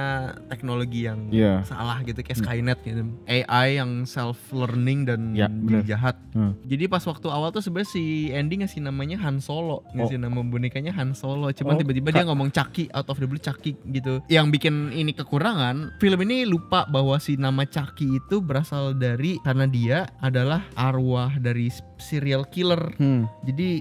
teknologi 0.45 1.07
yang 1.07 1.31
Iya. 1.31 1.63
salah 1.63 2.03
gitu 2.03 2.19
kayak 2.19 2.35
Hmm. 2.35 2.43
Skynet 2.43 2.79
gitu 2.81 3.01
AI 3.25 3.79
yang 3.79 4.03
self 4.03 4.35
learning 4.51 5.07
dan 5.07 5.31
Ya, 5.31 5.47
bener. 5.47 5.87
jahat 5.87 6.19
Hmm. 6.31 6.59
jadi 6.61 6.85
pas 6.85 6.99
waktu 7.01 7.25
awal 7.25 7.49
tuh 7.49 7.63
sebenarnya 7.63 7.87
si 7.87 8.03
Andy 8.29 8.59
ngasih 8.59 8.81
namanya 8.81 9.15
Han 9.19 9.39
Solo 9.39 9.87
ngasih 9.89 10.19
nama 10.19 10.35
bonekanya 10.37 10.91
Han 10.91 11.13
Solo 11.13 11.47
cuman 11.49 11.73
Oh, 11.73 11.79
tiba-tiba 11.79 12.11
dia 12.11 12.27
ngomong 12.27 12.51
Chucky 12.51 12.91
out 12.91 13.07
of 13.07 13.15
the 13.15 13.25
blue 13.25 13.39
Chucky 13.39 13.79
gitu 13.85 14.19
yang 14.27 14.49
bikin 14.49 14.91
ini 14.91 15.13
kekurangan 15.13 15.95
film 15.97 16.19
ini 16.21 16.43
lupa 16.43 16.83
bahwa 16.85 17.15
si 17.17 17.33
nama 17.33 17.63
Chucky 17.63 18.19
itu 18.19 18.41
berasal 18.41 18.91
dari 18.93 19.39
karena 19.39 19.63
dia 19.63 19.97
adalah 20.19 20.67
arwah 20.75 21.31
dari 21.33 21.71
serial 21.97 22.43
killer 22.45 22.91
Hmm. 22.95 23.29
jadi 23.41 23.79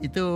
itu 0.00 0.26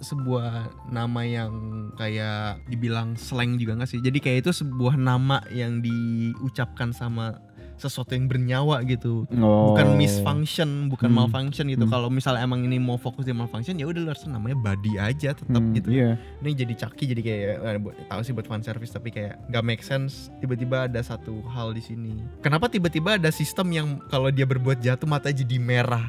sebuah 0.00 0.48
nama 0.88 1.20
yang 1.22 1.52
kayak 1.94 2.64
dibilang 2.66 3.14
slang 3.14 3.56
juga 3.56 3.76
gak 3.76 3.88
sih? 3.88 4.00
Jadi 4.00 4.18
kayak 4.18 4.38
itu 4.44 4.52
sebuah 4.56 4.96
nama 4.96 5.40
yang 5.48 5.80
diucapkan 5.80 6.90
sama 6.90 7.36
sesuatu 7.76 8.12
yang 8.12 8.28
bernyawa 8.28 8.84
gitu. 8.84 9.24
Oh. 9.40 9.72
Bukan 9.72 9.96
misfunction, 9.96 10.92
bukan 10.92 11.08
Hmm. 11.08 11.24
malfunction 11.24 11.64
gitu. 11.64 11.88
Hmm. 11.88 11.92
Kalau 11.96 12.12
misalnya 12.12 12.44
emang 12.44 12.60
ini 12.60 12.76
mau 12.76 13.00
fokus 13.00 13.24
di 13.24 13.32
malfunction 13.32 13.72
ya 13.72 13.88
udah 13.88 14.04
lu 14.04 14.12
harus 14.12 14.20
namanya 14.26 14.52
body 14.54 15.00
aja 15.00 15.32
tetap 15.32 15.48
Hmm, 15.56 15.72
gitu. 15.72 15.88
Iya. 15.88 16.20
Ini 16.44 16.50
jadi 16.54 16.74
caki 16.76 17.08
jadi 17.08 17.22
kayak 17.24 17.40
eh, 17.56 17.78
tahu 18.04 18.20
sih 18.20 18.36
buat 18.36 18.44
fan 18.44 18.60
service 18.60 18.92
tapi 18.92 19.08
kayak 19.08 19.40
gak 19.48 19.64
make 19.64 19.80
sense 19.80 20.28
tiba-tiba 20.44 20.92
ada 20.92 21.00
satu 21.00 21.40
hal 21.48 21.72
di 21.72 21.80
sini. 21.80 22.20
Kenapa 22.44 22.68
tiba-tiba 22.68 23.16
ada 23.16 23.32
sistem 23.32 23.72
yang 23.72 23.88
kalau 24.12 24.28
dia 24.28 24.44
berbuat 24.44 24.76
jahat 24.78 25.00
tuh 25.00 25.08
mata 25.08 25.32
jadi 25.32 25.56
merah? 25.56 26.04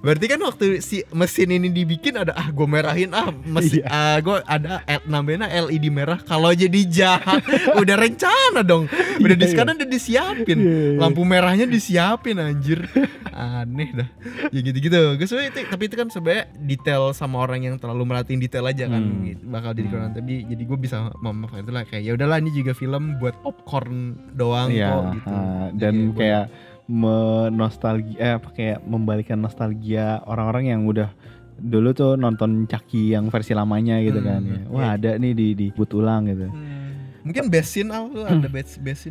Berarti 0.00 0.26
kan 0.26 0.40
waktu 0.40 0.64
si 0.80 1.04
mesin 1.10 1.52
ini 1.52 1.68
dibikin 1.68 2.16
ada 2.16 2.32
ah 2.32 2.48
gue 2.48 2.64
merahin 2.64 3.12
ah 3.12 3.28
mesin 3.44 3.80
Iya. 3.80 3.86
ah 3.86 4.16
gue 4.18 4.36
ada 4.42 4.80
L- 4.82 5.04
namanya 5.04 5.44
LED 5.46 5.88
merah 5.88 6.16
kalau 6.18 6.48
jadi 6.50 6.80
jahat 6.82 7.44
udah 7.80 7.96
rencana 7.96 8.60
dong 8.62 8.88
udah 9.16 9.36
di 9.36 9.42
Iya, 9.42 9.50
sekarang 9.50 9.76
udah 9.76 9.86
disiapin 9.86 10.58
Iya, 10.58 10.72
iya. 10.86 10.96
lampu 10.96 11.20
merahnya 11.22 11.64
disiapin 11.64 12.36
anjir 12.36 12.88
aneh 13.30 13.90
dah 13.94 14.08
ya 14.48 14.60
gitu-gitu 14.60 14.96
gue 15.14 15.26
itu 15.42 15.60
tapi 15.64 15.82
itu 15.84 15.94
kan 15.94 16.08
sebenarnya 16.08 16.44
detail 16.58 17.12
sama 17.12 17.36
orang 17.38 17.60
yang 17.62 17.76
terlalu 17.76 18.02
merhatiin 18.06 18.38
detail 18.38 18.64
aja 18.64 18.84
kan 18.86 19.00
Hmm. 19.00 19.24
gitu, 19.26 19.42
bakal 19.46 19.70
jadi 19.72 19.88
kurang 19.88 20.12
tapi 20.12 20.44
jadi 20.44 20.62
gue 20.62 20.78
bisa 20.78 20.96
memaafkan 21.16 21.60
itu 21.60 21.72
lah 21.72 21.84
kayak 21.84 22.02
ya 22.02 22.12
udahlah 22.12 22.36
ini 22.36 22.50
juga 22.52 22.72
film 22.72 23.16
buat 23.16 23.36
popcorn 23.38 23.98
doang 24.32 24.68
Iya, 24.70 24.88
kok 24.88 25.02
gitu 25.14 25.28
Jadi 25.30 25.76
dan 25.76 25.94
buat- 26.06 26.16
kayak 26.16 26.44
menostalgia 26.90 28.18
eh 28.18 28.32
apa 28.36 28.48
kayak 28.50 28.82
membalikan 28.82 29.38
nostalgia 29.38 30.18
orang-orang 30.26 30.74
yang 30.74 30.82
udah 30.84 31.14
dulu 31.60 31.92
tuh 31.92 32.16
nonton 32.16 32.66
Chucky 32.66 33.12
yang 33.14 33.28
versi 33.30 33.52
lamanya 33.52 34.00
gitu 34.02 34.18
Hmm, 34.18 34.26
kan 34.26 34.40
ya. 34.42 34.60
Wah, 34.72 34.82
iya. 34.82 34.96
ada 34.96 35.10
nih 35.20 35.32
di 35.36 35.48
di 35.54 35.66
boot 35.70 35.92
ulang 35.92 36.24
gitu. 36.26 36.48
Hmm, 36.48 37.12
mungkin 37.20 37.52
scene 37.60 37.92
al 37.92 38.08
lu 38.08 38.24
ada 38.24 38.48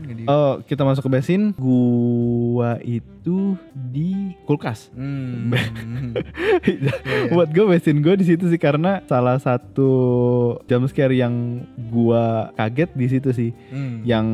gak 0.10 0.18
di 0.18 0.26
Oh, 0.26 0.58
kita 0.65 0.82
masuk 0.82 1.06
ke 1.06 1.12
besin. 1.13 1.54
Gua 1.54 2.82
itu 2.82 3.54
di 3.94 4.34
kulkas. 4.50 4.89
Hmm. 4.98 5.54
Iya, 6.65 6.94
Buat 7.38 7.54
gue 7.54 7.65
besin 7.70 8.02
gue 8.02 8.18
di 8.18 8.26
situ 8.26 8.50
sih 8.50 8.58
karena 8.58 9.06
salah 9.06 9.38
satu 9.38 9.92
jump 10.65 10.89
scare 10.89 11.13
yang 11.13 11.63
gua 11.94 12.50
kaget 12.58 12.89
di 12.98 13.06
situ 13.08 13.30
sih. 13.30 13.54
Hmm. 13.70 14.02
Yang 14.02 14.26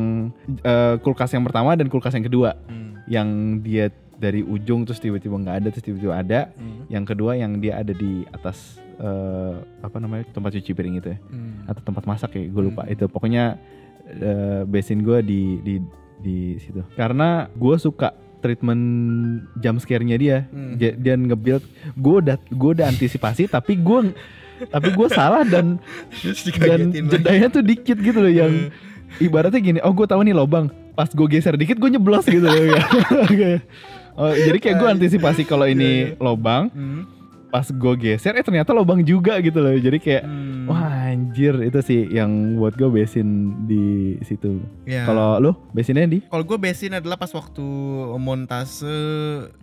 eh, 0.64 0.94
kulkas 1.04 1.36
yang 1.36 1.44
pertama 1.44 1.76
dan 1.76 1.92
kulkas 1.92 2.16
yang 2.16 2.24
kedua. 2.24 2.56
Hmm. 2.64 2.85
Yang 3.06 3.28
dia 3.62 3.86
dari 4.16 4.40
ujung 4.40 4.82
terus 4.82 4.96
tiba-tiba 4.96 5.36
nggak 5.36 5.56
ada 5.56 5.68
terus 5.68 5.84
tiba-tiba 5.84 6.14
ada. 6.14 6.40
Hmm. 6.52 6.88
Yang 6.88 7.04
kedua 7.08 7.34
yang 7.34 7.58
dia 7.58 7.78
ada 7.78 7.92
di 7.92 8.24
atas 8.26 8.76
eh, 8.96 9.54
apa 9.78 9.96
namanya 9.96 10.24
tempat 10.26 10.52
cuci 10.52 10.72
piring 10.72 10.96
itu 10.96 11.08
ya 11.10 11.18
Hmm. 11.22 11.68
atau 11.68 11.82
tempat 11.82 12.04
masak 12.06 12.32
ya 12.32 12.48
gue 12.48 12.62
lupa 12.64 12.82
Hmm. 12.82 12.92
itu 12.92 13.04
pokoknya 13.06 13.60
eh, 14.08 14.62
basin 14.64 15.04
gue 15.04 15.18
di 15.20 15.42
di 15.60 15.74
di 16.16 16.38
situ 16.56 16.80
karena 16.94 17.44
gue 17.52 17.76
suka 17.76 18.16
treatment 18.40 18.80
jump 19.58 19.76
scare-nya 19.78 20.16
dia 20.16 20.38
Hmm. 20.48 20.80
dia, 20.80 20.96
dia 20.96 21.12
nge-build 21.12 21.60
gue 21.92 22.14
udah 22.16 22.40
gue 22.40 22.70
udah 22.72 22.88
antisipasi 22.88 23.44
tapi 23.52 23.76
gue 23.76 24.16
tapi 24.64 24.88
gue 24.88 25.08
salah 25.10 25.44
dan 25.44 25.76
dan 26.64 26.80
jedanya 26.88 27.48
tuh 27.50 27.60
dikit 27.60 28.00
gitu 28.00 28.16
loh 28.16 28.32
yang 28.32 28.72
ibaratnya 29.18 29.60
gini 29.60 29.78
oh 29.80 29.92
gue 29.92 30.08
tahu 30.08 30.24
nih 30.24 30.32
lobang 30.32 30.72
pas 30.96 31.06
gue 31.06 31.26
geser 31.28 31.54
dikit 31.54 31.76
gue 31.76 31.90
nyeblos 31.90 32.24
gitu 32.24 32.42
loh 32.42 32.56
Kayak, 33.30 33.68
oh, 34.16 34.32
jadi 34.32 34.56
kayak 34.56 34.76
gue 34.76 34.88
antisipasi 34.90 35.44
kalau 35.44 35.64
ini 35.64 36.16
lobang 36.16 36.66
Hmm. 36.68 37.04
pas 37.46 37.62
gue 37.64 37.94
geser 37.96 38.32
eh 38.32 38.42
ternyata 38.42 38.72
lobang 38.72 39.00
juga 39.00 39.38
gitu 39.38 39.60
loh. 39.60 39.72
Jadi 39.72 39.96
kayak 39.98 40.24
Hmm. 40.24 40.66
wah 40.66 40.82
anjir 41.06 41.54
itu 41.62 41.78
sih 41.80 42.00
yang 42.10 42.28
buat 42.56 42.74
gue 42.74 42.90
besin 42.90 43.28
di 43.62 43.84
situ. 44.20 44.58
Ya. 44.82 45.04
kalau 45.04 45.38
lu 45.38 45.52
besinnya 45.70 46.04
di? 46.06 46.20
Kalau 46.22 46.42
gue 46.42 46.58
besin 46.58 46.92
adalah 46.92 47.14
pas 47.14 47.30
waktu 47.30 47.62
montase 48.18 48.90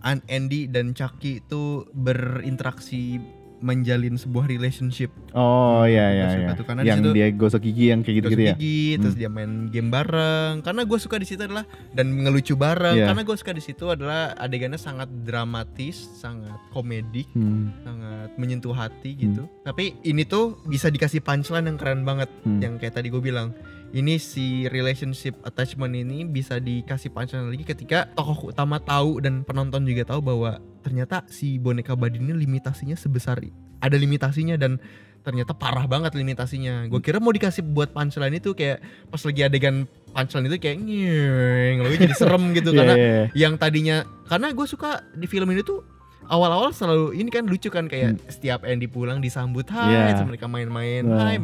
An- 0.00 0.24
Andy 0.26 0.64
dan 0.66 0.90
Chucky 0.90 1.38
itu 1.38 1.84
berinteraksi 1.92 3.20
menjalin 3.64 4.14
sebuah 4.14 4.44
relationship. 4.44 5.08
oh 5.32 5.82
iya 5.82 6.12
iya 6.12 6.22
Gua 6.22 6.30
suka 6.30 6.44
iya 6.44 6.52
tuh, 6.52 6.64
karena 6.64 6.80
yang 6.84 7.00
situ- 7.00 7.14
dia 7.16 7.26
gosok 7.32 7.60
gigi 7.62 7.84
yang 7.88 8.00
kayak 8.00 8.16
gitu 8.20 8.28
gitu 8.28 8.36
Gosok 8.36 8.44
ya 8.44 8.54
gigi, 8.54 8.82
terus 9.00 9.14
dia 9.16 9.28
main 9.28 9.52
game 9.66 9.88
bareng. 9.88 10.60
Karena 10.60 10.82
gue 10.84 10.98
suka 10.98 11.16
di 11.16 11.24
situ 11.24 11.40
adalah 11.40 11.64
dan 11.90 12.06
ngelucu 12.14 12.52
bareng. 12.54 12.94
Iya. 12.94 13.06
Karena 13.08 13.22
gue 13.22 13.36
suka 13.36 13.50
di 13.50 13.62
situ 13.62 13.84
adalah 13.88 14.36
adegannya 14.36 14.76
sangat 14.76 15.08
dramatis, 15.24 15.96
sangat 16.14 16.60
komedik, 16.70 17.26
Hmm. 17.32 17.72
sangat 17.80 18.28
menyentuh 18.36 18.70
hati 18.70 19.16
gitu. 19.16 19.48
Tapi 19.62 19.96
ini 20.02 20.22
tuh 20.22 20.60
bisa 20.64 20.86
dikasih 20.86 21.18
punchline 21.18 21.64
yang 21.64 21.76
keren 21.76 22.02
banget. 22.02 22.28
Hmm. 22.42 22.60
Yang 22.60 22.74
kayak 22.78 22.94
tadi 22.94 23.08
gue 23.08 23.18
bilang, 23.18 23.56
ini 23.90 24.16
si 24.16 24.66
relationship 24.68 25.38
attachment 25.42 25.94
ini 25.94 26.22
bisa 26.22 26.58
dikasih 26.58 27.08
punchline 27.08 27.46
lagi 27.46 27.62
ketika 27.64 28.10
tokoh 28.12 28.50
utama 28.50 28.76
tahu 28.76 29.18
dan 29.18 29.40
penonton 29.40 29.82
juga 29.82 30.02
tahu 30.04 30.20
bahwa 30.20 30.58
ternyata 30.84 31.24
si 31.32 31.56
boneka 31.56 31.96
badi 31.96 32.20
ini 32.20 32.36
limitasinya 32.36 32.94
sebesar 32.94 33.40
ada 33.80 33.96
limitasinya 33.96 34.60
dan 34.60 34.76
ternyata 35.24 35.56
parah 35.56 35.88
banget 35.88 36.12
limitasinya. 36.12 36.84
Gue 36.92 37.00
kira 37.00 37.16
mau 37.16 37.32
dikasih 37.32 37.64
buat 37.64 37.96
punchline 37.96 38.36
itu 38.36 38.52
kayak 38.52 38.84
pas 39.08 39.24
lagi 39.24 39.40
adegan 39.40 39.88
punchline 40.12 40.46
itu 40.52 40.56
kayak 40.60 40.76
nyeng, 40.84 41.76
lalu 41.80 41.96
jadi 41.96 42.14
serem 42.14 42.52
gitu 42.52 42.70
Iya, 42.76 42.78
karena 42.78 42.94
iya, 42.94 43.08
iya. 43.08 43.24
yang 43.32 43.56
tadinya 43.56 43.96
karena 44.28 44.52
gue 44.52 44.66
suka 44.68 45.00
di 45.16 45.24
film 45.24 45.48
ini 45.56 45.64
tuh 45.64 45.80
awal-awal 46.26 46.70
selalu 46.70 47.12
ini 47.12 47.28
kan 47.28 47.44
lucu 47.44 47.68
kan 47.68 47.84
kayak 47.84 48.16
setiap 48.26 48.62
Andy 48.62 48.86
pulang 48.86 49.18
disambut 49.18 49.64
hai 49.66 49.84
Hmm. 49.84 50.08
Iya. 50.10 50.24
mereka 50.24 50.46
main-main 50.46 51.02
Nah. 51.02 51.20
hai 51.22 51.36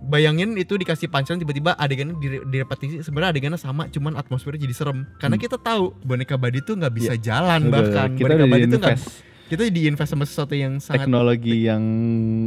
bayangin 0.00 0.52
itu 0.54 0.74
dikasih 0.74 1.06
punchline 1.06 1.38
tiba-tiba 1.38 1.72
adegannya 1.74 2.14
dire- 2.18 2.44
direpetisi 2.44 3.00
sebenarnya 3.00 3.30
adegannya 3.32 3.56
sama 3.56 3.88
cuman 3.88 4.14
atmosfernya 4.14 4.60
jadi 4.60 4.74
serem 4.74 4.98
karena 5.16 5.36
kita 5.36 5.56
tahu 5.56 5.96
boneka 6.00 6.34
badi 6.34 6.60
tuh 6.60 6.76
nggak 6.76 6.92
bisa 6.92 7.12
jalan 7.16 7.60
Hmm. 7.60 7.66
Iya. 7.66 7.72
Betul, 7.72 7.84
bahkan 7.86 8.08
kita 8.10 8.22
boneka 8.22 8.36
udah 8.36 8.48
badi 8.48 8.64
tuh 8.66 8.78
nggak 8.78 8.98
kita 9.44 9.68
diinvest 9.68 10.10
sama 10.10 10.24
sesuatu 10.24 10.52
yang 10.52 10.80
sangat 10.80 11.04
teknologi 11.04 11.64
yang 11.64 11.84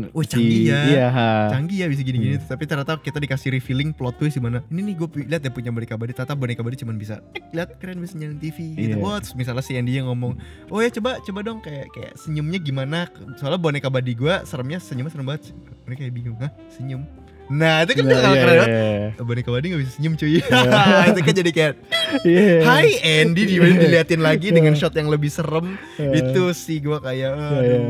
Wah, 0.10 0.24
canggih 0.24 0.62
ya. 0.66 0.80
iya 0.84 1.08
canggih 1.48 1.78
ya 1.82 1.88
bisa 1.88 2.02
gini-gini. 2.02 2.36
Hmm. 2.36 2.48
tapi 2.48 2.64
ternyata 2.66 2.98
kita 2.98 3.18
dikasih 3.18 3.54
revealing 3.54 3.94
plot 3.94 4.18
twist 4.18 4.36
di 4.36 4.42
mana 4.42 4.66
ini 4.68 4.82
nih 4.82 4.96
gue 4.96 5.08
lihat 5.24 5.42
ya 5.42 5.52
punya 5.52 5.70
boneka 5.70 5.94
badi 5.94 6.12
ternyata 6.12 6.34
boneka 6.34 6.66
badi 6.66 6.78
cuma 6.78 6.92
bisa 6.92 7.22
"Eh, 7.32 7.44
lihat 7.52 7.78
keren 7.78 7.98
bisa 7.98 8.16
nyalain 8.16 8.38
TV 8.38 8.58
gitu. 8.74 8.98
Iya. 8.98 8.98
wah 8.98 9.18
terus 9.18 9.34
misalnya 9.34 9.62
si 9.62 9.74
Andy 9.74 9.94
yang 9.94 10.10
ngomong 10.10 10.42
oh 10.68 10.80
ya 10.80 10.90
coba 10.90 11.22
coba 11.22 11.40
dong. 11.42 11.60
Kayak 11.60 11.90
kayak 11.92 12.14
senyumnya 12.16 12.58
gimana? 12.58 13.06
Soalnya 13.36 13.58
boneka 13.58 13.88
badi 13.88 14.14
gue 14.14 14.34
seremnya 14.44 14.78
senyumnya 14.78 15.12
serem 15.12 15.26
banget 15.26 15.54
mereka 15.84 16.00
kayak 16.02 16.14
bingung 16.14 16.38
hah? 16.38 16.50
Senyum 16.70 17.06
nah 17.50 17.80
itu 17.82 17.92
kan 17.94 18.04
Nah, 18.04 18.12
nah, 18.14 18.20
iya, 18.28 18.38
keren 18.38 18.48
banget. 18.54 18.68
iya, 18.68 19.22
boneka 19.22 19.50
badi 19.50 19.66
gak 19.70 19.82
bisa 19.82 19.92
senyum 19.94 20.14
cuy. 20.14 20.36
Itu 21.10 21.20
kan 21.22 21.34
jadi 21.34 21.52
kayak 21.52 21.74
iya. 22.22 22.56
Hai 22.62 22.90
Andy. 23.00 23.42
Di 23.42 23.56
diliatin 23.56 24.20
lagi 24.20 24.48
dengan 24.50 24.74
shot 24.74 24.92
yang 24.92 25.08
lebih 25.08 25.28
serem. 25.28 25.80
Iya. 25.96 26.12
itu 26.26 26.44
sih 26.52 26.78
gue 26.78 26.98
kayak 26.98 27.32
Iya. 27.32 27.48
aduh 27.48 27.88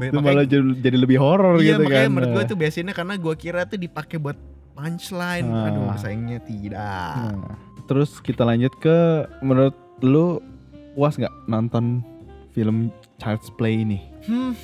itu 0.00 0.10
makanya- 0.12 0.22
malah 0.24 0.44
jadi, 0.44 0.64
jadi 0.80 0.96
lebih 0.98 1.18
horor 1.18 1.54
iya 1.56 1.74
gitu 1.74 1.82
makanya 1.82 2.02
kan. 2.02 2.10
menurut 2.10 2.30
gue 2.30 2.38
Nah. 2.38 2.48
itu 2.48 2.56
biasanya 2.56 2.92
karena 2.92 3.14
gue 3.16 3.34
kira 3.36 3.60
tuh 3.64 3.76
dipakai 3.76 4.16
buat 4.16 4.38
punchline. 4.72 5.46
Ah. 5.46 5.66
aduh 5.66 5.94
sayangnya 5.94 6.38
tidak. 6.40 7.14
Nah, 7.36 7.54
terus 7.84 8.18
kita 8.18 8.42
lanjut 8.42 8.74
ke 8.76 8.96
menurut 9.40 9.74
lu 10.00 10.40
puas 10.92 11.14
nggak 11.14 11.34
nonton 11.46 12.02
film 12.50 12.88
Child's 13.16 13.52
Play 13.52 13.80
ini? 13.80 13.98
Hmm. 14.22 14.56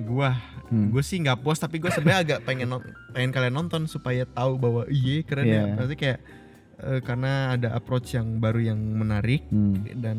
Gua 0.00 0.32
Hmm. 0.70 0.88
gue 0.88 1.02
sih 1.02 1.18
nggak 1.18 1.38
puas 1.38 1.58
tapi 1.58 1.76
gue 1.76 1.90
sebenarnya 1.90 2.20
agak 2.24 2.38
pengen 2.44 2.70
pengen 3.10 3.30
kalian 3.30 3.52
nonton 3.52 3.84
supaya 3.84 4.22
tahu 4.24 4.54
bahwa 4.54 4.86
iya 4.86 5.20
keren 5.20 5.44
Iya. 5.44 5.60
ya 5.60 5.74
pasti 5.74 5.94
kayak 5.94 6.18
eh, 6.80 7.00
karena 7.00 7.32
ada 7.52 7.68
approach 7.72 8.14
yang 8.14 8.38
baru 8.38 8.62
yang 8.64 8.78
menarik 8.78 9.42
Hmm. 9.46 9.82
dan 9.96 10.16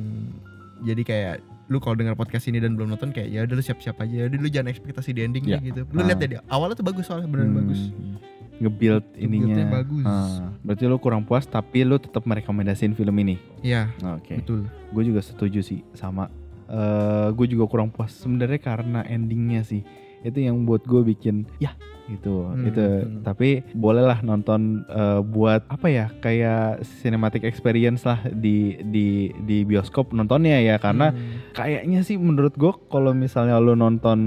jadi 0.82 1.02
kayak 1.02 1.36
lu 1.66 1.78
kalau 1.78 1.96
dengar 1.96 2.14
podcast 2.14 2.46
ini 2.46 2.60
dan 2.60 2.76
belum 2.76 2.92
nonton 2.92 3.10
kayak 3.10 3.28
ya 3.28 3.42
udah 3.42 3.56
lu 3.56 3.64
siap-siap 3.64 3.96
aja 3.98 4.28
udah 4.28 4.36
lu 4.36 4.46
jangan 4.46 4.70
ekspektasi 4.70 5.10
di 5.10 5.24
ending 5.24 5.46
Ya. 5.46 5.56
deh 5.56 5.72
gitu 5.72 5.82
lu 5.88 6.00
Ah. 6.00 6.06
lihat 6.06 6.20
dia 6.20 6.44
awalnya 6.46 6.76
tuh 6.76 6.84
bagus 6.84 7.06
soalnya 7.06 7.26
beneran 7.26 7.50
Hmm. 7.50 7.60
bagus 7.64 7.82
nge-build 8.60 9.06
ininya 9.16 9.48
Nge-buildnya 9.48 9.68
bagus. 9.72 10.06
Ah, 10.06 10.54
berarti 10.62 10.84
lu 10.86 10.98
kurang 10.98 11.24
puas 11.24 11.46
tapi 11.46 11.82
lu 11.82 11.98
tetap 11.98 12.22
merekomendasiin 12.24 12.92
film 12.92 13.16
ini 13.18 13.40
Iya 13.62 13.88
oke 14.00 14.36
betul 14.38 14.68
gue 14.68 15.04
juga 15.06 15.20
setuju 15.20 15.60
sih 15.62 15.82
sama 15.94 16.28
eh 16.68 17.28
gue 17.32 17.48
juga 17.48 17.66
kurang 17.66 17.90
puas 17.90 18.12
sebenarnya 18.14 18.60
karena 18.60 19.00
endingnya 19.04 19.62
sih 19.62 19.82
itu 20.22 20.40
yang 20.40 20.64
buat 20.64 20.84
gue 20.84 21.02
bikin 21.04 21.46
ya 21.58 21.74
gitu 22.08 22.44
Hmm, 22.44 22.68
itu 22.68 22.84
hmm. 22.84 23.24
tapi 23.24 23.64
bolehlah 23.72 24.20
nonton 24.20 24.84
eh, 24.86 25.22
buat 25.24 25.64
apa 25.66 25.88
ya 25.88 26.06
kayak 26.20 26.84
cinematic 27.00 27.42
experience 27.42 28.04
lah 28.04 28.20
di 28.28 28.76
di 28.84 29.08
di 29.40 29.64
bioskop 29.64 30.12
nontonnya 30.12 30.60
ya 30.60 30.76
karena 30.76 31.10
Hmm. 31.10 31.40
kayaknya 31.54 32.04
sih 32.04 32.20
menurut 32.20 32.52
gue 32.54 32.74
kalau 32.88 33.16
misalnya 33.16 33.56
lo 33.58 33.74
nonton 33.74 34.20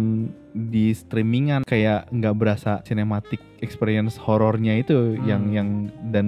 di 0.55 0.95
streamingan 0.95 1.61
kayak 1.63 2.09
nggak 2.09 2.35
berasa 2.35 2.81
cinematic 2.83 3.43
experience 3.59 4.17
horornya 4.17 4.79
itu 4.79 5.19
yang 5.21 5.43
Hmm. 5.45 5.53
yang 5.53 5.69
dan 6.09 6.27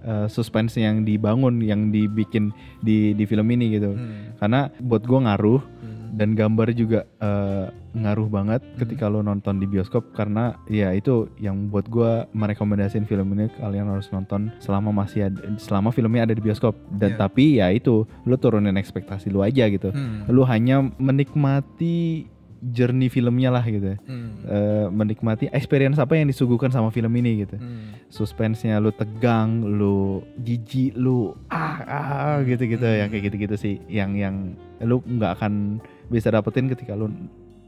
eh, 0.00 0.24
suspense 0.26 0.78
yang 0.78 1.02
dibangun 1.02 1.58
yang 1.60 1.90
dibikin 1.90 2.48
di 2.80 3.12
di 3.12 3.24
film 3.26 3.50
ini 3.50 3.76
gitu 3.76 3.92
Hmm. 3.92 4.38
karena 4.38 4.72
buat 4.80 5.02
gue 5.02 5.20
ngaruh 5.20 5.60
Hmm. 5.60 6.16
dan 6.16 6.32
gambar 6.32 6.72
juga 6.72 7.04
eh, 7.18 7.66
ngaruh 7.90 8.28
banget 8.28 8.60
ketika 8.76 9.08
lo 9.08 9.20
nonton 9.20 9.56
di 9.56 9.64
bioskop 9.64 10.12
karena 10.12 10.52
ya 10.66 10.92
itu 10.92 11.28
yang 11.36 11.68
buat 11.68 11.88
gue 11.88 12.28
merekomendasiin 12.30 13.04
film 13.04 13.32
ini 13.32 13.48
kalian 13.54 13.88
harus 13.88 14.08
nonton 14.08 14.52
selama 14.58 14.92
masih 14.94 15.26
ada 15.26 15.40
selama 15.56 15.88
filmnya 15.88 16.24
ada 16.24 16.32
di 16.32 16.40
bioskop 16.40 16.76
dan 16.92 17.08
Iya. 17.08 17.18
tapi 17.18 17.44
ya 17.56 17.66
itu 17.68 17.94
lo 18.22 18.36
turunin 18.36 18.74
ekspektasi 18.74 19.28
lo 19.28 19.40
aja 19.40 19.64
gitu 19.66 19.88
Hmm. 19.88 20.28
lu 20.28 20.44
hanya 20.44 20.84
menikmati 21.00 22.28
journey 22.58 23.06
filmnya 23.06 23.48
lah 23.48 23.62
gitu 23.62 23.94
Hmm. 24.02 24.42
Eh, 24.42 24.86
menikmati 24.90 25.46
experience 25.48 25.96
apa 25.96 26.12
yang 26.12 26.26
disuguhkan 26.26 26.68
sama 26.68 26.90
film 26.90 27.14
ini 27.14 27.42
gitu 27.42 27.54
Hmm. 27.54 27.94
suspense-nya 28.08 28.76
lu 28.78 28.90
tegang 28.90 29.62
lu 29.62 30.20
jijik 30.36 30.92
lu 30.92 31.32
ah, 31.48 31.78
ah 31.80 32.36
gitu 32.42 32.66
gitu 32.66 32.82
Hmm. 32.82 32.98
yang 32.98 33.08
kayak 33.08 33.24
gitu 33.30 33.36
gitu 33.40 33.54
sih 33.54 33.74
yang 33.86 34.12
yang 34.12 34.58
lu 34.80 34.98
nggak 35.00 35.38
akan 35.38 35.78
bisa 36.08 36.28
dapetin 36.28 36.66
ketika 36.66 36.92
lu 36.92 37.08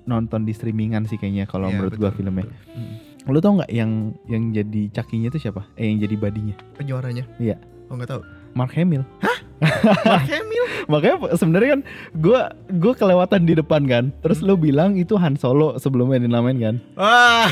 nonton 0.04 0.44
di 0.44 0.52
streamingan 0.52 1.04
sih 1.04 1.16
kayaknya 1.16 1.44
kalau 1.44 1.68
Iya, 1.68 1.76
menurut 1.76 1.94
gua 1.96 2.08
betul, 2.08 2.18
filmnya 2.24 2.44
betul. 2.46 2.56
Hmm. 2.72 2.94
lu 3.28 3.38
tau 3.38 3.52
nggak 3.58 3.70
yang 3.70 3.90
yang 4.26 4.42
jadi 4.50 4.82
cakinya 4.90 5.28
itu 5.28 5.38
siapa 5.38 5.68
eh 5.76 5.86
yang 5.86 6.00
jadi 6.00 6.16
badinya 6.16 6.56
Penjuaranya. 6.74 7.24
Iya. 7.36 7.56
Oh 7.86 7.94
nggak 7.94 8.08
tahu. 8.08 8.22
Mark 8.54 8.72
Hamill. 8.72 9.04
Mark 9.60 10.26
Hamill. 10.26 10.64
Makanya 10.92 11.16
sebenarnya 11.34 11.68
kan 11.70 11.80
gue 12.12 12.40
gue 12.74 12.92
kelewatan 12.94 13.40
di 13.42 13.54
depan 13.54 13.82
kan. 13.84 14.04
Terus 14.18 14.40
lo 14.40 14.54
bilang 14.54 14.94
itu 14.94 15.14
Han 15.14 15.36
Solo 15.36 15.76
sebelumnya 15.76 16.18
dinamain 16.18 16.56
kan. 16.56 16.74
Wah. 16.94 17.46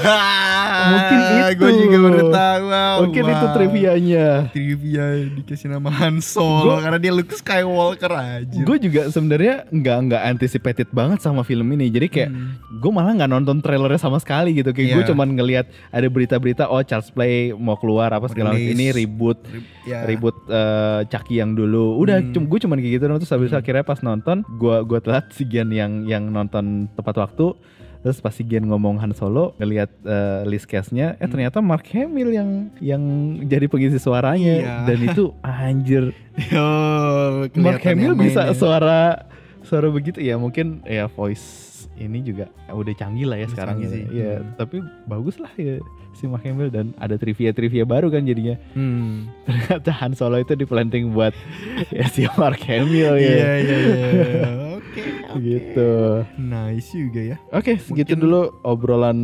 Mungkin 0.88 1.18
itu. 1.18 1.58
Gue 1.58 1.72
juga 1.78 1.96
baru 2.00 2.20
tahu. 2.28 2.64
Wow, 2.68 2.96
Mungkin 3.02 3.22
itu 3.24 3.44
wow. 3.44 3.54
trivianya. 3.54 4.26
Trivia 4.50 5.04
dikasih 5.32 5.68
nama 5.70 5.88
Han 5.90 6.18
Solo 6.18 6.64
Gua- 6.70 6.82
karena 6.82 6.98
dia 6.98 7.12
Luke 7.12 7.32
Skywalker 7.32 8.12
aja. 8.12 8.60
Gue 8.60 8.76
juga 8.78 9.08
sebenarnya 9.08 9.68
nggak 9.68 9.98
nggak 10.06 10.22
anticipated 10.26 10.88
banget 10.90 11.18
sama 11.20 11.42
film 11.42 11.68
ini. 11.70 11.88
Jadi 11.88 12.06
kayak 12.06 12.30
gue 12.74 12.90
malah 12.90 13.14
nggak 13.14 13.30
nonton 13.30 13.58
trailernya 13.58 13.98
sama 13.98 14.18
sekali 14.18 14.54
gitu. 14.54 14.70
Kayak 14.70 14.86
gue 14.86 14.94
Hmm. 14.94 14.96
Iya. 14.98 15.10
cuman 15.10 15.28
ngelihat 15.30 15.66
ada 15.88 16.06
berita-berita 16.06 16.64
oh 16.66 16.82
Charles 16.82 17.08
Play 17.08 17.52
mau 17.52 17.76
keluar 17.76 18.10
apa 18.10 18.26
segala 18.26 18.50
macam. 18.50 18.66
Ini 18.68 18.86
reboot 18.90 19.38
ya. 19.84 20.02
ribut 20.04 20.34
eh, 20.46 21.00
Chucky 21.06 21.38
yang 21.38 21.52
dulu 21.52 21.97
udah 21.98 22.16
Hmm. 22.20 22.46
gue 22.46 22.58
cuman 22.60 22.76
kayak 22.76 22.92
gitu 22.94 23.04
terus 23.04 23.28
habis 23.28 23.48
itu 23.48 23.56
akhirnya 23.56 23.82
pas 23.82 23.98
nonton 24.00 24.46
gua 24.54 24.80
gua 24.80 24.98
telat 24.98 25.28
si 25.30 25.42
Gian 25.42 25.68
yang 25.68 26.04
yang 26.04 26.24
nonton 26.24 26.86
tepat 26.92 27.18
waktu 27.18 27.58
terus 27.98 28.18
pas 28.18 28.30
si 28.30 28.42
Gian 28.42 28.64
ngomong 28.64 28.96
Han 28.96 29.10
Solo 29.10 29.58
ngelihat 29.58 29.90
eh, 30.00 30.40
list 30.44 30.64
cast-nya 30.64 31.14
eh 31.14 31.20
Hmm. 31.20 31.32
ternyata 31.32 31.58
Mark 31.60 31.84
Hamill 31.88 32.30
yang 32.30 32.50
yang 32.78 33.02
jadi 33.42 33.66
pengisi 33.66 33.98
suaranya 33.98 34.54
Iya. 34.54 34.74
dan 34.86 34.98
itu 35.02 35.24
anjir 35.40 36.04
Oh, 36.54 37.44
Mark 37.56 37.82
Hamill 37.82 38.14
bisa 38.14 38.46
ya. 38.46 38.54
suara 38.54 39.26
suara 39.60 39.90
begitu 39.90 40.18
ya 40.18 40.34
mungkin 40.34 40.80
ya 40.82 41.06
voice 41.06 41.67
ini 41.98 42.22
juga 42.22 42.46
udah 42.66 42.94
canggih 42.94 43.26
lah 43.26 43.36
ya 43.36 43.44
Udah 43.44 43.52
sekarang 43.52 43.76
ya. 43.78 43.88
sih. 43.88 44.02
Iya, 44.08 44.32
Hmm. 44.38 44.54
tapi 44.54 44.76
bagus 45.04 45.36
lah 45.36 45.50
ya 45.54 45.76
si 46.12 46.24
Mark 46.24 46.42
Hamill 46.42 46.68
dan 46.68 46.90
ada 46.96 47.14
trivia-trivia 47.14 47.82
baru 47.82 48.08
kan 48.08 48.22
jadinya 48.22 48.56
Hmm. 48.72 49.26
ternyata 49.46 49.90
Han 49.94 50.12
Solo 50.12 50.36
itu 50.36 50.54
diplanting 50.54 51.10
buat 51.10 51.34
ya 51.94 52.06
si 52.06 52.26
Mark 52.34 52.58
Hamill 52.62 53.14
ya. 53.14 53.34
Iya 53.34 53.52
iya 53.56 53.76
iya. 53.78 54.48
Oke. 54.78 55.04
Gitu. 55.38 55.92
Nice 56.38 56.90
juga 56.90 57.20
ya. 57.20 57.36
Oke, 57.50 57.76
segitu 57.76 58.16
Mungkin- 58.16 58.18
dulu 58.18 58.40
obrolan 58.64 59.18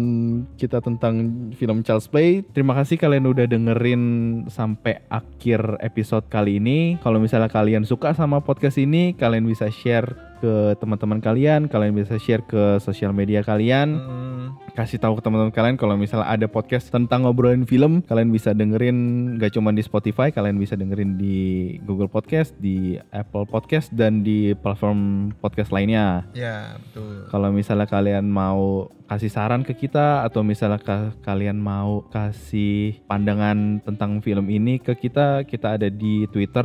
kita 0.55 0.79
tentang 0.79 1.15
film 1.53 1.81
Charles 1.81 2.07
Play. 2.07 2.45
Terima 2.47 2.77
kasih 2.77 2.95
kalian 2.95 3.25
udah 3.25 3.49
dengerin 3.49 4.03
sampai 4.47 5.01
akhir 5.09 5.81
episode 5.81 6.29
kali 6.29 6.61
ini. 6.61 7.01
Kalau 7.01 7.17
misalnya 7.17 7.49
kalian 7.49 7.83
suka 7.83 8.13
sama 8.13 8.39
podcast 8.39 8.77
ini, 8.77 9.15
kalian 9.15 9.45
bisa 9.45 9.73
share 9.73 10.13
ke 10.45 10.55
teman-teman 10.77 11.19
kalian, 11.19 11.65
kalian 11.67 11.97
bisa 11.97 12.21
share 12.21 12.45
ke 12.45 12.77
sosial 12.79 13.17
media 13.17 13.41
kalian. 13.41 13.89
Hmm. 13.97 14.33
kasih 14.75 14.99
tahu 14.99 15.15
ke 15.15 15.23
teman-teman 15.23 15.55
kalian 15.55 15.79
kalau 15.79 15.95
misalnya 15.95 16.27
ada 16.27 16.51
podcast 16.51 16.91
tentang 16.91 17.23
ngobrolin 17.23 17.63
film 17.63 18.03
kalian 18.03 18.35
bisa 18.35 18.51
dengerin 18.51 18.99
gak 19.39 19.55
cuma 19.55 19.71
di 19.71 19.79
Spotify 19.79 20.35
kalian 20.35 20.59
bisa 20.59 20.75
dengerin 20.75 21.15
di 21.15 21.37
Google 21.87 22.11
Podcast 22.11 22.59
di 22.59 22.99
Apple 23.15 23.47
Podcast 23.47 23.95
dan 23.95 24.27
di 24.27 24.51
platform 24.59 25.31
podcast 25.39 25.71
lainnya 25.71 26.27
Ya 26.35 26.75
betul. 26.75 27.23
kalau 27.31 27.55
misalnya 27.55 27.87
kalian 27.87 28.27
mau 28.27 28.91
kasih 29.05 29.29
saran 29.29 29.63
ke 29.63 29.77
kita 29.77 30.25
atau 30.25 30.41
misalnya 30.41 30.81
ka- 30.81 31.13
kalian 31.21 31.61
mau 31.61 32.05
kasih 32.09 33.05
pandangan 33.05 33.85
tentang 33.85 34.25
film 34.25 34.49
ini 34.49 34.81
ke 34.81 34.97
kita 34.97 35.45
kita 35.45 35.77
ada 35.77 35.93
di 35.93 36.25
Twitter 36.33 36.65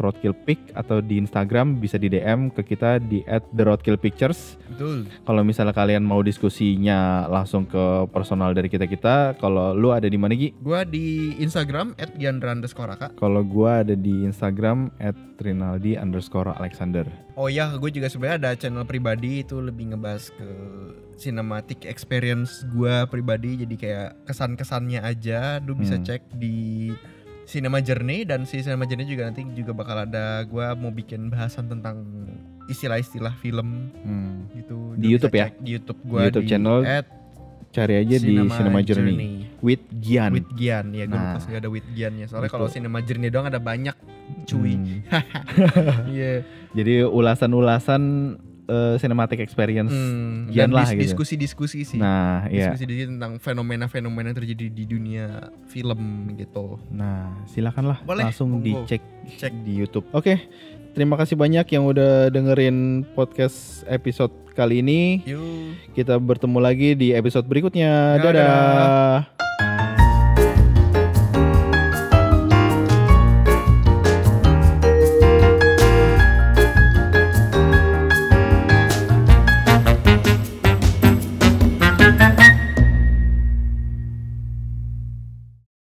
@roadkillpic 0.00 0.72
atau 0.72 1.04
di 1.04 1.20
Instagram 1.20 1.76
bisa 1.76 2.00
di 2.00 2.08
DM 2.08 2.48
ke 2.48 2.64
kita 2.64 2.96
di 3.00 3.20
@theroadkillpictures 3.28 4.56
Betul. 4.72 5.04
kalau 5.28 5.44
misalnya 5.44 5.76
kalian 5.76 6.02
mau 6.02 6.24
diskusinya 6.24 7.28
langsung 7.28 7.68
ke 7.68 8.08
personal 8.10 8.56
dari 8.56 8.72
kita 8.72 8.88
kita, 8.88 9.36
kalau 9.36 9.76
lu 9.76 9.92
ada 9.92 10.08
di 10.08 10.16
mana 10.16 10.32
Gi? 10.32 10.56
Gua 10.62 10.82
di 10.82 11.36
Instagram 11.38 11.92
@giandra_raka. 12.16 13.12
Kalau 13.18 13.42
gua 13.44 13.84
ada 13.84 13.92
di 13.92 14.24
Instagram 14.24 14.90
@rinaldi 15.36 16.00
underscore 16.00 16.56
Alexander. 16.56 17.04
Oh 17.36 17.52
ya, 17.52 17.68
gue 17.76 17.92
juga 17.92 18.08
sebenarnya 18.08 18.36
ada 18.40 18.50
channel 18.56 18.88
pribadi 18.88 19.44
itu 19.44 19.60
lebih 19.60 19.92
ngebahas 19.92 20.32
ke 20.32 20.48
cinematic 21.66 21.90
experience 21.90 22.62
gua 22.70 23.10
pribadi 23.10 23.58
jadi 23.58 23.74
kayak 23.74 24.10
kesan-kesannya 24.24 25.02
aja. 25.02 25.58
Lu 25.58 25.74
bisa 25.74 25.98
Hmm. 25.98 26.06
cek 26.06 26.22
di 26.32 26.94
Cinema 27.42 27.78
Journey 27.78 28.22
dan 28.22 28.42
si 28.42 28.58
Cinema 28.58 28.86
Journey 28.86 29.02
juga 29.04 29.26
nanti 29.26 29.42
juga 29.50 29.74
bakal 29.74 30.06
ada 30.06 30.42
gua 30.44 30.74
mau 30.74 30.90
bikin 30.90 31.26
bahasan 31.26 31.66
tentang 31.66 32.06
istilah-istilah 32.66 33.34
film 33.36 33.90
Hmm. 33.98 34.46
gitu. 34.52 34.94
Di 34.94 35.10
YouTube 35.10 35.34
ya? 35.34 35.50
Di 35.52 35.70
YouTube 35.72 35.98
Di 36.00 36.06
gua 36.06 36.20
YouTube 36.24 36.46
channel 36.46 36.78
Cari 37.66 37.92
aja 37.98 38.16
di 38.16 38.32
Cinema 38.48 38.80
Journey. 38.80 39.52
With 39.60 39.84
Gian. 39.92 40.32
With 40.32 40.48
Gian 40.54 40.96
ya, 40.96 41.04
gue 41.04 41.12
Nah. 41.12 41.34
lupa 41.34 41.44
sih 41.44 41.52
ada 41.52 41.68
with 41.68 41.84
Gian 41.92 42.14
ya. 42.16 42.24
Soalnya 42.24 42.48
Gitu. 42.48 42.56
kalau 42.56 42.68
Cinema 42.70 42.98
Journey 43.02 43.28
doang 43.28 43.50
ada 43.50 43.58
banyak 43.58 43.92
cuy. 44.46 44.72
Hmm. 44.72 45.02
Iya. 46.08 46.40
Jadi 46.78 47.04
ulasan-ulasan 47.04 48.02
eh, 48.66 48.94
cinematic 48.96 49.38
experience 49.38 49.90
Hmm, 49.90 50.50
dan 50.50 50.70
lah 50.70 50.84
dis- 50.84 50.98
gitu. 50.98 51.02
diskusi-diskusi 51.14 51.82
sih. 51.82 51.96
Nah, 51.96 52.46
iya. 52.46 52.70
Diskusi 52.70 52.84
diskusi 52.84 53.06
tentang 53.08 53.38
fenomena-fenomena 53.38 54.30
yang 54.30 54.36
terjadi 54.36 54.66
di 54.68 54.84
dunia 54.84 55.26
film 55.66 56.00
gitu. 56.34 56.76
Nah, 56.88 57.46
silakanlah 57.46 58.02
Boleh, 58.02 58.26
langsung 58.26 58.50
monggo. 58.52 58.82
dicek 58.82 59.02
Cek. 59.38 59.52
di 59.62 59.72
YouTube. 59.76 60.06
Oke. 60.10 60.38
Terima 60.92 61.14
kasih 61.14 61.36
banyak 61.36 61.68
yang 61.68 61.84
udah 61.84 62.26
dengerin 62.26 63.04
podcast 63.12 63.84
episode 63.84 64.32
kali 64.52 64.80
ini. 64.80 65.20
Yuk. 65.22 65.92
Kita 65.92 66.16
bertemu 66.16 66.56
lagi 66.56 66.96
di 66.96 67.12
episode 67.12 67.44
berikutnya. 67.44 68.16
Dadah. 68.16 68.32
Dadah. 68.32 69.45